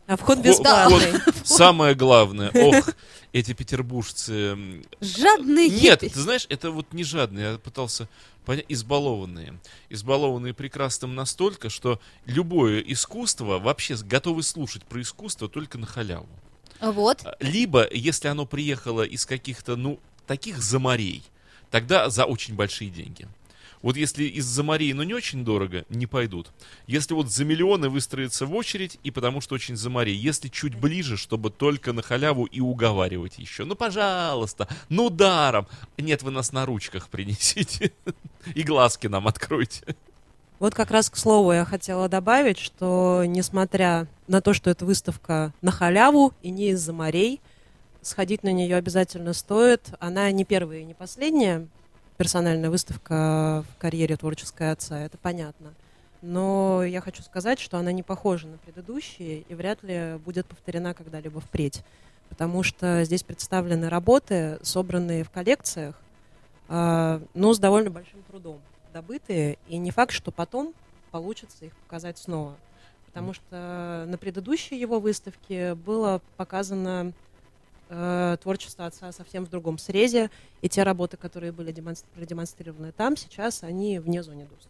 А 0.06 0.15
вход 0.15 0.38
Вход- 0.38 0.45
бесплатный. 0.45 1.19
Самое 1.43 1.95
главное, 1.95 2.51
ох, 2.53 2.89
эти 3.32 3.53
петербуржцы. 3.53 4.84
Жадные 5.01 5.69
Нет, 5.69 6.01
ты 6.01 6.10
знаешь, 6.19 6.45
это 6.49 6.69
вот 6.69 6.93
не 6.93 7.03
жадные, 7.03 7.53
я 7.53 7.58
пытался 7.58 8.08
понять, 8.45 8.65
избалованные. 8.69 9.60
Избалованные 9.89 10.53
прекрасным 10.53 11.15
настолько, 11.15 11.69
что 11.69 11.99
любое 12.25 12.79
искусство, 12.82 13.58
вообще 13.58 13.95
готовы 13.95 14.43
слушать 14.43 14.84
про 14.84 15.01
искусство 15.01 15.49
только 15.49 15.79
на 15.79 15.88
халяву. 15.88 16.29
Вот. 16.84 17.26
Либо, 17.39 17.88
если 17.91 18.28
оно 18.28 18.46
приехало 18.46 19.04
из 19.04 19.26
каких-то, 19.26 19.76
ну, 19.76 20.00
таких 20.28 20.62
заморей, 20.62 21.24
тогда 21.72 22.10
за 22.10 22.26
очень 22.26 22.56
большие 22.56 22.89
деньги. 22.89 23.28
Вот 23.82 23.98
если 23.98 24.24
из-за 24.24 24.63
морей, 24.63 24.93
ну, 24.93 25.04
не 25.04 25.13
очень 25.13 25.43
дорого, 25.43 25.86
не 25.89 26.08
пойдут. 26.08 26.52
Если 26.88 27.13
вот 27.13 27.30
за 27.30 27.43
миллионы 27.43 27.89
выстроиться 27.89 28.46
в 28.46 28.56
очередь, 28.56 28.98
и 29.04 29.12
потому 29.12 29.41
что 29.41 29.56
очень 29.56 29.76
за 29.76 29.89
морей. 29.89 30.15
Если 30.15 30.48
чуть 30.48 30.76
ближе, 30.76 31.17
чтобы 31.17 31.52
только 31.52 31.91
на 31.91 32.02
халяву 32.02 32.46
и 32.46 32.62
уговаривать 32.62 33.39
еще. 33.39 33.65
Ну, 33.65 33.76
пожалуйста, 33.76 34.69
ну, 34.88 35.10
даром. 35.10 35.67
Нет, 35.98 36.24
вы 36.24 36.32
нас 36.32 36.54
на 36.54 36.65
ручках 36.65 37.10
принесите. 37.10 37.91
И 38.56 38.63
глазки 38.63 39.08
нам 39.08 39.28
откройте. 39.28 39.98
Вот 40.63 40.73
как 40.73 40.91
раз 40.91 41.10
к 41.10 41.17
слову 41.17 41.52
я 41.52 41.65
хотела 41.65 42.08
добавить, 42.08 42.58
что 42.58 43.23
несмотря 43.26 44.08
на 44.28 44.39
то, 44.39 44.54
что 44.54 44.69
эта 44.69 44.86
выставка 44.86 45.52
на 45.62 45.71
халяву 45.71 46.32
и 46.41 46.52
не 46.52 46.69
из-за 46.69 46.93
морей, 46.93 47.41
сходить 48.02 48.43
на 48.43 48.54
нее 48.54 48.78
обязательно 48.78 49.34
стоит. 49.34 49.82
Она 49.99 50.32
не 50.32 50.45
первая 50.45 50.80
и 50.80 50.86
не 50.86 50.93
последняя 50.93 51.67
персональная 52.15 52.69
выставка 52.69 53.65
в 53.69 53.78
карьере 53.78 54.15
творческой 54.15 54.71
отца, 54.71 54.97
это 55.02 55.17
понятно. 55.17 55.73
Но 56.21 56.82
я 56.82 57.02
хочу 57.02 57.23
сказать, 57.23 57.60
что 57.60 57.78
она 57.78 57.91
не 57.91 58.02
похожа 58.02 58.47
на 58.47 58.58
предыдущие 58.58 59.41
и 59.41 59.56
вряд 59.56 59.84
ли 59.84 60.17
будет 60.23 60.45
повторена 60.45 60.93
когда-либо 60.93 61.41
впредь. 61.41 61.84
Потому 62.30 62.63
что 62.63 63.04
здесь 63.04 63.23
представлены 63.23 63.89
работы, 63.89 64.60
собранные 64.62 65.26
в 65.26 65.30
коллекциях, 65.30 65.99
а, 66.69 67.21
но 67.34 67.54
с 67.54 67.60
довольно 67.60 67.89
большим 67.89 68.23
трудом 68.32 68.62
добытые, 68.93 69.58
и 69.67 69.77
не 69.77 69.91
факт, 69.91 70.13
что 70.13 70.32
потом 70.32 70.73
получится 71.12 71.65
их 71.65 71.73
показать 71.88 72.17
снова. 72.17 72.56
Потому 73.08 73.34
что 73.34 74.06
на 74.08 74.17
предыдущей 74.17 74.79
его 74.79 74.99
выставке 74.99 75.75
было 75.75 76.21
показано 76.38 77.13
э, 77.89 78.38
творчество 78.41 78.86
отца 78.86 79.12
совсем 79.12 79.45
в 79.45 79.49
другом 79.49 79.77
срезе, 79.77 80.32
и 80.62 80.69
те 80.69 80.84
работы, 80.84 81.17
которые 81.17 81.51
были 81.51 81.71
демонстр- 81.71 82.06
продемонстрированы 82.15 82.91
там, 82.91 83.15
сейчас 83.17 83.63
они 83.63 83.99
вне 83.99 84.23
зоны 84.23 84.47
доступа. 84.47 84.69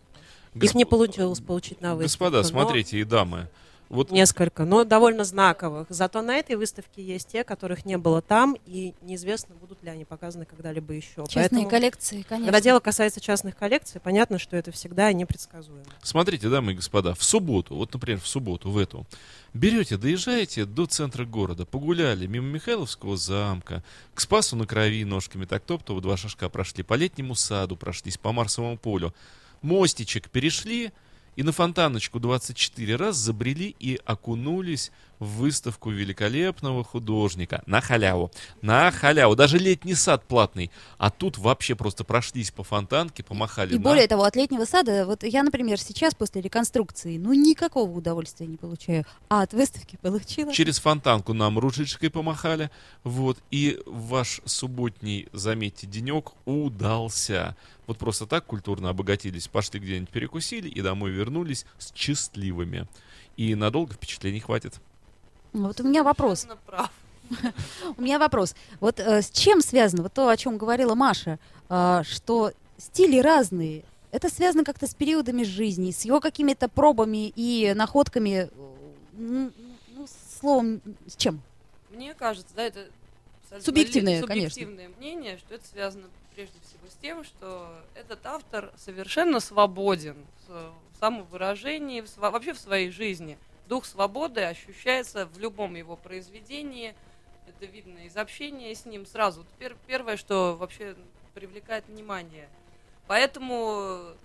Их 0.55 0.75
не 0.75 0.83
Госп- 0.83 0.89
получилось 0.89 1.39
получить 1.39 1.79
на 1.81 1.95
выставке. 1.95 2.05
Господа, 2.05 2.37
но 2.39 2.43
смотрите, 2.43 2.99
и 2.99 3.03
дамы. 3.03 3.47
Вот 3.93 4.09
Несколько, 4.09 4.65
но 4.65 4.85
довольно 4.85 5.23
знаковых. 5.23 5.85
Зато 5.89 6.23
на 6.23 6.35
этой 6.35 6.55
выставке 6.55 7.03
есть 7.03 7.27
те, 7.27 7.43
которых 7.43 7.85
не 7.85 7.99
было 7.99 8.23
там, 8.23 8.57
и 8.65 8.95
неизвестно, 9.01 9.53
будут 9.53 9.83
ли 9.83 9.89
они 9.91 10.03
показаны 10.03 10.45
когда-либо 10.45 10.93
еще. 10.93 11.25
Частные 11.27 11.49
Поэтому, 11.49 11.69
коллекции, 11.69 12.25
конечно. 12.27 12.45
когда 12.47 12.59
дело 12.59 12.79
касается 12.79 13.21
частных 13.21 13.55
коллекций, 13.55 14.01
понятно, 14.01 14.39
что 14.39 14.57
это 14.57 14.71
всегда 14.71 15.13
непредсказуемо. 15.13 15.85
Смотрите, 16.01 16.49
дамы 16.49 16.71
и 16.71 16.75
господа, 16.75 17.13
в 17.13 17.23
субботу, 17.23 17.75
вот, 17.75 17.93
например, 17.93 18.19
в 18.19 18.25
субботу, 18.25 18.71
в 18.71 18.79
эту, 18.79 19.05
берете, 19.53 19.97
доезжаете 19.97 20.65
до 20.65 20.87
центра 20.87 21.23
города, 21.23 21.67
погуляли 21.67 22.25
мимо 22.25 22.47
Михайловского 22.47 23.15
замка, 23.15 23.83
к 24.15 24.21
Спасу 24.21 24.55
на 24.55 24.65
крови 24.65 25.05
ножками 25.05 25.45
так 25.45 25.63
топтово 25.63 26.01
два 26.01 26.17
шажка 26.17 26.49
прошли, 26.49 26.83
по 26.83 26.95
летнему 26.95 27.35
саду 27.35 27.77
прошлись, 27.77 28.17
по 28.17 28.31
Марсовому 28.31 28.79
полю, 28.79 29.13
мостичек 29.61 30.31
перешли, 30.31 30.91
и 31.35 31.43
на 31.43 31.51
фонтаночку 31.51 32.19
24 32.19 32.95
раз 32.95 33.15
забрели 33.15 33.75
и 33.79 33.99
окунулись 34.05 34.91
в 35.23 35.37
выставку 35.37 35.89
великолепного 35.89 36.83
художника. 36.83 37.63
На 37.65 37.81
халяву. 37.81 38.31
На 38.61 38.91
халяву. 38.91 39.35
Даже 39.35 39.57
летний 39.57 39.95
сад 39.95 40.23
платный. 40.27 40.69
А 40.97 41.09
тут 41.09 41.37
вообще 41.37 41.75
просто 41.75 42.03
прошлись 42.03 42.51
по 42.51 42.63
фонтанке, 42.63 43.23
помахали 43.23 43.73
И 43.73 43.77
на- 43.77 43.81
более 43.81 44.07
того, 44.07 44.23
от 44.23 44.35
летнего 44.35 44.65
сада, 44.65 45.05
вот 45.05 45.23
я, 45.23 45.43
например, 45.43 45.79
сейчас 45.79 46.13
после 46.13 46.41
реконструкции, 46.41 47.17
ну 47.17 47.33
никакого 47.33 47.89
удовольствия 47.89 48.47
не 48.47 48.57
получаю, 48.57 49.05
а 49.29 49.41
от 49.43 49.53
выставки 49.53 49.97
получила. 50.01 50.53
Через 50.53 50.79
фонтанку 50.79 51.33
нам 51.33 51.57
ружечкой 51.59 52.09
помахали. 52.09 52.69
Вот. 53.03 53.37
И 53.51 53.79
ваш 53.85 54.41
субботний, 54.45 55.27
заметьте, 55.33 55.87
денек 55.87 56.31
удался. 56.45 57.55
Вот 57.87 57.97
просто 57.97 58.25
так 58.27 58.45
культурно 58.45 58.89
обогатились, 58.89 59.47
пошли 59.47 59.79
где-нибудь 59.79 60.09
перекусили 60.09 60.69
и 60.69 60.81
домой 60.81 61.11
вернулись 61.11 61.65
счастливыми. 61.95 62.87
И 63.37 63.55
надолго 63.55 63.93
впечатлений 63.93 64.39
хватит. 64.39 64.75
Вот 65.53 65.79
у 65.79 65.83
меня 65.83 66.03
вопрос. 66.03 66.47
У 67.97 68.01
меня 68.01 68.19
вопрос. 68.19 68.53
Вот 68.79 68.99
э, 68.99 69.21
с 69.21 69.31
чем 69.31 69.61
связано 69.61 70.03
вот 70.03 70.13
то, 70.13 70.27
о 70.27 70.37
чем 70.37 70.57
говорила 70.57 70.93
Маша, 70.93 71.39
э, 71.69 72.01
что 72.03 72.51
стили 72.77 73.19
разные. 73.19 73.83
Это 74.11 74.29
связано 74.29 74.63
как-то 74.63 74.87
с 74.87 74.93
периодами 74.93 75.43
жизни, 75.43 75.91
с 75.91 76.05
его 76.05 76.19
какими-то 76.19 76.67
пробами 76.67 77.31
и 77.35 77.73
находками. 77.75 78.49
э, 78.49 78.49
Ну, 79.13 79.51
ну, 79.95 80.07
словом, 80.39 80.81
с 81.07 81.15
чем? 81.15 81.41
Мне 81.91 82.13
кажется, 82.13 82.53
да, 82.55 82.63
это 82.63 82.87
Субъективное, 83.61 84.21
конечно. 84.23 84.49
субъективное 84.49 84.89
мнение, 84.97 85.37
что 85.37 85.55
это 85.55 85.67
связано 85.67 86.07
прежде 86.35 86.57
всего 86.65 86.89
с 86.89 86.95
тем, 87.01 87.23
что 87.23 87.69
этот 87.93 88.25
автор 88.25 88.71
совершенно 88.77 89.39
свободен 89.39 90.17
в, 90.47 90.73
самовыражении, 90.99 92.01
в 92.01 92.17
вообще 92.17 92.53
в 92.53 92.59
своей 92.59 92.89
жизни. 92.89 93.37
Дух 93.67 93.85
свободы 93.85 94.41
ощущается 94.41 95.25
в 95.25 95.39
любом 95.39 95.75
его 95.75 95.95
произведении. 95.95 96.93
Это 97.47 97.65
видно 97.65 97.99
из 97.99 98.15
общения 98.17 98.73
с 98.73 98.85
ним 98.85 99.05
сразу. 99.05 99.45
Первое, 99.87 100.17
что 100.17 100.55
вообще 100.55 100.95
привлекает 101.33 101.87
внимание. 101.87 102.49
Поэтому 103.07 104.15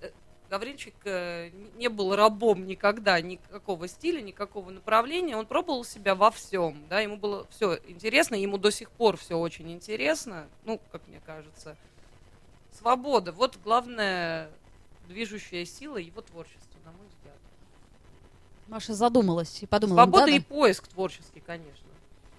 э, 0.00 0.10
Гаврильчик 0.50 0.94
э, 1.04 1.50
не 1.76 1.88
был 1.88 2.14
рабом 2.14 2.66
никогда 2.66 3.20
никакого 3.20 3.88
стиля, 3.88 4.20
никакого 4.20 4.70
направления. 4.70 5.36
Он 5.36 5.46
пробовал 5.46 5.84
себя 5.84 6.14
во 6.14 6.30
всем. 6.30 6.84
Да, 6.88 7.00
ему 7.00 7.16
было 7.16 7.46
все 7.50 7.78
интересно, 7.88 8.34
ему 8.34 8.58
до 8.58 8.70
сих 8.70 8.90
пор 8.90 9.16
все 9.16 9.36
очень 9.36 9.70
интересно. 9.72 10.46
Ну, 10.64 10.80
как 10.90 11.06
мне 11.08 11.20
кажется. 11.24 11.76
Свобода. 12.78 13.32
Вот 13.32 13.58
главная 13.62 14.50
движущая 15.08 15.64
сила 15.64 15.98
его 15.98 16.20
творчества. 16.20 16.71
Маша 18.72 18.94
задумалась 18.94 19.62
и 19.62 19.66
подумала. 19.66 19.98
Свобода 19.98 20.26
ну, 20.28 20.32
и 20.32 20.38
да-да. 20.38 20.54
поиск 20.54 20.88
творческий, 20.88 21.40
конечно. 21.40 21.86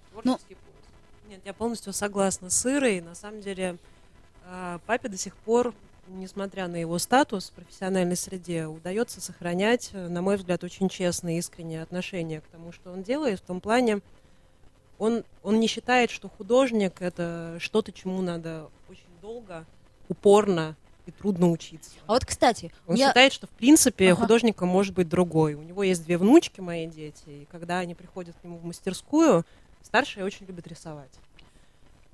Творческий 0.09 0.55
поиск. 0.55 0.89
Нет, 1.29 1.41
я 1.45 1.53
полностью 1.53 1.93
согласна 1.93 2.49
с 2.49 2.65
Ирой. 2.65 3.01
На 3.01 3.13
самом 3.13 3.41
деле, 3.41 3.77
э, 4.47 4.79
папе 4.87 5.09
до 5.09 5.17
сих 5.17 5.35
пор, 5.35 5.75
несмотря 6.07 6.67
на 6.67 6.77
его 6.77 6.97
статус 6.97 7.49
в 7.49 7.51
профессиональной 7.51 8.15
среде, 8.15 8.65
удается 8.65 9.21
сохранять, 9.21 9.91
на 9.93 10.23
мой 10.23 10.37
взгляд, 10.37 10.63
очень 10.63 10.89
честные, 10.89 11.37
искренние 11.37 11.83
отношения 11.83 12.41
к 12.41 12.47
тому, 12.47 12.71
что 12.71 12.91
он 12.91 13.03
делает, 13.03 13.39
в 13.39 13.43
том 13.43 13.61
плане, 13.61 13.99
он, 14.97 15.25
он 15.43 15.59
не 15.59 15.67
считает, 15.67 16.09
что 16.09 16.29
художник 16.29 17.03
это 17.03 17.57
что-то, 17.59 17.91
чему 17.91 18.23
надо 18.23 18.71
очень 18.89 19.21
долго, 19.21 19.65
упорно 20.09 20.75
и 21.05 21.11
трудно 21.11 21.51
учиться. 21.51 21.91
А 22.07 22.13
вот, 22.13 22.25
кстати, 22.25 22.71
Он 22.87 22.95
я... 22.95 23.07
считает, 23.07 23.33
что 23.33 23.47
в 23.47 23.51
принципе 23.51 24.11
Ага. 24.11 24.21
художником 24.21 24.69
может 24.69 24.93
быть 24.93 25.09
другой. 25.09 25.53
У 25.55 25.61
него 25.61 25.83
есть 25.83 26.03
две 26.03 26.17
внучки, 26.17 26.61
мои 26.61 26.87
дети, 26.87 27.23
и 27.27 27.47
когда 27.51 27.79
они 27.79 27.95
приходят 27.95 28.35
к 28.39 28.43
нему 28.43 28.57
в 28.57 28.65
мастерскую, 28.65 29.45
старшая 29.81 30.25
очень 30.25 30.45
любит 30.45 30.67
рисовать. 30.67 31.11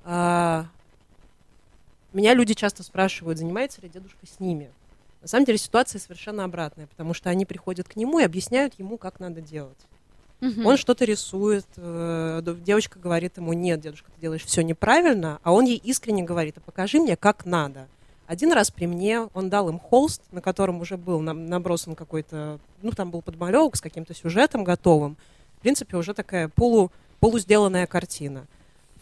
А, 0.03 0.65
Меня 2.13 2.33
люди 2.33 2.55
часто 2.55 2.81
спрашивают, 2.81 3.37
занимается 3.37 3.81
ли 3.81 3.89
дедушка 3.89 4.25
с 4.25 4.39
ними. 4.39 4.71
На 5.21 5.27
самом 5.27 5.45
деле 5.45 5.57
ситуация 5.59 5.99
совершенно 5.99 6.43
обратная, 6.43 6.87
потому 6.87 7.13
что 7.13 7.29
они 7.29 7.45
приходят 7.45 7.87
к 7.87 7.95
нему 7.95 8.19
и 8.19 8.23
объясняют 8.23 8.73
ему, 8.79 8.97
как 8.97 9.19
надо 9.19 9.41
делать. 9.41 9.77
Мгм. 10.41 10.65
Он 10.65 10.77
что-то 10.77 11.03
рисует, 11.05 11.65
э, 11.75 12.41
девочка 12.61 12.97
говорит 12.97 13.37
ему, 13.37 13.51
нет, 13.53 13.81
дедушка, 13.81 14.09
ты 14.15 14.21
делаешь 14.21 14.45
все 14.45 14.61
неправильно, 14.63 15.39
а 15.43 15.51
он 15.51 15.65
ей 15.65 15.75
искренне 15.77 16.23
говорит, 16.23 16.57
а 16.57 16.61
покажи 16.61 16.99
мне, 16.99 17.17
как 17.17 17.45
надо. 17.45 17.87
Один 18.29 18.53
раз 18.53 18.69
при 18.69 18.85
мне 18.85 19.21
он 19.33 19.49
дал 19.49 19.69
им 19.69 19.79
холст, 19.79 20.21
на 20.29 20.39
котором 20.39 20.81
уже 20.81 20.97
был 20.97 21.19
набросан 21.19 21.95
какой-то, 21.95 22.59
ну, 22.83 22.91
там 22.91 23.09
был 23.09 23.23
подмалевок 23.23 23.75
с 23.75 23.81
каким-то 23.81 24.13
сюжетом 24.13 24.63
готовым. 24.63 25.17
В 25.57 25.61
принципе, 25.61 25.97
уже 25.97 26.13
такая 26.13 26.47
полу, 26.47 26.91
полусделанная 27.19 27.87
картина. 27.87 28.45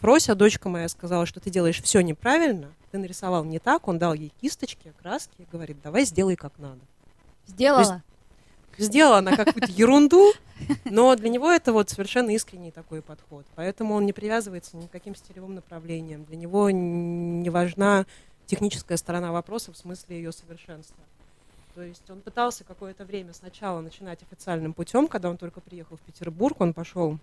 Фрося, 0.00 0.34
дочка 0.34 0.70
моя, 0.70 0.88
сказала, 0.88 1.26
что 1.26 1.40
ты 1.40 1.50
делаешь 1.50 1.82
все 1.82 2.00
неправильно, 2.00 2.72
ты 2.90 2.96
нарисовал 2.96 3.44
не 3.44 3.58
так, 3.58 3.86
он 3.86 3.98
дал 3.98 4.14
ей 4.14 4.32
кисточки, 4.40 4.94
краски, 4.98 5.34
и 5.36 5.46
говорит, 5.52 5.76
давай 5.82 6.06
сделай 6.06 6.34
как 6.34 6.54
надо. 6.56 6.80
Сделала. 7.46 8.02
Сделала 8.78 9.18
она 9.18 9.36
какую-то 9.36 9.70
ерунду, 9.70 10.32
но 10.86 11.14
для 11.16 11.28
него 11.28 11.50
это 11.50 11.74
вот 11.74 11.90
совершенно 11.90 12.30
искренний 12.30 12.70
такой 12.70 13.02
подход. 13.02 13.44
Поэтому 13.56 13.92
он 13.92 14.06
не 14.06 14.14
привязывается 14.14 14.78
ни 14.78 14.86
к 14.86 14.90
каким 14.90 15.14
стилевым 15.14 15.54
направлениям. 15.54 16.24
Для 16.24 16.36
него 16.38 16.70
не 16.70 17.50
важна 17.50 18.06
техническая 18.48 18.96
сторона 18.96 19.30
вопроса 19.30 19.72
в 19.72 19.76
смысле 19.76 20.16
ее 20.16 20.32
совершенства. 20.32 20.96
То 21.74 21.82
есть 21.82 22.10
он 22.10 22.20
пытался 22.20 22.64
какое-то 22.64 23.04
время 23.04 23.32
сначала 23.32 23.80
начинать 23.80 24.20
официальным 24.22 24.72
путем, 24.72 25.06
когда 25.06 25.30
он 25.30 25.36
только 25.36 25.60
приехал 25.60 25.96
в 25.96 26.00
Петербург, 26.00 26.60
он 26.60 26.72
пошел 26.72 27.18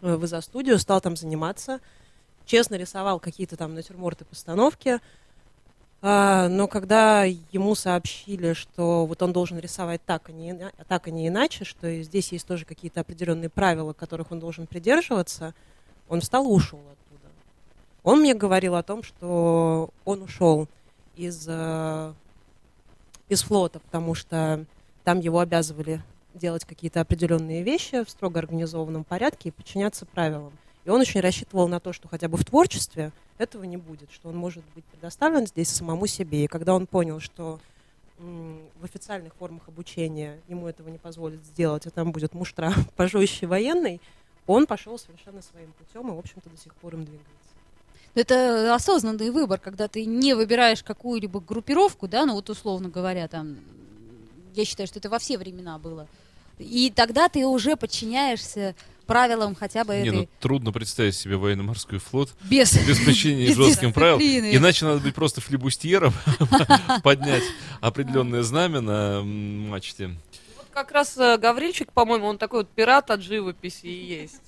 э, 0.00 0.16
в 0.16 0.24
изо-студию, 0.24 0.78
стал 0.80 1.00
там 1.00 1.14
заниматься, 1.14 1.80
честно 2.46 2.74
рисовал 2.74 3.20
какие-то 3.20 3.56
там 3.56 3.74
натюрморты, 3.74 4.24
постановки, 4.24 4.98
а, 6.02 6.48
но 6.48 6.68
когда 6.68 7.24
ему 7.24 7.74
сообщили, 7.74 8.52
что 8.54 9.06
вот 9.06 9.22
он 9.22 9.32
должен 9.32 9.58
рисовать 9.58 10.00
так, 10.04 10.28
а 10.28 10.32
не, 10.32 10.70
так, 10.88 11.06
а 11.06 11.10
не 11.10 11.28
иначе, 11.28 11.64
что 11.64 12.02
здесь 12.02 12.32
есть 12.32 12.46
тоже 12.46 12.64
какие-то 12.64 13.00
определенные 13.00 13.50
правила, 13.50 13.92
которых 13.92 14.32
он 14.32 14.40
должен 14.40 14.66
придерживаться, 14.66 15.54
он 16.08 16.20
встал 16.20 16.44
и 16.44 16.48
ушел 16.48 16.80
оттуда. 16.80 17.05
Он 18.06 18.20
мне 18.20 18.34
говорил 18.34 18.76
о 18.76 18.84
том, 18.84 19.02
что 19.02 19.90
он 20.04 20.22
ушел 20.22 20.68
из, 21.16 21.44
э, 21.48 22.12
из 23.28 23.42
флота, 23.42 23.80
потому 23.80 24.14
что 24.14 24.64
там 25.02 25.18
его 25.18 25.40
обязывали 25.40 26.00
делать 26.32 26.64
какие-то 26.64 27.00
определенные 27.00 27.64
вещи 27.64 28.04
в 28.04 28.08
строго 28.08 28.38
организованном 28.38 29.02
порядке 29.02 29.48
и 29.48 29.50
подчиняться 29.50 30.06
правилам. 30.06 30.52
И 30.84 30.88
он 30.88 31.00
очень 31.00 31.20
рассчитывал 31.20 31.66
на 31.66 31.80
то, 31.80 31.92
что 31.92 32.06
хотя 32.06 32.28
бы 32.28 32.38
в 32.38 32.44
творчестве 32.44 33.10
этого 33.38 33.64
не 33.64 33.76
будет, 33.76 34.12
что 34.12 34.28
он 34.28 34.36
может 34.36 34.62
быть 34.76 34.84
предоставлен 34.84 35.44
здесь 35.48 35.70
самому 35.70 36.06
себе. 36.06 36.44
И 36.44 36.46
когда 36.46 36.76
он 36.76 36.86
понял, 36.86 37.18
что 37.18 37.58
в 38.18 38.84
официальных 38.84 39.34
формах 39.34 39.66
обучения 39.66 40.38
ему 40.46 40.68
этого 40.68 40.90
не 40.90 40.98
позволят 40.98 41.44
сделать, 41.44 41.88
а 41.88 41.90
там 41.90 42.12
будет 42.12 42.34
муштра 42.34 42.72
пожестче 42.96 43.48
военный, 43.48 44.00
он 44.46 44.68
пошел 44.68 44.96
совершенно 44.96 45.42
своим 45.42 45.72
путем 45.72 46.06
и, 46.06 46.14
в 46.14 46.18
общем-то, 46.20 46.48
до 46.48 46.56
сих 46.56 46.72
пор 46.76 46.94
им 46.94 47.04
двигается. 47.04 47.45
Это 48.16 48.74
осознанный 48.74 49.30
выбор, 49.30 49.60
когда 49.60 49.88
ты 49.88 50.06
не 50.06 50.32
выбираешь 50.34 50.82
какую-либо 50.82 51.38
группировку, 51.38 52.08
да, 52.08 52.24
ну 52.24 52.32
вот 52.32 52.48
условно 52.48 52.88
говоря, 52.88 53.28
там, 53.28 53.56
я 54.54 54.64
считаю, 54.64 54.86
что 54.86 54.98
это 54.98 55.10
во 55.10 55.18
все 55.18 55.36
времена 55.36 55.78
было. 55.78 56.08
И 56.58 56.90
тогда 56.94 57.28
ты 57.28 57.44
уже 57.44 57.76
подчиняешься 57.76 58.74
правилам 59.06 59.54
хотя 59.54 59.84
бы 59.84 59.96
Не, 59.96 60.08
этой... 60.08 60.12
ну 60.12 60.28
трудно 60.40 60.72
представить 60.72 61.14
себе 61.14 61.36
военно-морской 61.36 61.98
флот 61.98 62.30
без... 62.42 62.72
без 62.88 62.98
подчинения 63.00 63.54
жестким 63.54 63.92
правилам. 63.92 64.22
Иначе 64.22 64.86
надо 64.86 65.00
быть 65.00 65.14
просто 65.14 65.42
флибустьером, 65.42 66.14
поднять 67.02 67.44
определенное 67.82 68.42
знамя 68.42 68.80
на 68.80 69.22
мачте. 69.22 70.16
Вот 70.56 70.66
как 70.72 70.90
раз 70.90 71.18
э, 71.18 71.36
Гаврильчик, 71.36 71.92
по-моему, 71.92 72.28
он 72.28 72.38
такой 72.38 72.60
вот 72.60 72.70
пират 72.70 73.10
от 73.10 73.20
живописи 73.20 73.84
и 73.84 74.22
есть. 74.22 74.40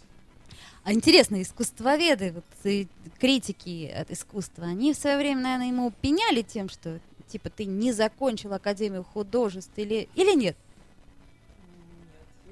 А 0.88 0.92
интересно, 0.94 1.42
искусствоведы, 1.42 2.33
вот, 2.33 2.44
и 2.64 2.88
критики 3.20 3.92
от 3.94 4.11
искусства, 4.11 4.64
они 4.64 4.94
в 4.94 4.96
свое 4.96 5.18
время, 5.18 5.42
наверное, 5.42 5.66
ему 5.66 5.90
пеняли 6.01 6.40
тем, 6.40 6.70
что 6.70 6.98
типа 7.27 7.51
ты 7.51 7.66
не 7.66 7.92
закончил 7.92 8.55
Академию 8.55 9.05
художеств 9.05 9.70
или, 9.77 10.09
или 10.14 10.35
нет? 10.35 10.57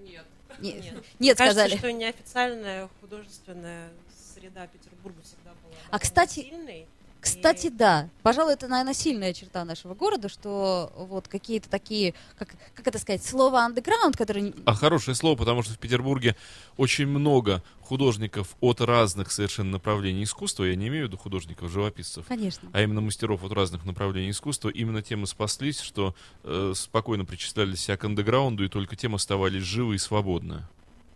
Нет. 0.04 0.26
Не- 0.58 0.72
Нет. 0.74 1.04
Нет, 1.18 1.38
Кажется, 1.38 1.60
сказали. 1.62 1.78
что 1.78 1.90
неофициальная 1.90 2.90
художественная 3.00 3.88
среда 4.34 4.66
Петербурга 4.66 5.22
всегда 5.22 5.52
была 5.64 5.74
А, 5.88 5.98
кстати, 5.98 6.40
сильной. 6.40 6.86
Кстати, 7.26 7.70
да. 7.70 8.08
Пожалуй, 8.22 8.52
это, 8.52 8.68
наверное, 8.68 8.94
сильная 8.94 9.34
черта 9.34 9.64
нашего 9.64 9.94
города, 9.94 10.28
что 10.28 10.92
вот 10.96 11.26
какие-то 11.26 11.68
такие, 11.68 12.14
как, 12.38 12.54
как 12.72 12.86
это 12.86 13.00
сказать, 13.00 13.24
слово 13.24 13.62
андеграунд, 13.62 14.16
которые... 14.16 14.54
А 14.64 14.74
хорошее 14.74 15.16
слово, 15.16 15.36
потому 15.36 15.64
что 15.64 15.74
в 15.74 15.78
Петербурге 15.78 16.36
очень 16.76 17.08
много 17.08 17.64
художников 17.80 18.56
от 18.60 18.80
разных 18.80 19.32
совершенно 19.32 19.72
направлений 19.72 20.22
искусства. 20.22 20.64
Я 20.64 20.76
не 20.76 20.86
имею 20.86 21.06
в 21.06 21.08
виду 21.08 21.18
художников, 21.18 21.68
живописцев. 21.68 22.26
Конечно. 22.26 22.68
а 22.72 22.82
именно 22.82 23.00
мастеров 23.00 23.42
от 23.42 23.50
разных 23.50 23.84
направлений 23.84 24.30
искусства, 24.30 24.68
именно 24.68 25.02
тем 25.02 25.24
и 25.24 25.26
спаслись, 25.26 25.80
что 25.80 26.14
э, 26.44 26.74
спокойно 26.76 27.24
причисляли 27.24 27.74
себя 27.74 27.96
к 27.96 28.04
андеграунду, 28.04 28.64
и 28.64 28.68
только 28.68 28.94
тем 28.94 29.16
оставались 29.16 29.64
живы 29.64 29.96
и 29.96 29.98
свободны. 29.98 30.62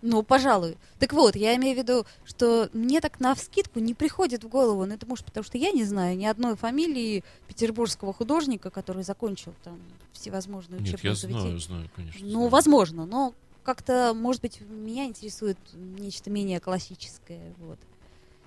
Ну, 0.03 0.23
пожалуй. 0.23 0.79
Так 0.99 1.13
вот, 1.13 1.37
я 1.37 1.55
имею 1.57 1.77
в 1.77 1.79
виду, 1.79 2.07
что 2.25 2.71
мне 2.73 3.01
так 3.01 3.21
на 3.21 3.35
вскидку 3.35 3.81
не 3.81 3.93
приходит 3.93 4.45
в 4.45 4.49
голову, 4.49 4.87
ну 4.87 4.95
это 4.95 5.07
может 5.07 5.27
потому, 5.27 5.45
что 5.45 5.59
я 5.59 5.73
не 5.73 5.85
знаю 5.85 6.17
ни 6.17 6.25
одной 6.25 6.57
фамилии 6.57 7.23
петербургского 7.49 8.13
художника, 8.15 8.71
который 8.71 9.03
закончил 9.03 9.55
там 9.63 9.79
всевозможные 10.13 10.81
Нет, 10.81 10.95
учебные 10.95 11.11
я 11.11 11.15
заведения. 11.15 11.43
знаю, 11.45 11.59
знаю, 11.61 11.91
конечно. 11.95 12.21
Ну, 12.25 12.31
знаю. 12.33 12.49
возможно, 12.49 13.05
но 13.05 13.35
как-то, 13.63 14.13
может 14.15 14.41
быть, 14.41 14.61
меня 14.63 15.05
интересует 15.05 15.59
нечто 15.75 16.31
менее 16.31 16.61
классическое. 16.61 17.53
Вот. 17.59 17.79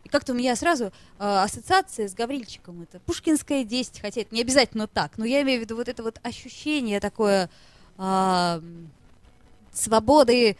И 0.04 0.10
как-то 0.10 0.34
у 0.34 0.36
меня 0.36 0.56
сразу 0.56 0.86
э, 0.86 0.92
ассоциация 1.20 2.08
с 2.10 2.16
Гаврильчиком. 2.16 2.82
Это 2.82 3.00
Пушкинская 3.02 3.64
10, 3.64 4.00
хотя 4.02 4.22
это 4.22 4.34
не 4.34 4.42
обязательно 4.42 4.88
так. 4.88 5.18
Но 5.18 5.26
я 5.26 5.44
имею 5.44 5.60
в 5.60 5.64
виду 5.64 5.76
вот 5.76 5.88
это 5.88 6.02
вот 6.02 6.20
ощущение 6.24 7.00
такое 7.00 7.50
м, 7.98 8.90
свободы 9.72 10.58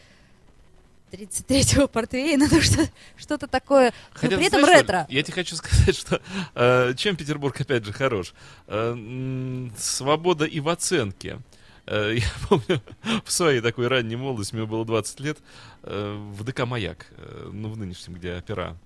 33-го 1.14 1.88
портвейна, 1.88 2.46
ну 2.50 2.60
что, 2.60 2.88
что-то 3.16 3.46
такое, 3.46 3.92
но 4.14 4.20
Хотя, 4.20 4.36
при 4.36 4.42
ты 4.42 4.46
этом 4.48 4.60
знаешь, 4.60 4.80
ретро. 4.80 5.06
Оль, 5.08 5.14
Я 5.14 5.22
тебе 5.22 5.34
хочу 5.34 5.56
сказать, 5.56 5.96
что 5.96 6.20
э, 6.54 6.94
чем 6.96 7.16
Петербург, 7.16 7.60
опять 7.60 7.84
же, 7.84 7.92
хорош. 7.92 8.34
Э, 8.66 8.92
м, 8.92 9.72
свобода 9.76 10.44
и 10.44 10.60
в 10.60 10.68
оценке. 10.68 11.40
Э, 11.86 12.14
я 12.16 12.48
помню, 12.48 12.82
в 13.24 13.30
своей 13.32 13.60
такой 13.60 13.88
ранней 13.88 14.16
молодости, 14.16 14.54
мне 14.54 14.66
было 14.66 14.84
20 14.84 15.20
лет, 15.20 15.38
э, 15.82 16.30
в 16.32 16.44
ДК 16.44 16.66
«Маяк», 16.66 17.06
э, 17.16 17.50
ну, 17.52 17.68
в 17.70 17.76
нынешнем, 17.76 18.14
где 18.14 18.36
опера, 18.36 18.76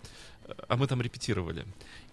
э, 0.46 0.52
а 0.68 0.76
мы 0.76 0.86
там 0.86 1.00
репетировали. 1.02 1.64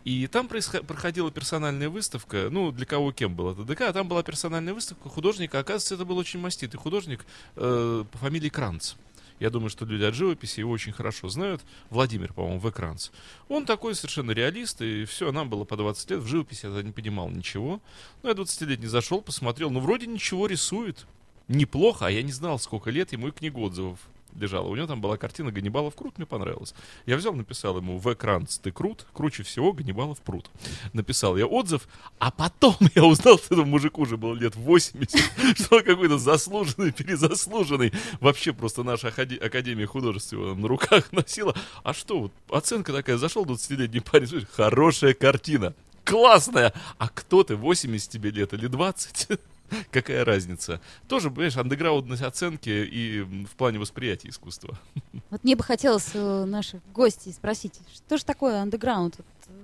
И 0.04 0.28
там 0.28 0.47
проходила 0.47 1.32
персональная 1.32 1.89
выставка, 1.89 2.49
ну, 2.51 2.71
для 2.71 2.86
кого 2.86 3.12
кем 3.12 3.36
было 3.36 3.54
это 3.54 3.63
ДК, 3.63 3.82
а 3.82 3.93
там 3.93 4.08
была 4.08 4.21
персональная 4.21 4.75
выставка 4.75 5.10
художника, 5.10 5.58
оказывается, 5.58 5.95
это 5.95 6.06
был 6.06 6.17
очень 6.19 6.39
маститый 6.39 6.80
художник 6.80 7.25
э, 7.56 8.04
по 8.12 8.17
фамилии 8.19 8.49
Кранц. 8.49 8.93
Я 9.39 9.49
думаю, 9.49 9.69
что 9.69 9.85
люди 9.85 10.03
от 10.03 10.15
живописи 10.15 10.61
его 10.61 10.71
очень 10.71 10.93
хорошо 10.93 11.29
знают. 11.29 11.61
Владимир, 11.89 12.33
по-моему, 12.33 12.59
В. 12.59 12.71
Кранц. 12.71 13.09
Он 13.49 13.65
такой 13.65 13.95
совершенно 13.95 14.31
реалист, 14.31 14.81
и 14.81 15.05
все, 15.05 15.31
нам 15.31 15.49
было 15.49 15.63
по 15.65 15.75
20 15.75 16.11
лет. 16.11 16.19
В 16.19 16.27
живописи 16.27 16.65
я 16.65 16.81
не 16.81 16.91
понимал 16.91 17.29
ничего. 17.29 17.81
Ну, 18.23 18.29
я 18.29 18.35
20-летний 18.35 18.87
зашел, 18.87 19.21
посмотрел, 19.21 19.69
ну, 19.69 19.79
вроде 19.79 20.07
ничего 20.07 20.47
рисует. 20.47 21.05
Неплохо, 21.47 22.07
а 22.07 22.09
я 22.09 22.23
не 22.23 22.31
знал, 22.31 22.59
сколько 22.59 22.89
лет 22.89 23.11
ему 23.11 23.27
и 23.27 23.31
книгу 23.31 23.61
отзывов 23.61 23.99
лежала. 24.35 24.67
У 24.67 24.75
него 24.75 24.87
там 24.87 25.01
была 25.01 25.17
картина 25.17 25.51
Ганнибалов 25.51 25.95
крут, 25.95 26.17
мне 26.17 26.25
понравилось. 26.25 26.73
Я 27.05 27.17
взял, 27.17 27.33
написал 27.33 27.77
ему 27.77 27.97
В. 27.97 28.15
Кранц, 28.15 28.57
ты 28.57 28.71
крут, 28.71 29.05
круче 29.13 29.43
всего 29.43 29.73
Ганнибалов 29.73 30.19
прут. 30.19 30.49
Написал 30.93 31.37
я 31.37 31.45
отзыв, 31.45 31.87
а 32.19 32.31
потом 32.31 32.75
я 32.95 33.03
узнал, 33.03 33.37
что 33.37 33.55
этому 33.55 33.65
мужику 33.71 34.01
уже 34.01 34.17
было 34.17 34.33
лет 34.33 34.55
80, 34.55 35.57
что 35.57 35.77
он 35.77 35.83
какой-то 35.83 36.17
заслуженный, 36.17 36.91
перезаслуженный. 36.91 37.93
Вообще 38.19 38.53
просто 38.53 38.83
наша 38.83 39.09
Акаде- 39.09 39.37
Академия 39.37 39.85
художеств 39.85 40.33
его 40.33 40.55
на 40.55 40.67
руках 40.67 41.11
носила. 41.11 41.55
А 41.83 41.93
что, 41.93 42.19
вот 42.21 42.31
оценка 42.49 42.93
такая, 42.93 43.17
зашел 43.17 43.45
20-летний 43.45 43.99
парень, 43.99 44.27
слушай, 44.27 44.47
хорошая 44.51 45.13
картина. 45.13 45.73
Классная! 46.03 46.71
А 46.99 47.09
кто 47.09 47.43
ты, 47.43 47.55
80 47.55 48.09
тебе 48.11 48.29
лет 48.29 48.53
или 48.53 48.67
20? 48.67 49.39
Какая 49.91 50.23
разница? 50.25 50.82
Тоже, 51.08 51.30
понимаешь, 51.30 51.58
андеграундность 51.58 52.21
оценки 52.21 52.69
и 52.69 53.21
в 53.21 53.56
плане 53.56 53.80
восприятия 53.80 54.30
искусства. 54.30 54.78
Вот 55.32 55.43
мне 55.43 55.56
бы 55.56 55.63
хотелось 55.63 56.15
у 56.15 56.45
наших 56.45 56.82
гостей 56.93 57.34
спросить, 57.34 57.73
что 57.93 58.17
же 58.17 58.23
такое 58.23 58.62
андеграунд? 58.62 59.17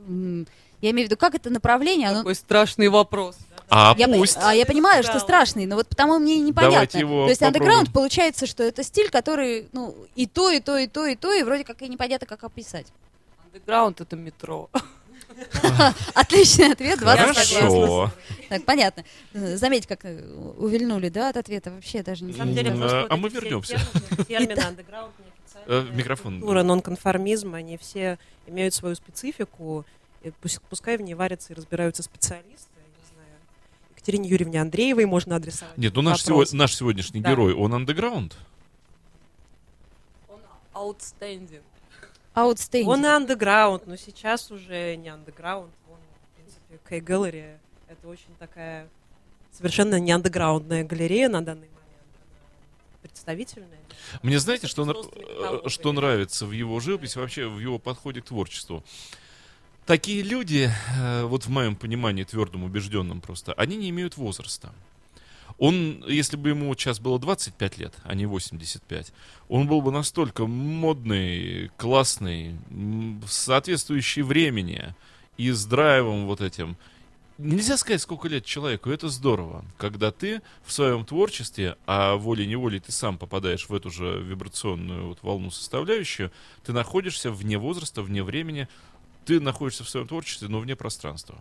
Я 0.08 0.90
имею 0.90 1.08
в 1.08 1.12
виду, 1.12 1.18
как 1.18 1.36
это 1.36 1.50
направление? 1.50 2.10
Оно... 2.10 2.20
Такой 2.20 2.36
страшный 2.36 2.90
вопрос. 2.90 3.38
А 3.70 3.96
Я, 3.98 4.08
по- 4.08 4.16
пусть. 4.16 4.38
а 4.42 4.54
я 4.54 4.66
понимаю, 4.66 5.04
что 5.04 5.20
страшный, 5.20 5.66
но 5.66 5.76
вот 5.76 5.88
потому 5.88 6.20
мне 6.20 6.40
непонятно. 6.40 6.74
Давайте 6.74 7.00
его 7.00 7.24
то 7.26 7.30
есть 7.30 7.42
андеграунд 7.44 7.94
получается, 7.94 8.48
что 8.48 8.64
это 8.64 8.84
стиль, 8.84 9.10
который, 9.10 9.70
ну, 9.72 9.96
и 10.16 10.26
то, 10.26 10.50
и 10.50 10.60
то, 10.60 10.78
и 10.78 10.88
то, 10.88 11.06
и 11.06 11.16
то, 11.16 11.32
и 11.32 11.44
вроде 11.44 11.64
как 11.64 11.82
и 11.82 11.88
непонятно, 11.88 12.28
как 12.28 12.44
описать. 12.44 12.88
Андеграунд 13.46 14.02
это 14.02 14.16
метро. 14.16 14.70
Отличный 16.14 16.72
ответ, 16.72 17.00
20 17.00 17.26
Хорошо. 17.54 18.12
Так, 18.50 18.66
понятно. 18.66 19.04
Заметь, 19.34 19.88
как 19.88 20.04
э, 20.06 20.22
увильнули, 20.58 21.10
да, 21.10 21.30
от 21.30 21.38
ответа. 21.38 21.72
Вообще 21.72 22.04
даже 22.04 22.24
не 22.26 22.32
На 22.34 22.38
самом 22.40 22.54
деле, 22.54 22.72
М, 22.72 22.80
просто 22.80 23.08
а 23.10 23.16
мы 23.18 23.30
вернемся. 23.30 23.80
Э, 25.68 25.86
микрофон. 25.94 26.40
культура, 26.40 26.64
нонконформизм, 26.64 27.54
они 27.54 27.78
все 27.78 28.18
имеют 28.48 28.74
свою 28.74 28.96
специфику. 28.96 29.86
Пускай 30.70 30.98
в 30.98 31.02
ней 31.02 31.14
варятся 31.14 31.54
и 31.54 31.56
разбираются 31.56 32.02
специалисты. 32.04 32.70
я 32.78 32.84
не 32.84 33.14
знаю. 33.14 33.30
Екатерине 33.96 34.28
Юрьевне 34.30 34.60
Андреевой 34.60 35.06
можно 35.06 35.36
адресовать. 35.36 35.78
Нет, 35.78 35.94
ну 35.96 36.02
наш, 36.02 36.24
сего- 36.24 36.46
наш 36.54 36.76
сегодняшний 36.76 37.22
Да. 37.22 37.30
герой, 37.32 37.54
он 37.54 37.74
андеграунд. 37.76 38.36
Он 40.30 40.40
outstanding. 40.74 41.62
Outstanding. 42.36 42.86
Он 42.86 43.06
и 43.06 43.10
андеграунд, 43.10 43.88
но 43.88 43.96
сейчас 43.96 44.52
уже 44.52 44.96
не 44.96 45.10
андеграунд. 45.10 45.72
Он, 45.90 45.98
в 45.98 46.36
принципе, 46.36 46.80
K 46.90 47.02
Gallery— 47.02 47.58
это 47.88 48.08
очень 48.08 48.34
такая 48.40 48.88
совершенно 49.52 50.00
не 50.00 50.12
андеграундная 50.12 50.84
галерея 50.84 51.30
на 51.30 51.44
данный 51.44 51.68
момент. 51.68 51.78
Она 51.90 53.00
представительная. 53.02 53.80
Мне 54.22 54.40
знаете, 54.40 54.68
что, 54.68 55.12
э, 55.66 55.70
что 55.70 55.92
нравится 55.92 56.46
в 56.46 56.52
его 56.52 56.80
живописи, 56.80 57.18
вообще 57.18 57.48
в 57.48 57.60
его 57.60 57.80
подходе 57.80 58.22
к 58.22 58.26
творчеству? 58.26 58.84
Такие 59.86 60.22
люди, 60.22 60.72
э, 60.98 61.24
вот 61.24 61.46
в 61.46 61.50
моем 61.50 61.76
понимании, 61.76 62.24
твердом, 62.24 62.64
убежденном 62.64 63.20
просто, 63.20 63.54
они 63.54 63.76
не 63.76 63.90
имеют 63.90 64.16
возраста. 64.16 64.74
Он, 65.62 66.04
если 66.08 66.38
бы 66.38 66.50
ему 66.50 66.74
сейчас 66.74 67.00
было 67.00 67.20
25 67.20 67.78
лет, 67.78 67.94
а 68.04 68.16
не 68.16 68.26
85, 68.26 69.14
он 69.48 69.68
был 69.68 69.84
бы 69.84 69.92
настолько 69.92 70.48
модный, 70.48 71.70
классный, 71.78 72.56
соответствующий 73.28 74.24
времени 74.24 74.96
и 75.38 75.52
с 75.52 75.64
драйвом 75.68 76.26
вот 76.26 76.42
этим. 76.42 76.78
Нельзя 77.38 77.78
сказать, 77.78 78.02
сколько 78.02 78.28
лет 78.28 78.44
человеку, 78.44 78.90
это 78.90 79.08
здорово, 79.10 79.64
когда 79.78 80.10
ты 80.10 80.42
в 80.66 80.74
своем 80.74 81.06
творчестве, 81.06 81.78
а 81.86 82.16
волей-неволей 82.16 82.80
ты 82.80 82.92
сам 82.92 83.20
попадаешь 83.20 83.70
в 83.70 83.76
эту 83.76 83.92
же 83.92 84.20
вибрационную 84.20 85.10
вот 85.10 85.20
волну 85.22 85.52
составляющую, 85.52 86.32
ты 86.64 86.74
находишься 86.74 87.32
вне 87.32 87.60
возраста, 87.60 88.02
вне 88.02 88.24
времени, 88.24 88.68
ты 89.26 89.40
находишься 89.40 89.84
в 89.84 89.90
своем 89.90 90.08
творчестве, 90.08 90.48
но 90.48 90.60
вне 90.60 90.76
пространства. 90.76 91.38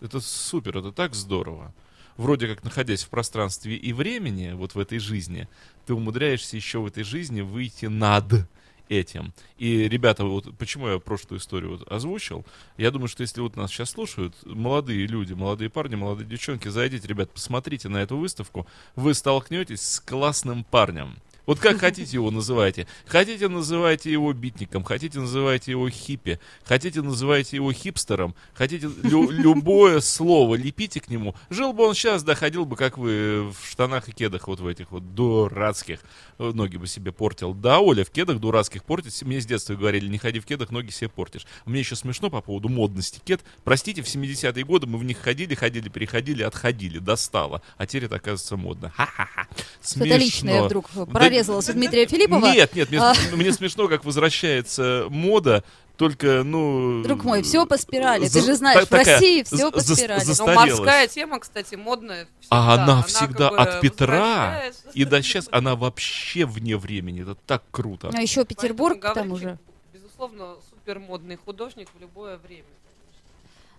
Это 0.00 0.18
супер, 0.18 0.76
это 0.78 0.90
так 0.90 1.14
здорово. 1.14 1.72
Вроде 2.16 2.46
как 2.46 2.62
находясь 2.62 3.02
в 3.02 3.08
пространстве 3.08 3.76
и 3.76 3.92
времени, 3.92 4.52
вот 4.52 4.74
в 4.74 4.78
этой 4.78 4.98
жизни, 4.98 5.48
ты 5.86 5.94
умудряешься 5.94 6.56
еще 6.56 6.78
в 6.78 6.86
этой 6.86 7.02
жизни 7.02 7.40
выйти 7.40 7.86
над 7.86 8.46
этим. 8.88 9.32
И, 9.58 9.88
ребята, 9.88 10.24
вот 10.24 10.56
почему 10.58 10.88
я 10.88 10.98
прошлую 10.98 11.40
историю 11.40 11.72
вот 11.72 11.90
озвучил, 11.90 12.44
я 12.76 12.90
думаю, 12.90 13.08
что 13.08 13.22
если 13.22 13.40
вот 13.40 13.56
нас 13.56 13.70
сейчас 13.70 13.90
слушают, 13.90 14.34
молодые 14.44 15.06
люди, 15.06 15.32
молодые 15.32 15.70
парни, 15.70 15.96
молодые 15.96 16.28
девчонки, 16.28 16.68
зайдите, 16.68 17.08
ребят, 17.08 17.30
посмотрите 17.30 17.88
на 17.88 17.98
эту 17.98 18.16
выставку, 18.16 18.66
вы 18.94 19.14
столкнетесь 19.14 19.82
с 19.82 20.00
классным 20.00 20.64
парнем. 20.64 21.16
Вот 21.46 21.58
как 21.58 21.78
хотите 21.78 22.16
его 22.16 22.30
называйте. 22.30 22.86
Хотите, 23.06 23.48
называйте 23.48 24.10
его 24.10 24.32
битником, 24.32 24.82
хотите, 24.82 25.18
называйте 25.18 25.72
его 25.72 25.88
хиппи, 25.90 26.40
хотите, 26.64 27.02
называйте 27.02 27.56
его 27.56 27.72
хипстером, 27.72 28.34
хотите, 28.54 28.88
лю- 29.02 29.30
любое 29.30 30.00
слово 30.00 30.54
лепите 30.54 31.00
к 31.00 31.08
нему. 31.08 31.34
Жил 31.50 31.72
бы 31.72 31.84
он 31.86 31.94
сейчас, 31.94 32.22
да, 32.22 32.34
ходил 32.34 32.64
бы, 32.64 32.76
как 32.76 32.96
вы, 32.96 33.50
в 33.50 33.70
штанах 33.70 34.08
и 34.08 34.12
кедах 34.12 34.48
вот 34.48 34.60
в 34.60 34.66
этих 34.66 34.90
вот 34.90 35.14
дурацких. 35.14 36.00
Ноги 36.38 36.76
бы 36.76 36.86
себе 36.86 37.12
портил. 37.12 37.54
Да, 37.54 37.80
Оля, 37.80 38.04
в 38.04 38.10
кедах 38.10 38.38
дурацких 38.40 38.82
портить. 38.84 39.22
Мне 39.22 39.40
с 39.40 39.46
детства 39.46 39.74
говорили, 39.74 40.08
не 40.08 40.18
ходи 40.18 40.40
в 40.40 40.46
кедах, 40.46 40.70
ноги 40.70 40.90
себе 40.90 41.08
портишь. 41.08 41.46
Мне 41.66 41.80
еще 41.80 41.94
смешно 41.96 42.30
по 42.30 42.40
поводу 42.40 42.68
модности 42.68 43.20
кед. 43.24 43.42
Простите, 43.64 44.02
в 44.02 44.06
70-е 44.06 44.64
годы 44.64 44.86
мы 44.86 44.98
в 44.98 45.04
них 45.04 45.18
ходили, 45.18 45.54
ходили, 45.54 45.88
переходили, 45.88 46.42
отходили, 46.42 46.98
достало. 46.98 47.62
А 47.76 47.86
теперь 47.86 48.04
это, 48.06 48.16
оказывается, 48.16 48.56
модно. 48.56 48.90
Ха-ха-ха. 48.96 49.46
Что-то 49.82 50.16
личное 50.16 50.52
Смешно. 50.54 50.66
вдруг 50.66 50.90
Да 50.94 51.04
прорезалось 51.34 51.68
у 51.68 51.72
Дмитрия 51.72 52.06
Филиппова. 52.06 52.52
нет, 52.52 52.74
нет, 52.74 52.88
мне, 52.90 53.00
А. 53.00 53.14
мне 53.32 53.52
смешно, 53.52 53.88
как 53.88 54.04
возвращается 54.04 55.06
мода, 55.10 55.64
только, 55.96 56.42
ну... 56.42 57.02
Друг 57.04 57.22
мой, 57.24 57.42
все 57.42 57.66
по 57.66 57.76
спирали. 57.76 58.24
Ты 58.24 58.40
за- 58.40 58.46
же 58.46 58.54
знаешь, 58.56 58.80
та- 58.80 58.86
в 58.86 58.88
такая 58.88 59.14
России 59.14 59.42
все 59.44 59.56
за- 59.56 59.70
по 59.70 59.80
за- 59.80 59.94
спирали. 59.96 60.20
Но 60.20 60.24
застарелась. 60.24 60.78
морская 60.78 61.06
тема, 61.08 61.38
кстати, 61.40 61.74
модная 61.76 62.26
всегда. 62.40 62.56
А 62.56 62.74
она 62.74 62.96
как 63.02 63.06
всегда 63.06 63.50
бы 63.50 63.56
от 63.56 63.80
Петра 63.80 64.62
и 64.92 65.04
до 65.04 65.22
сейчас 65.22 65.48
она 65.52 65.76
вообще 65.76 66.46
вне 66.46 66.76
времени. 66.76 67.22
Это 67.22 67.36
так 67.46 67.62
круто. 67.70 68.10
А 68.12 68.20
еще 68.20 68.44
Петербург 68.44 68.98
Поэтому 69.00 69.12
к 69.12 69.14
тому 69.14 69.36
же. 69.36 69.42
Гаврильчик, 69.44 69.64
Безусловно, 69.92 70.54
супермодный 70.70 71.36
художник 71.36 71.88
в 71.96 72.00
любое 72.00 72.38
время. 72.38 72.64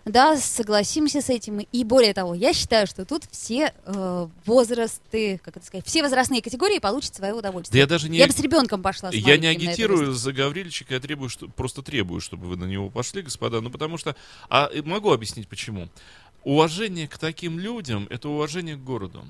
Да, 0.06 0.36
согласимся 0.36 1.20
с 1.20 1.28
этим. 1.28 1.58
И 1.58 1.82
более 1.82 2.14
того, 2.14 2.32
я 2.34 2.52
считаю, 2.52 2.86
что 2.86 3.04
тут 3.04 3.24
все 3.32 3.74
э, 3.84 4.28
возрасты, 4.46 5.40
как 5.44 5.56
это 5.56 5.66
сказать, 5.66 5.84
все 5.84 6.00
возрастные 6.02 6.40
категории 6.42 6.78
получат 6.78 7.16
свое 7.16 7.32
Да 7.32 7.38
удовольствие. 7.40 7.80
я 7.80 7.88
даже 7.88 8.08
не... 8.08 8.18
Я 8.18 8.28
бы 8.28 8.32
с 8.32 8.38
ребенком 8.38 8.82
пошла. 8.82 9.10
С 9.10 9.14
Я 9.14 9.36
не 9.36 9.48
агитирую 9.48 10.12
за 10.12 10.32
Гаврильчика, 10.32 10.94
я 10.94 11.00
требую, 11.00 11.28
что, 11.28 11.48
просто 11.48 11.82
требую, 11.82 12.20
чтобы 12.20 12.46
вы 12.46 12.56
на 12.56 12.66
него 12.66 12.88
пошли, 12.88 13.22
господа. 13.22 13.60
Ну, 13.60 13.68
потому 13.68 13.98
что... 13.98 14.14
А 14.48 14.70
э, 14.72 14.80
могу 14.82 15.12
объяснить, 15.12 15.48
почему. 15.48 15.88
Уважение 16.44 17.08
к 17.08 17.18
таким 17.18 17.58
людям— 17.58 18.06
это 18.10 18.28
уважение 18.28 18.76
к 18.76 18.84
городу. 18.84 19.24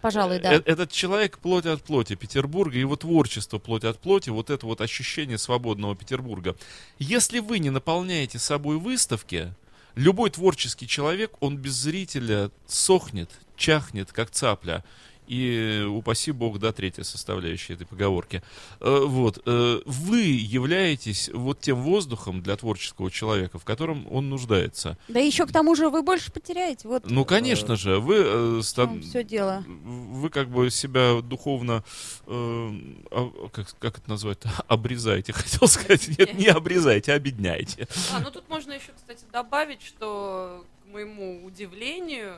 Пожалуй, 0.00 0.40
да. 0.40 0.54
Э- 0.54 0.62
Этот 0.64 0.90
человек 0.90 1.36
плоть 1.36 1.66
от 1.66 1.82
плоти 1.82 2.14
Петербурга, 2.14 2.78
его 2.78 2.96
творчество 2.96 3.58
плоть 3.58 3.84
от 3.84 3.98
плоти, 4.00 4.30
вот 4.30 4.48
это 4.48 4.64
вот 4.64 4.80
ощущение 4.80 5.36
свободного 5.36 5.94
Петербурга. 5.94 6.56
Если 6.98 7.40
вы 7.40 7.58
не 7.58 7.68
наполняете 7.68 8.38
собой 8.38 8.78
выставки, 8.78 9.52
любой 9.94 10.30
творческий 10.30 10.86
человек, 10.86 11.32
он 11.40 11.56
без 11.56 11.74
зрителя 11.74 12.50
сохнет, 12.66 13.30
чахнет, 13.56 14.12
как 14.12 14.30
цапля. 14.30 14.84
И 15.28 15.86
упаси 15.88 16.32
бог, 16.32 16.58
да, 16.58 16.72
третья 16.72 17.04
составляющая 17.04 17.74
этой 17.74 17.86
поговорки. 17.86 18.42
Э, 18.80 19.04
Вот. 19.06 19.40
э, 19.46 19.80
Вы 19.86 20.20
являетесь 20.20 21.30
вот 21.32 21.60
тем 21.60 21.80
воздухом 21.80 22.42
для 22.42 22.56
творческого 22.56 23.10
человека, 23.10 23.58
в 23.58 23.64
котором 23.64 24.06
он 24.12 24.28
нуждается. 24.28 24.98
Да 25.08 25.20
еще 25.20 25.46
к 25.46 25.52
тому 25.52 25.74
же 25.76 25.88
вы 25.90 26.02
больше 26.02 26.32
потеряете. 26.32 26.88
Вот, 26.88 27.04
Ну, 27.08 27.24
конечно 27.24 27.76
же, 27.76 27.98
вы 28.00 28.16
э, 28.18 28.60
стан- 28.62 29.00
все 29.02 29.22
дело. 29.22 29.64
вы 29.68 30.28
как 30.28 30.48
бы 30.48 30.70
себя 30.70 31.20
духовно, 31.22 31.84
э, 32.26 32.70
а, 33.10 33.48
как, 33.52 33.74
как 33.78 33.98
это 33.98 34.10
назвать, 34.10 34.38
обрезаете, 34.68 35.32
хотел 35.34 35.68
сказать. 35.68 36.08
Нет, 36.18 36.34
не 36.34 36.46
обрезаете, 36.48 37.12
а 37.12 37.16
обедняете. 37.16 37.86
А, 38.12 38.20
ну 38.20 38.30
тут 38.30 38.48
можно 38.48 38.72
еще, 38.72 38.90
кстати, 38.96 39.24
добавить, 39.32 39.82
что 39.82 40.64
к 40.84 40.92
моему 40.92 41.44
удивлению 41.46 42.34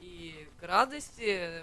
и 0.00 0.34
к 0.60 0.64
радости 0.64 1.62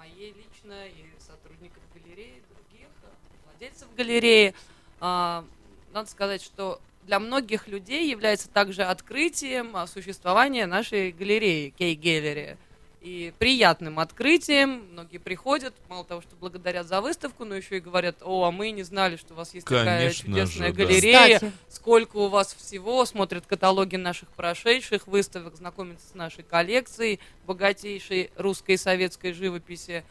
моей 0.00 0.32
лично 0.32 0.86
и 0.86 1.04
сотрудников 1.18 1.82
галереи, 1.92 2.42
других 2.48 2.88
а, 3.02 3.10
владельцев 3.44 3.94
галереи, 3.94 4.54
а, 4.98 5.44
надо 5.92 6.08
сказать, 6.08 6.42
что 6.42 6.80
для 7.02 7.20
многих 7.20 7.68
людей 7.68 8.10
является 8.10 8.48
также 8.48 8.82
открытием 8.82 9.76
а, 9.76 9.86
существования 9.86 10.64
нашей 10.64 11.12
галереи 11.12 11.74
Кей 11.76 11.94
Геллери. 11.94 12.56
И 13.00 13.32
приятным 13.38 13.98
открытием. 13.98 14.84
Многие 14.92 15.16
приходят, 15.16 15.72
мало 15.88 16.04
того, 16.04 16.20
что 16.20 16.36
благодарят 16.36 16.86
за 16.86 17.00
выставку, 17.00 17.46
но 17.46 17.54
еще 17.54 17.78
и 17.78 17.80
говорят, 17.80 18.16
о, 18.20 18.44
а 18.44 18.50
мы 18.50 18.72
не 18.72 18.82
знали, 18.82 19.16
что 19.16 19.32
у 19.32 19.38
вас 19.38 19.54
есть 19.54 19.66
такая 19.66 20.00
Конечно 20.00 20.26
чудесная 20.26 20.68
же, 20.68 20.74
да. 20.74 20.84
галерея 20.84 21.34
Кстати, 21.36 21.52
сколько 21.70 22.16
у 22.18 22.28
вас 22.28 22.54
всего, 22.54 23.06
смотрят 23.06 23.46
каталоги 23.46 23.96
наших 23.96 24.28
прошедших 24.30 25.06
выставок, 25.06 25.56
знакомятся 25.56 26.08
с 26.08 26.14
нашей 26.14 26.44
коллекцией 26.44 27.20
богатейшей 27.46 28.30
русской 28.36 28.72
и 28.72 28.76
советской 28.76 29.32
живописи. 29.32 30.04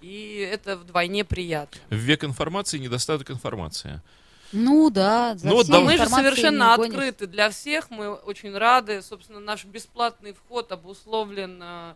И 0.00 0.48
это 0.50 0.78
вдвойне 0.78 1.26
приятно. 1.26 1.78
В 1.90 1.94
век 1.94 2.24
информации 2.24 2.78
недостаток 2.78 3.30
информации. 3.30 4.00
ну 4.50 4.88
да. 4.88 5.36
за 5.36 5.46
Ну 5.46 5.62
да, 5.62 5.80
мы 5.80 5.98
же 5.98 6.06
совершенно 6.06 6.72
открыты 6.72 7.26
для 7.26 7.50
всех, 7.50 7.90
мы 7.90 8.14
очень 8.14 8.56
рады. 8.56 9.02
Собственно, 9.02 9.40
наш 9.40 9.66
бесплатный 9.66 10.32
вход 10.32 10.72
обусловлен 10.72 11.60
э, 11.62 11.94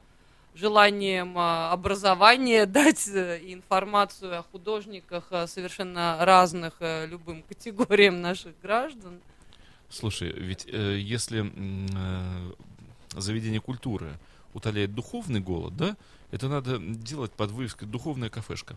желанием 0.55 1.36
э, 1.38 1.70
образования 1.70 2.66
дать 2.66 3.09
э, 3.09 3.40
информацию 3.44 4.38
о 4.38 4.42
художниках 4.42 5.24
э, 5.30 5.46
совершенно 5.46 6.18
разных 6.20 6.74
э, 6.80 7.07
любым 7.07 7.42
категориям 7.42 8.20
наших 8.20 8.53
граждан. 8.62 9.20
Слушай, 9.90 10.32
ведь 10.32 10.66
э, 10.66 10.99
если 10.99 11.51
э, 11.55 12.53
заведение 13.18 13.61
культуры 13.61 14.18
утоляет 14.55 14.94
духовный 14.94 15.40
голод, 15.40 15.76
да, 15.76 15.96
это 16.30 16.49
надо 16.49 16.78
делать 16.78 17.32
под 17.32 17.51
вывеской 17.53 17.88
«духовная 17.88 18.28
кафешка». 18.28 18.76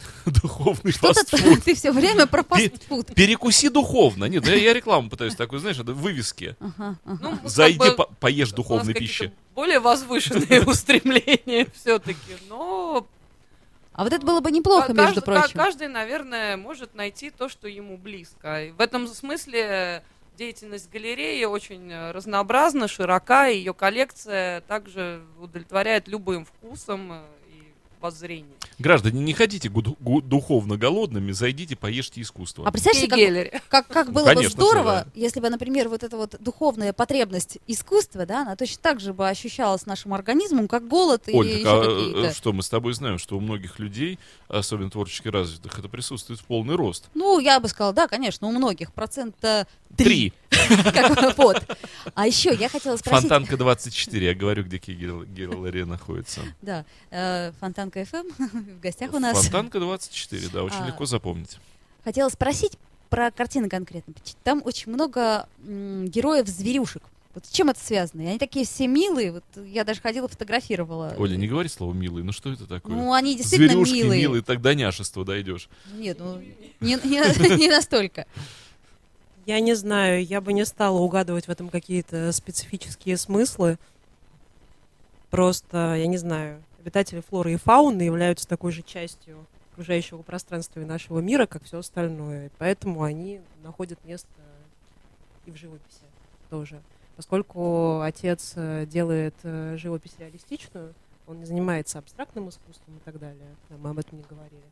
Духовный 0.24 0.92
Что-то 0.92 1.24
фастфуд. 1.26 1.62
ты 1.62 1.74
все 1.74 1.92
время 1.92 2.26
про 2.26 2.42
фастфуд. 2.42 3.14
Перекуси 3.14 3.68
духовно. 3.68 4.24
Нет, 4.24 4.46
я, 4.46 4.54
я 4.54 4.72
рекламу 4.72 5.10
пытаюсь 5.10 5.34
такую, 5.36 5.60
знаешь, 5.60 5.78
это 5.78 5.92
вывески. 5.92 6.56
Ага, 6.58 6.96
ага. 7.04 7.18
Ну, 7.22 7.36
как 7.38 7.48
Зайди, 7.48 7.78
бы 7.78 7.92
по- 7.92 8.06
поешь 8.18 8.50
духовной 8.52 8.94
пищи. 8.94 9.32
Более 9.54 9.80
возвышенные 9.80 10.62
устремления 10.66 11.66
все-таки, 11.74 12.36
но 12.48 13.06
А 13.92 14.04
вот 14.04 14.12
это 14.12 14.24
было 14.24 14.40
бы 14.40 14.50
неплохо, 14.50 14.92
между 14.92 15.22
прочим. 15.22 15.58
Каждый, 15.58 15.88
наверное, 15.88 16.56
может 16.56 16.94
найти 16.94 17.30
то, 17.30 17.48
что 17.48 17.68
ему 17.68 17.96
близко. 17.96 18.64
И 18.64 18.70
в 18.70 18.80
этом 18.80 19.06
смысле 19.08 20.04
деятельность 20.36 20.90
галереи 20.90 21.44
очень 21.44 21.92
э, 21.92 22.12
разнообразна, 22.12 22.88
широка, 22.88 23.48
и 23.48 23.58
ее 23.58 23.74
коллекция 23.74 24.62
также 24.62 25.22
удовлетворяет 25.38 26.08
любым 26.08 26.46
вкусом 26.46 27.12
и 28.00 28.02
воззрением. 28.02 28.46
Граждане, 28.78 29.20
не 29.20 29.32
ходите 29.32 29.68
гу- 29.68 29.96
гу- 30.00 30.20
духовно 30.22 30.76
голодными, 30.76 31.32
зайдите, 31.32 31.76
поешьте 31.76 32.20
искусство. 32.22 32.66
А 32.66 32.72
представьте, 32.72 33.06
как, 33.08 33.68
как, 33.68 33.86
как 33.88 34.06
Ну, 34.08 34.12
было 34.14 34.24
бы 34.24 34.34
конечно, 34.34 34.50
здорово, 34.50 35.04
да. 35.06 35.06
если 35.14 35.40
бы, 35.40 35.50
например, 35.50 35.88
вот 35.88 36.02
эта 36.02 36.16
вот 36.16 36.36
духовная 36.40 36.92
потребность 36.92 37.58
искусства, 37.66 38.26
да, 38.26 38.42
она 38.42 38.56
точно 38.56 38.78
так 38.82 39.00
же 39.00 39.12
бы 39.12 39.28
ощущалась 39.28 39.86
нашим 39.86 40.14
организмом, 40.14 40.68
как 40.68 40.88
голод 40.88 41.28
или 41.28 41.36
Ольга, 41.36 41.52
еще 41.58 41.68
а, 41.68 41.84
какие-то. 41.84 42.26
э, 42.28 42.32
что 42.34 42.52
мы 42.52 42.62
с 42.62 42.68
тобой 42.68 42.92
знаем, 42.94 43.18
что 43.18 43.36
у 43.36 43.40
многих 43.40 43.78
людей, 43.78 44.18
особенно 44.48 44.90
творчески 44.90 45.28
развитых, 45.28 45.78
это 45.78 45.88
присутствует 45.88 46.40
в 46.40 46.44
полный 46.44 46.74
рост. 46.76 47.08
Ну, 47.14 47.38
я 47.38 47.60
бы 47.60 47.68
сказала, 47.68 47.92
да, 47.92 48.08
конечно, 48.08 48.46
у 48.48 48.52
многих 48.52 48.92
процента 48.92 49.66
Три. 49.96 50.32
Как- 50.92 51.36
Вот. 51.38 51.62
А 52.14 52.26
еще 52.26 52.54
я 52.54 52.68
хотела 52.68 52.96
спросить... 52.96 53.20
Фонтанка 53.28 53.56
24, 53.56 54.26
я 54.26 54.34
говорю, 54.34 54.64
где 54.64 54.78
Геллерия 54.78 55.86
находится. 55.86 56.40
Да, 56.62 56.84
э, 57.10 57.52
Фонтанка 57.60 58.04
ФМ 58.04 58.26
в 58.78 58.80
гостях 58.80 59.12
у 59.14 59.18
нас. 59.18 59.36
Фонтанка 59.42 59.80
24, 59.80 60.48
да, 60.52 60.62
очень 60.64 60.76
А. 60.82 60.86
легко 60.86 61.06
запомнить. 61.06 61.58
Хотела 62.04 62.28
спросить 62.28 62.72
про 63.08 63.30
картины 63.30 63.68
конкретно. 63.68 64.14
Там 64.44 64.62
очень 64.64 64.92
много 64.92 65.46
героев-зверюшек. 65.64 67.02
Вот 67.34 67.46
с 67.46 67.50
чем 67.50 67.70
это 67.70 67.78
связано? 67.78 68.22
И 68.22 68.26
Они 68.26 68.38
такие 68.38 68.64
все 68.66 68.88
милые. 68.88 69.30
Вот 69.32 69.44
я 69.64 69.84
даже 69.84 70.00
ходила, 70.00 70.26
фотографировала. 70.26 71.14
Оля, 71.16 71.36
не 71.36 71.46
говори 71.46 71.68
слово 71.68 71.92
милый, 71.92 72.24
ну 72.24 72.32
что 72.32 72.52
это 72.52 72.66
такое? 72.66 72.96
Ну, 72.96 73.12
они 73.12 73.36
действительно 73.36 73.70
Зверюшки 73.70 73.94
милые. 73.94 74.20
милые, 74.22 74.42
так 74.42 74.60
до 74.60 74.74
няшества 74.74 75.24
дойдешь. 75.24 75.68
Нет, 75.94 76.18
ну, 76.18 76.40
не, 76.80 76.98
не- 77.04 77.56
не 77.56 77.68
настолько. 77.68 78.26
Я 79.46 79.60
не 79.60 79.74
знаю, 79.74 80.24
я 80.24 80.40
бы 80.40 80.52
не 80.52 80.64
стала 80.64 80.98
угадывать 80.98 81.46
в 81.46 81.50
этом 81.50 81.68
какие-то 81.68 82.30
специфические 82.32 83.16
смыслы. 83.16 83.78
Просто, 85.30 85.94
я 85.94 86.06
не 86.06 86.18
знаю, 86.18 86.62
обитатели 86.78 87.20
флоры 87.20 87.54
и 87.54 87.56
фауны 87.56 88.02
являются 88.02 88.46
такой 88.48 88.72
же 88.72 88.82
частью 88.82 89.46
окружающего 89.72 90.22
пространства 90.22 90.80
и 90.80 90.84
нашего 90.84 91.20
мира, 91.20 91.46
как 91.46 91.64
все 91.64 91.78
остальное. 91.78 92.50
Поэтому 92.58 93.02
они 93.02 93.40
находят 93.62 93.98
место 94.04 94.28
и 95.46 95.50
в 95.50 95.56
живописи 95.56 96.02
тоже. 96.50 96.82
Поскольку 97.16 98.00
отец 98.00 98.52
э, 98.56 98.86
делает 98.86 99.34
э, 99.42 99.76
живопись 99.76 100.12
реалистичную, 100.18 100.94
он 101.26 101.38
не 101.38 101.44
занимается 101.44 101.98
абстрактным 101.98 102.48
искусством 102.48 102.96
и 102.96 103.00
так 103.00 103.18
далее, 103.18 103.56
да, 103.68 103.76
мы 103.76 103.90
об 103.90 103.98
этом 103.98 104.18
не 104.18 104.24
говорили. 104.24 104.62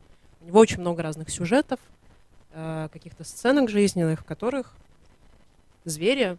У 0.41 0.45
него 0.45 0.59
очень 0.59 0.79
много 0.79 1.01
разных 1.03 1.29
сюжетов, 1.29 1.79
э, 2.51 2.89
каких-то 2.91 3.23
сценок 3.23 3.69
жизненных, 3.69 4.21
в 4.21 4.23
которых 4.23 4.73
звери 5.85 6.37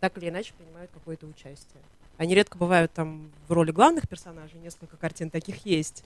так 0.00 0.16
или 0.18 0.28
иначе 0.28 0.52
принимают 0.54 0.90
какое-то 0.92 1.26
участие. 1.26 1.80
Они 2.16 2.34
редко 2.34 2.58
бывают 2.58 2.92
там 2.92 3.30
в 3.48 3.52
роли 3.52 3.70
главных 3.70 4.08
персонажей, 4.08 4.58
несколько 4.60 4.96
картин 4.96 5.30
таких 5.30 5.64
есть. 5.64 6.04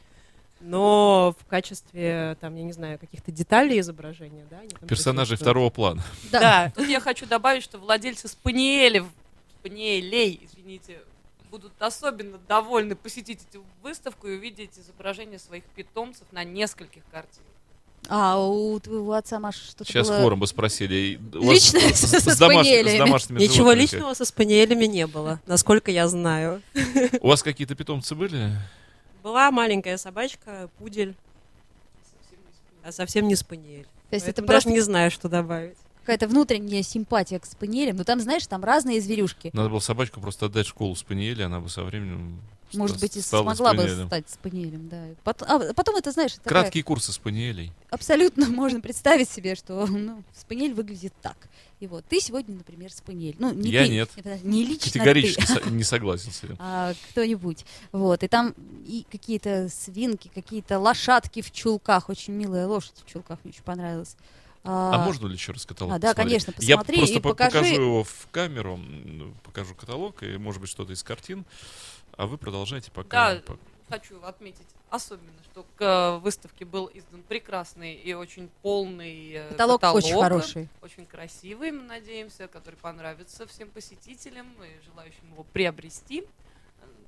Но 0.61 1.35
в 1.39 1.45
качестве, 1.47 2.37
там, 2.41 2.55
я 2.55 2.63
не 2.63 2.73
знаю, 2.73 2.99
каких-то 2.99 3.33
деталей 3.33 3.81
изображения, 3.81 4.47
да, 4.49 4.61
они 4.61 4.69
там 4.69 4.89
Персонажей 4.89 5.37
второго 5.37 5.71
плана. 5.71 6.03
Да. 6.31 6.41
Да, 6.41 6.73
Тут 6.75 6.89
я 6.89 7.01
хочу 7.01 7.27
добавить, 7.27 7.63
что 7.63 7.79
владельцы 7.79 8.29
спаниелей, 8.29 9.05
спаниелей, 9.59 10.41
извините, 10.43 11.01
будут 11.51 11.73
особенно 11.81 12.39
довольны 12.39 12.97
посетить 12.97 13.41
эту 13.51 13.65
выставку 13.83 14.29
и 14.29 14.37
увидеть 14.37 14.79
изображение 14.79 15.39
своих 15.39 15.65
питомцев 15.65 16.27
на 16.33 16.45
нескольких 16.45 17.03
картинах. 17.11 17.54
А 18.09 18.39
у 18.39 18.79
твоего 18.81 19.15
отца, 19.15 19.39
Маш, 19.41 19.57
что-то 19.57 19.85
Сейчас 19.85 20.09
было... 20.09 20.19
форум 20.19 20.41
бы 20.41 20.47
спросили. 20.47 21.19
Личное 21.33 21.93
с- 21.93 22.01
со 22.01 22.21
с 22.21 22.39
домаш- 22.41 22.65
с 22.67 22.99
домашними 22.99 23.39
ничего 23.41 23.55
животными 23.57 23.81
личного 23.83 24.15
со 24.15 24.25
спаниелями 24.25 24.85
не 24.85 25.07
было, 25.07 25.41
насколько 25.47 25.91
я 25.91 26.07
знаю. 26.09 26.61
У 27.21 27.29
вас 27.29 27.43
какие-то 27.43 27.75
питомцы 27.75 28.15
были? 28.15 28.51
Была 29.23 29.51
маленькая 29.51 29.97
собачка, 29.97 30.69
пудель, 30.79 31.15
а 32.83 32.93
совсем 32.93 33.27
не 33.27 33.37
спаниель. 33.37 33.87
То 34.11 34.17
есть 34.17 34.29
это 34.29 34.43
просто 34.43 34.69
даже 34.69 34.77
не 34.77 34.81
знаю, 34.83 35.11
что 35.11 35.29
добавить. 35.31 35.77
какая-то 36.03 36.29
внутренняя 36.29 36.83
симпатия 36.83 37.39
к 37.39 37.47
спаниелям. 37.47 37.97
Но 37.97 38.05
там, 38.05 38.21
знаешь, 38.21 38.47
там 38.47 38.63
разные 38.63 39.01
зверюшки. 39.01 39.51
Надо 39.55 39.71
было 39.71 39.79
собачку 39.81 40.21
просто 40.21 40.47
отдать 40.47 40.67
в 40.67 40.69
школу 40.69 40.95
спаниели, 40.95 41.43
она 41.43 41.61
бы 41.61 41.71
со 41.71 41.83
временем 41.83 42.39
Может 42.79 43.01
быть, 43.01 43.17
и 43.17 43.21
смогла 43.21 43.75
бы 43.75 43.89
стать 44.07 44.29
спаниелем, 44.31 44.89
да. 44.89 45.07
Потом, 45.25 45.49
а 45.51 45.73
потом 45.75 45.97
это, 45.97 46.11
знаешь, 46.13 46.33
такая- 46.35 46.49
Краткие 46.63 46.85
курсы 46.85 47.13
спаниелей. 47.13 47.73
абсолютно 47.91 48.47
можно 48.51 48.81
представить 48.81 49.29
себе, 49.31 49.55
что 49.55 49.87
ну, 49.87 50.23
спаниель 50.37 50.75
выглядит 50.75 51.13
так. 51.23 51.37
И 51.81 51.87
вот 51.87 52.05
ты 52.09 52.21
сегодня, 52.21 52.55
например, 52.57 52.91
спаниель. 52.93 53.37
Ну, 53.39 53.53
не 53.53 53.71
Я 53.71 53.85
ты, 53.85 53.89
нет. 53.91 54.11
Не 54.43 54.65
лично 54.65 54.85
Категорически 54.93 55.41
ты, 55.41 55.47
со- 55.47 55.61
не 55.71 55.83
согласен 55.85 56.31
с 56.33 56.43
этим. 56.45 56.57
а 56.59 56.95
кто-нибудь. 57.11 57.65
Вот. 57.93 58.23
И 58.23 58.29
там 58.29 58.55
и 58.87 59.05
какие-то 59.11 59.69
свинки, 59.69 60.31
какие-то 60.35 60.79
лошадки 60.79 61.43
в 61.43 61.51
чулках. 61.53 62.09
Очень 62.09 62.35
милая 62.35 62.67
лошадь 62.67 62.95
в 63.05 63.11
чулках, 63.11 63.39
мне 63.45 63.53
очень 63.53 63.65
понравилась. 63.65 64.17
А 64.67 65.05
можно 65.05 65.27
ли 65.27 65.35
еще 65.35 65.53
раз 65.53 65.67
каталог 65.67 65.93
а, 65.95 65.99
да, 65.99 66.15
посмотреть? 66.15 66.45
конечно, 66.47 66.65
Я 66.65 66.77
посмотри 66.79 66.97
просто 66.97 67.17
и 67.17 67.21
по- 67.21 67.29
покажи. 67.31 67.51
покажу 67.59 67.75
его 67.75 68.05
в 68.05 68.29
камеру, 68.31 68.81
покажу 69.43 69.75
каталог 69.75 70.23
и, 70.23 70.39
может 70.39 70.63
быть, 70.63 70.71
что-то 70.71 70.95
из 70.95 71.03
картин, 71.03 71.45
а 72.17 72.27
вы 72.27 72.39
продолжайте 72.39 72.91
пока. 72.91 73.35
Да. 73.35 73.41
по- 73.41 73.59
Хочу 73.91 74.21
отметить 74.23 74.67
особенно, 74.89 75.31
что 75.53 75.67
к 75.77 75.83
э, 75.83 76.19
выставке 76.19 76.65
был 76.65 76.91
издан 76.95 77.23
прекрасный 77.23 77.95
и 77.95 78.15
очень 78.15 78.49
полный 78.63 79.33
э, 79.35 79.49
Каталог, 79.51 79.83
очень 79.95 80.15
хороший. 80.19 80.69
очень 80.81 81.05
красивый, 81.05 81.71
мы 81.71 81.83
надеемся, 81.83 82.49
который 82.49 82.77
понравится 82.77 83.47
всем 83.47 83.69
посетителям 83.69 84.47
и 84.63 84.85
желающим 84.87 85.31
его 85.33 85.45
приобрести. 85.53 86.23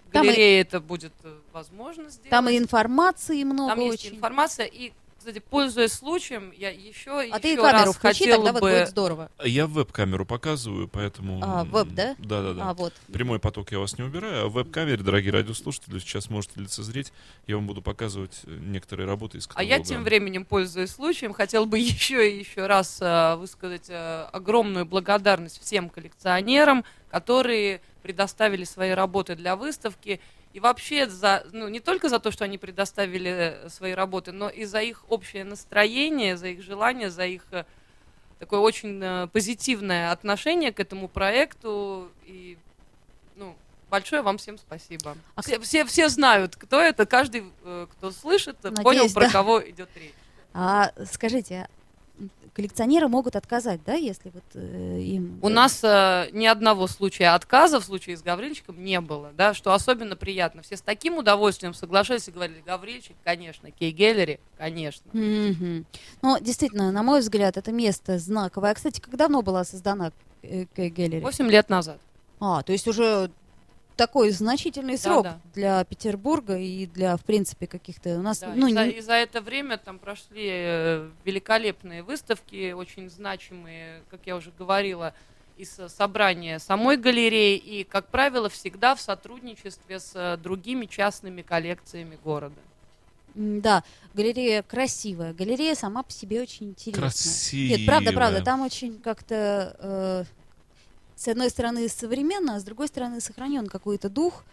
В 0.09 0.13
Там 0.13 0.25
и- 0.25 0.29
галерее 0.29 0.61
это 0.61 0.81
будет 0.81 1.15
э, 1.25 1.39
возможно 1.53 2.11
сделать. 2.11 2.31
Там 2.31 2.49
и 2.51 2.59
информации 2.59 3.43
много 3.43 3.71
Там 3.71 3.81
есть 3.81 4.05
очень. 4.05 4.17
информация. 4.17 4.67
И, 4.67 4.93
кстати, 5.27 5.41
пользуясь 5.51 5.93
случаем, 5.93 6.53
я 6.57 6.70
еще, 6.70 7.29
А 7.33 7.41
ты 7.41 7.49
еще 7.49 7.61
камеру 7.61 7.87
раз 7.87 7.97
включи, 7.97 8.18
хотела 8.20 8.45
тогда 8.45 8.53
вот 8.53 8.62
бы... 8.62 8.70
будет 8.70 8.89
здорово. 8.89 9.31
Я 9.43 9.66
веб-камеру 9.66 10.24
показываю, 10.24 10.87
поэтому... 10.87 11.41
А, 11.43 11.64
веб, 11.64 11.89
да? 11.89 12.14
Да-да-да. 12.20 12.70
А, 12.70 12.74
вот. 12.74 12.95
Прямой 13.12 13.41
поток 13.41 13.72
я 13.72 13.81
вас 13.81 13.99
не 13.99 14.05
убираю, 14.05 14.45
а 14.45 14.49
в 14.49 14.53
веб-камере, 14.53 14.99
дорогие 15.03 15.33
радиослушатели, 15.33 15.99
сейчас 15.99 16.31
можете 16.31 16.61
лицезреть, 16.61 17.12
я 17.49 17.57
вам 17.57 17.66
буду 17.66 17.83
показывать 17.83 18.39
э, 18.45 18.57
некоторые 18.57 19.09
работы 19.09 19.39
из 19.39 19.47
А 19.47 19.49
каталога. 19.49 19.74
я 19.74 19.83
тем 19.83 20.05
временем, 20.05 20.45
пользуясь 20.45 20.93
случаем, 20.93 21.33
хотел 21.33 21.66
бы 21.66 21.79
еще 21.81 22.31
и 22.31 22.39
еще 22.39 22.68
раз 22.68 22.99
э, 23.01 23.35
высказать 23.35 23.87
э, 23.89 24.29
огромную 24.33 24.87
благодарность 24.87 25.61
всем 25.61 25.89
коллекционерам, 25.89 26.85
которые 27.11 27.81
предоставили 28.03 28.62
свои 28.62 28.91
работы 28.91 29.35
для 29.35 29.57
выставки. 29.57 30.20
И 30.57 30.61
вообще, 30.61 31.07
за, 31.07 31.45
ну, 31.53 31.69
не 31.69 31.81
только 31.81 32.09
за 32.09 32.19
то, 32.19 32.31
что 32.31 32.47
они 32.47 32.57
предоставили 32.57 33.31
э, 33.31 33.69
свои 33.69 33.93
работы, 33.93 34.33
но 34.33 34.49
и 34.49 34.65
за 34.65 34.81
их 34.81 35.05
общее 35.11 35.45
настроение, 35.45 36.39
за 36.39 36.49
их 36.49 36.63
желание, 36.63 37.11
за 37.11 37.27
их 37.27 37.43
э, 37.51 37.67
такое 38.39 38.61
очень 38.61 38.99
э, 39.03 39.27
позитивное 39.27 40.13
отношение 40.13 40.73
к 40.73 40.81
этому 40.81 41.09
проекту. 41.09 42.11
И, 42.25 42.57
ну, 43.35 43.55
большое 43.91 44.23
вам 44.23 44.39
всем 44.39 44.57
спасибо. 44.57 45.19
А 45.35 45.43
все, 45.43 45.61
все, 45.61 45.85
все 45.85 46.09
знают, 46.09 46.57
кто 46.57 46.81
это, 46.81 47.05
каждый, 47.05 47.53
кто 47.91 48.11
слышит, 48.11 48.57
Надеюсь, 48.63 48.83
понял, 48.83 49.13
про 49.13 49.27
да. 49.27 49.31
кого 49.31 49.61
идет 49.63 49.91
речь. 49.95 50.15
А 50.55 50.91
скажите, 51.13 51.69
коллекционеры 52.57 53.09
могут 53.09 53.37
отказать, 53.37 53.81
да, 53.85 53.93
если 53.93 54.31
вот 54.31 54.45
э, 54.55 54.99
им... 54.99 55.39
У 55.43 55.51
нас 55.51 55.85
э, 55.85 56.31
ни 56.33 56.47
одного 56.47 56.87
случая 56.87 57.35
отказа 57.35 57.81
в 57.81 57.85
случае 57.85 58.17
с 58.17 58.23
Гаврильчиком 58.23 58.83
не 58.83 58.99
было, 59.03 59.31
да, 59.37 59.53
что 59.53 59.75
особенно 59.75 60.17
приятно. 60.17 60.63
Все 60.63 60.79
с 60.79 60.81
таким 60.81 61.19
удовольствием 61.19 61.75
соглашались 61.75 62.29
и 62.29 62.31
говорили, 62.31 62.63
Гаврильчик, 62.65 63.15
конечно, 63.25 63.71
Кей 63.71 63.91
Геллери, 63.91 64.41
конечно. 64.57 65.05
Мгм. 65.13 65.85
Ну, 66.23 66.39
действительно, 66.41 66.91
на 66.93 67.03
мой 67.03 67.21
взгляд, 67.21 67.59
это 67.59 67.73
место 67.73 68.19
знаковое. 68.19 68.71
А, 68.71 68.75
кстати, 68.75 69.01
как 69.01 69.15
давно 69.19 69.43
была 69.43 69.63
создана 69.63 70.13
э, 70.43 70.65
Кей 70.75 70.89
Геллери? 70.89 71.21
Восемь 71.21 71.51
лет 71.51 71.69
назад. 71.69 71.99
А, 72.41 72.63
то 72.63 72.73
есть 72.73 72.89
уже 72.89 73.31
такой 73.97 74.30
значительный 74.30 74.99
срок 74.99 75.24
Да-да. 75.24 75.40
для 75.55 75.84
Петербурга 75.84 76.57
и 76.59 76.86
для, 76.86 77.16
в 77.16 77.24
принципе, 77.24 77.66
каких-то... 77.66 78.18
У 78.18 78.22
нас, 78.22 78.40
Да, 78.40 78.53
ну, 78.55 78.66
и, 78.68 78.72
за, 78.72 78.86
не- 78.86 78.92
и 78.92 79.01
за 79.01 79.14
это 79.14 79.40
время 79.40 79.78
там 79.78 79.99
прошли 79.99 80.47
э, 80.49 81.11
великолепные 81.24 82.03
выставки, 82.03 82.72
очень 82.72 83.11
значимые, 83.11 84.03
как 84.11 84.20
я 84.26 84.36
уже 84.36 84.53
говорила, 84.59 85.14
из 85.57 85.70
собрания 85.88 86.59
самой 86.59 86.99
галереи 86.99 87.57
и, 87.57 87.84
как 87.84 88.09
правило, 88.09 88.51
всегда 88.51 88.94
в 88.94 89.01
сотрудничестве 89.01 89.99
с 89.99 90.12
э, 90.14 90.36
другими 90.36 90.84
частными 90.86 91.40
коллекциями 91.42 92.18
города. 92.22 92.55
Да, 93.34 93.84
галерея 94.14 94.62
красивая. 94.62 95.34
Галерея 95.34 95.74
сама 95.74 96.03
по 96.03 96.11
себе 96.11 96.40
очень 96.40 96.70
интересная. 96.70 97.11
Красивая. 97.11 97.76
Нет, 97.78 97.86
правда, 97.86 98.12
правда, 98.12 98.42
там 98.42 98.62
очень 98.62 98.99
как-то 98.99 99.76
э, 99.78 100.24
с 101.17 101.27
одной 101.29 101.51
стороны 101.51 101.89
современно, 101.89 102.57
а 102.57 102.61
с 102.61 102.64
другой 102.64 102.89
стороны 102.89 103.21
сохранен 103.21 103.67
какой-то 103.69 104.09
дух. 104.09 104.45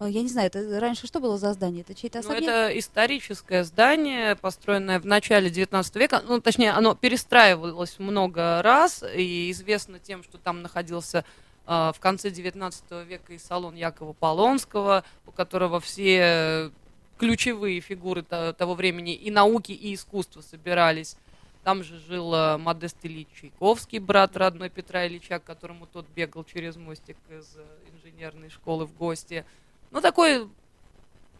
Э, 0.00 0.06
Я 0.08 0.22
не 0.22 0.28
знаю, 0.28 0.46
это 0.46 0.80
раньше 0.80 1.06
что 1.06 1.20
было 1.20 1.36
за 1.36 1.52
здание? 1.52 1.82
Это 1.82 1.94
чей-то 1.94 2.20
Ну, 2.22 2.30
особняк? 2.30 2.42
это 2.42 2.78
историческое 2.78 3.64
здание, 3.64 4.36
построенное 4.36 5.00
в 5.00 5.04
начале 5.06 5.50
19 5.50 5.96
века. 5.96 6.22
Ну, 6.26 6.40
точнее, 6.40 6.70
оно 6.70 6.94
перестраивалось 6.94 7.98
много 7.98 8.62
раз, 8.62 9.02
и 9.14 9.50
известно 9.50 9.98
тем, 9.98 10.22
что 10.22 10.38
там 10.38 10.62
находился 10.62 11.24
а, 11.66 11.92
в 11.92 12.00
конце 12.00 12.30
19 12.30 12.84
века 13.06 13.32
и 13.32 13.38
салон 13.38 13.74
Якова 13.76 14.12
Полонского, 14.14 15.04
у 15.26 15.30
которого 15.32 15.78
все 15.80 16.70
ключевые 17.18 17.80
фигуры 17.80 18.22
то- 18.22 18.52
того 18.52 18.74
времени 18.74 19.14
и 19.14 19.30
науки, 19.30 19.70
и 19.72 19.94
искусства 19.94 20.40
собирались. 20.40 21.16
Там 21.64 21.84
же 21.84 21.98
жил 21.98 22.34
а, 22.34 22.58
Модест 22.58 22.96
Ильич 23.02 23.28
Чайковский, 23.40 24.00
брат 24.00 24.36
родной 24.36 24.68
Петра 24.68 25.06
Ильича, 25.06 25.38
к 25.38 25.44
которому 25.44 25.86
тот 25.86 26.06
бегал 26.14 26.44
через 26.44 26.76
мостик 26.76 27.16
из 27.30 27.56
э, 27.56 27.64
инженерной 27.94 28.50
школы 28.50 28.84
в 28.84 28.96
гости. 28.96 29.44
Ну, 29.92 30.00
такой 30.00 30.48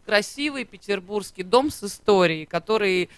красивый 0.07 0.65
петербургский 0.65 1.43
дом 1.43 1.71
с 1.71 1.83
историей, 1.83 2.47
который 2.47 3.11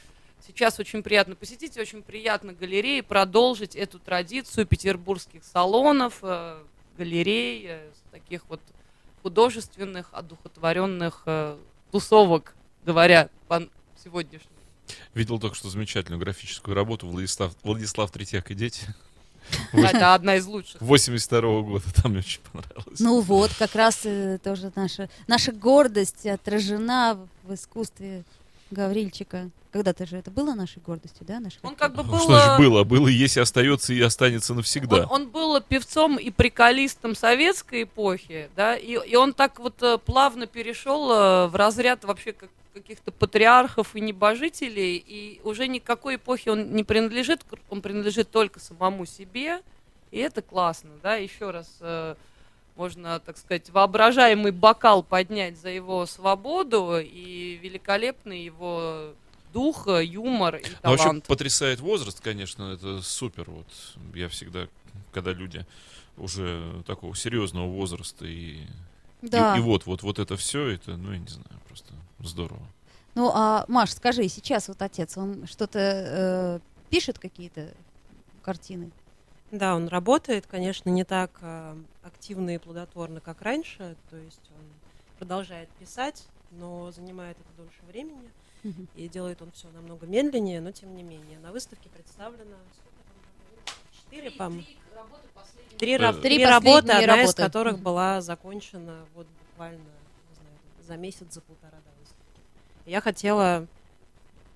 сейчас 0.46 0.78
очень 0.78 1.02
приятно 1.02 1.34
посетить, 1.34 1.76
очень 1.76 2.02
приятно 2.02 2.54
галереи 2.54 3.02
продолжить 3.02 3.76
эту 3.76 3.98
традицию 3.98 4.66
петербургских 4.66 5.44
салонов, 5.44 6.20
э, 6.22 6.62
галерей, 6.96 7.66
э, 7.68 7.90
таких 8.12 8.42
вот 8.48 8.60
художественных, 9.22 10.08
одухотворенных 10.12 11.22
э, 11.26 11.58
тусовок, 11.90 12.54
говоря 12.84 13.28
по 13.48 13.62
сегодняшнему. 14.02 14.53
Видел 15.14 15.38
только 15.38 15.56
что 15.56 15.68
замечательную 15.68 16.20
графическую 16.20 16.74
работу 16.74 17.06
Владислав, 17.06 17.52
Владислав 17.62 18.10
Третьяк 18.10 18.50
и 18.50 18.54
дети. 18.54 18.82
Это 19.72 20.14
одна 20.14 20.36
из 20.36 20.46
лучших. 20.46 20.80
82 20.80 21.40
года, 21.62 21.84
там 22.02 22.12
мне 22.12 22.20
очень 22.20 22.40
понравилось. 22.52 23.00
Ну 23.00 23.20
вот, 23.20 23.50
как 23.58 23.74
раз 23.74 24.00
э, 24.04 24.38
тоже 24.42 24.72
наша, 24.74 25.08
наша 25.26 25.52
гордость 25.52 26.26
отражена 26.26 27.18
в 27.42 27.54
искусстве 27.54 28.24
Гаврильчика. 28.70 29.50
Когда-то 29.72 30.06
же 30.06 30.16
это 30.18 30.30
было 30.30 30.54
нашей 30.54 30.80
гордостью, 30.86 31.26
да? 31.26 31.40
Нашей 31.40 31.58
Он 31.62 31.74
как 31.74 31.94
бы 31.96 32.04
Ну, 32.04 32.12
был... 32.12 32.18
Что 32.20 32.26
значит 32.28 32.58
было? 32.58 32.84
Было, 32.84 33.08
есть 33.08 33.36
и 33.36 33.40
остается, 33.40 33.92
и 33.92 34.00
останется 34.00 34.54
навсегда. 34.54 35.06
Он, 35.10 35.22
он 35.24 35.28
был 35.30 35.60
певцом 35.60 36.16
и 36.16 36.30
приколистом 36.30 37.16
советской 37.16 37.82
эпохи, 37.82 38.48
да, 38.54 38.76
и, 38.76 38.92
и 38.92 39.16
он 39.16 39.32
так 39.32 39.58
вот 39.58 39.82
э, 39.82 39.98
плавно 39.98 40.46
перешел 40.46 41.10
э, 41.10 41.46
в 41.48 41.56
разряд 41.56 42.04
вообще 42.04 42.32
как- 42.32 42.50
каких-то 42.74 43.12
патриархов 43.12 43.94
и 43.94 44.00
небожителей, 44.00 44.96
и 44.96 45.40
уже 45.44 45.68
никакой 45.68 46.16
эпохи 46.16 46.48
он 46.48 46.74
не 46.74 46.82
принадлежит, 46.84 47.44
он 47.70 47.80
принадлежит 47.80 48.30
только 48.30 48.58
самому 48.60 49.06
себе, 49.06 49.60
и 50.10 50.18
это 50.18 50.42
классно, 50.42 50.90
да, 51.02 51.14
еще 51.14 51.50
раз 51.50 51.76
э, 51.80 52.16
можно, 52.76 53.20
так 53.20 53.38
сказать, 53.38 53.70
воображаемый 53.70 54.50
бокал 54.52 55.02
поднять 55.02 55.56
за 55.56 55.68
его 55.70 56.04
свободу 56.06 56.98
и 57.00 57.58
великолепный 57.62 58.42
его 58.44 59.12
дух, 59.52 59.86
юмор 59.86 60.56
и 60.56 60.64
Но 60.82 60.90
вообще 60.90 61.04
талант. 61.04 61.26
потрясает 61.26 61.78
возраст, 61.78 62.20
конечно, 62.20 62.72
это 62.72 63.02
супер. 63.02 63.48
Вот 63.48 63.68
я 64.14 64.28
всегда, 64.28 64.66
когда 65.12 65.32
люди 65.32 65.64
уже 66.16 66.82
такого 66.86 67.14
серьезного 67.14 67.68
возраста 67.68 68.26
и, 68.26 68.58
Да. 69.22 69.54
и, 69.54 69.58
и 69.58 69.60
вот, 69.60 69.86
вот, 69.86 70.02
вот 70.02 70.18
это 70.18 70.36
все, 70.36 70.66
это, 70.68 70.96
ну, 70.96 71.12
я 71.12 71.18
не 71.18 71.28
знаю, 71.28 71.46
здорово. 72.28 72.62
Ну, 73.14 73.30
а, 73.32 73.64
Маш, 73.68 73.92
скажи, 73.92 74.26
сейчас 74.28 74.68
вот 74.68 74.82
отец, 74.82 75.16
он 75.16 75.46
что-то 75.46 75.78
э, 75.78 76.60
пишет 76.90 77.18
какие-то 77.18 77.72
картины? 78.42 78.90
Да, 79.52 79.76
он 79.76 79.86
работает, 79.88 80.46
конечно, 80.46 80.88
не 80.90 81.04
так 81.04 81.30
э, 81.40 81.76
активно 82.02 82.54
и 82.56 82.58
плодотворно, 82.58 83.20
как 83.20 83.40
раньше. 83.42 83.96
То 84.10 84.16
есть 84.16 84.40
он 84.58 84.64
продолжает 85.18 85.68
писать, 85.78 86.24
но 86.50 86.90
занимает 86.90 87.36
это 87.38 87.62
дольше 87.62 87.80
времени. 87.88 88.30
И 88.96 89.08
делает 89.08 89.42
он 89.42 89.52
все 89.52 89.68
намного 89.68 90.06
медленнее, 90.06 90.60
но 90.62 90.72
тем 90.72 90.96
не 90.96 91.02
менее. 91.02 91.38
На 91.40 91.52
выставке 91.52 91.90
представлено 91.90 92.56
четыре, 93.92 94.30
по-моему. 94.30 94.64
Три, 95.78 95.96
ра- 95.96 96.10
Э, 96.10 96.12
три 96.14 96.36
Три 96.36 96.46
работы, 96.46 96.82
последние 96.88 96.96
одна 97.10 97.14
из 97.22 97.26
работы. 97.28 97.42
которых 97.42 97.74
Мгм. 97.74 97.82
была 97.82 98.20
закончена 98.22 99.04
вот 99.14 99.26
буквально 99.50 99.78
не 99.78 100.34
знаю, 100.34 100.58
за 100.86 100.96
месяц, 100.96 101.26
за 101.32 101.40
полтора 101.42 101.76
до. 101.78 101.94
Я 102.86 103.00
хотела 103.00 103.66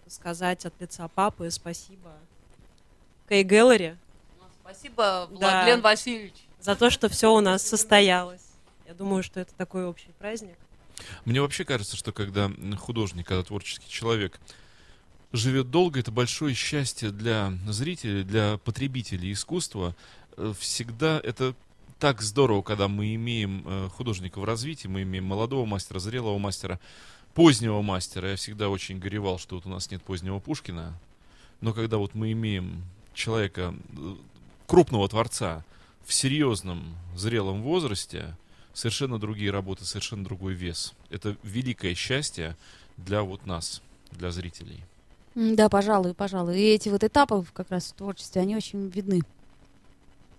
сказать 0.07 0.65
от 0.67 0.75
лица 0.81 1.09
папы 1.09 1.51
спасибо 1.51 2.13
Кей 3.29 3.43
Гэллери 3.45 3.97
Спасибо, 4.63 5.29
Да. 5.31 5.37
Владлен 5.65 5.81
Васильевич. 5.81 6.35
за 6.61 6.77
то, 6.77 6.91
что 6.91 7.09
все 7.09 7.33
у 7.35 7.41
нас 7.41 7.63
состоялось. 7.63 8.43
Я 8.87 8.93
думаю, 8.93 9.23
что 9.23 9.41
это 9.41 9.55
такой 9.55 9.87
общий 9.87 10.11
праздник. 10.19 10.57
Мне 11.25 11.41
вообще 11.41 11.65
кажется, 11.65 11.97
что 11.97 12.13
когда 12.13 12.51
художник, 12.79 13.27
когда 13.27 13.43
творческий 13.43 13.89
человек 13.89 14.39
живет 15.33 15.71
долго, 15.71 16.01
это 16.01 16.11
большое 16.11 16.55
счастье 16.55 17.11
для 17.11 17.53
зрителей, 17.67 18.25
для 18.25 18.59
потребителей 18.59 19.33
искусства. 19.33 19.95
Э, 20.37 20.53
Всегда 20.59 21.19
это 21.23 21.55
так 21.99 22.21
здорово, 22.21 22.61
когда 22.63 22.89
мы 22.89 23.15
имеем 23.15 23.65
э, 23.67 23.89
художника 23.89 24.39
в 24.39 24.45
развитии, 24.45 24.87
мы 24.87 25.03
имеем 25.03 25.25
молодого 25.25 25.65
мастера, 25.65 25.99
зрелого 25.99 26.37
мастера, 26.39 26.79
позднего 27.39 27.83
мастера. 27.83 28.31
Я 28.31 28.37
всегда 28.37 28.69
очень 28.69 28.99
горевал, 28.99 29.39
что 29.39 29.55
вот 29.55 29.67
у 29.67 29.69
нас 29.69 29.93
нет 29.93 30.03
позднего 30.03 30.41
Пушкина. 30.41 30.99
Но 31.61 31.73
когда 31.73 31.99
вот 31.99 32.17
мы 32.17 32.33
имеем 32.33 32.83
человека, 33.15 33.77
э, 33.97 34.15
крупного 34.67 35.09
творца 35.09 35.65
в 36.05 36.13
серьезном, 36.13 36.97
зрелом 37.15 37.63
возрасте, 37.63 38.35
совершенно 38.75 39.21
другие 39.21 39.53
работы, 39.53 39.85
совершенно 39.85 40.25
другой 40.25 40.55
вес. 40.55 40.95
Это 41.11 41.37
великое 41.45 41.95
счастье 41.95 42.57
для 42.97 43.23
вот 43.23 43.47
нас, 43.47 43.83
для 44.11 44.33
зрителей. 44.33 44.83
Да, 45.37 45.69
пожалуй, 45.69 46.15
пожалуй. 46.15 46.59
И 46.59 46.75
эти 46.75 46.89
вот 46.89 47.05
этапы 47.05 47.45
как 47.53 47.71
раз 47.71 47.93
в 47.93 47.93
творчестве, 47.93 48.43
они 48.43 48.57
очень 48.57 48.89
видны. 48.89 49.21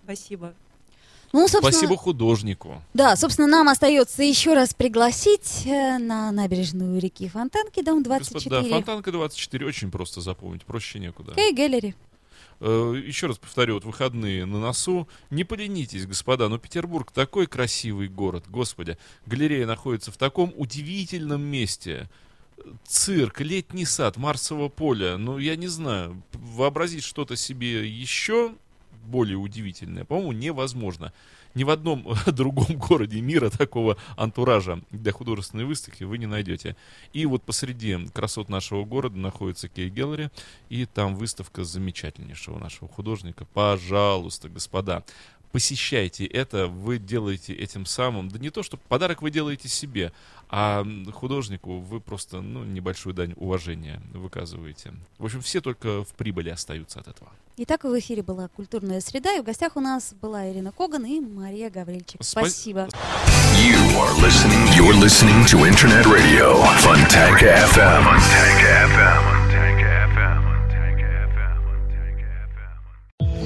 Спасибо. 0.03 0.53
Ну, 1.32 1.47
собственно, 1.47 1.71
Спасибо 1.71 1.95
художнику. 1.97 2.82
Да, 2.93 3.15
собственно, 3.15 3.47
нам 3.47 3.69
остается 3.69 4.23
еще 4.23 4.53
раз 4.53 4.73
пригласить 4.73 5.63
э, 5.65 5.97
на 5.99 6.32
набережную 6.32 6.99
реки 6.99 7.27
Фонтанки, 7.27 7.82
дом 7.82 8.01
24. 8.03 8.49
Господа, 8.49 8.75
Фонтанка 8.75 9.11
24 9.11 9.65
очень 9.65 9.91
просто 9.91 10.21
запомнить, 10.21 10.65
проще 10.65 10.99
некуда. 10.99 11.34
K 11.36 11.53
Gallery. 11.53 11.95
Э, 12.61 13.01
Еще 13.05 13.27
раз 13.27 13.38
повторю, 13.38 13.75
вот 13.75 13.86
выходные 13.86 14.45
на 14.45 14.59
носу. 14.59 15.07
Не 15.30 15.43
поленитесь, 15.43 16.05
господа, 16.05 16.49
но 16.49 16.57
Петербург 16.57 17.11
такой 17.11 17.45
красивый 17.47 18.07
город, 18.07 18.45
господи. 18.47 18.97
Галерея 19.25 19.65
находится 19.65 20.11
в 20.11 20.17
таком 20.17 20.53
удивительном 20.57 21.41
месте. 21.41 22.09
Цирк, 22.86 23.39
летний 23.39 23.86
сад, 23.86 24.17
Марсово 24.17 24.67
поле. 24.67 25.15
Ну, 25.17 25.38
я 25.38 25.55
не 25.55 25.67
знаю, 25.67 26.21
вообразить 26.34 27.03
что-то 27.03 27.36
себе 27.38 27.88
еще 27.88 28.53
более 29.05 29.37
удивительное, 29.37 30.05
по-моему, 30.05 30.31
невозможно. 30.31 31.13
Ни 31.55 31.63
в 31.63 31.69
одном 31.69 32.05
другом 32.27 32.77
городе 32.77 33.21
мира 33.21 33.49
такого 33.49 33.97
антуража 34.15 34.81
для 34.91 35.11
художественной 35.11 35.65
выставки 35.65 36.03
вы 36.03 36.17
не 36.17 36.27
найдете. 36.27 36.75
И 37.11 37.25
вот 37.25 37.43
посреди 37.43 37.97
красот 38.13 38.49
нашего 38.49 38.85
города 38.85 39.17
находится 39.17 39.67
Кей 39.67 39.89
Геллери, 39.89 40.29
и 40.69 40.85
там 40.85 41.15
выставка 41.15 41.63
замечательнейшего 41.63 42.59
нашего 42.59 42.87
художника. 42.87 43.45
Пожалуйста, 43.45 44.49
господа, 44.49 45.03
посещайте 45.51 46.25
это, 46.25 46.67
вы 46.67 46.97
делаете 46.99 47.53
этим 47.53 47.85
самым, 47.85 48.29
да 48.29 48.39
не 48.39 48.49
то, 48.49 48.63
что 48.63 48.77
подарок 48.77 49.21
вы 49.21 49.31
делаете 49.31 49.67
себе, 49.67 50.11
а 50.49 50.85
художнику 51.13 51.79
вы 51.79 51.99
просто, 51.99 52.41
ну, 52.41 52.63
небольшую 52.63 53.13
дань 53.13 53.33
уважения 53.37 54.01
выказываете. 54.13 54.93
В 55.17 55.25
общем, 55.25 55.41
все 55.41 55.61
только 55.61 56.03
в 56.03 56.13
прибыли 56.15 56.49
остаются 56.49 56.99
от 56.99 57.07
этого. 57.07 57.31
Итак, 57.61 57.83
в 57.83 57.99
эфире 57.99 58.23
была 58.23 58.47
«Культурная 58.47 59.01
среда», 59.01 59.35
и 59.35 59.41
в 59.41 59.43
гостях 59.43 59.75
у 59.75 59.81
нас 59.81 60.13
была 60.13 60.49
Ирина 60.49 60.71
Коган 60.71 61.05
и 61.05 61.19
Мария 61.19 61.69
Гаврильчик. 61.69 62.21
Спа- 62.21 62.47
Спасибо. 62.47 62.87
You 63.57 63.75
are 63.99 64.13
listening. 64.23 64.63
You're 64.77 64.97
listening 64.97 65.43
to 65.47 65.65
Internet 65.67 66.05
Radio 66.05 66.63
Fontanka 66.79 67.51
FM. 67.73 68.03
Fontanka 68.05 68.71
FM. 68.95 69.19
Fontanka 69.27 69.88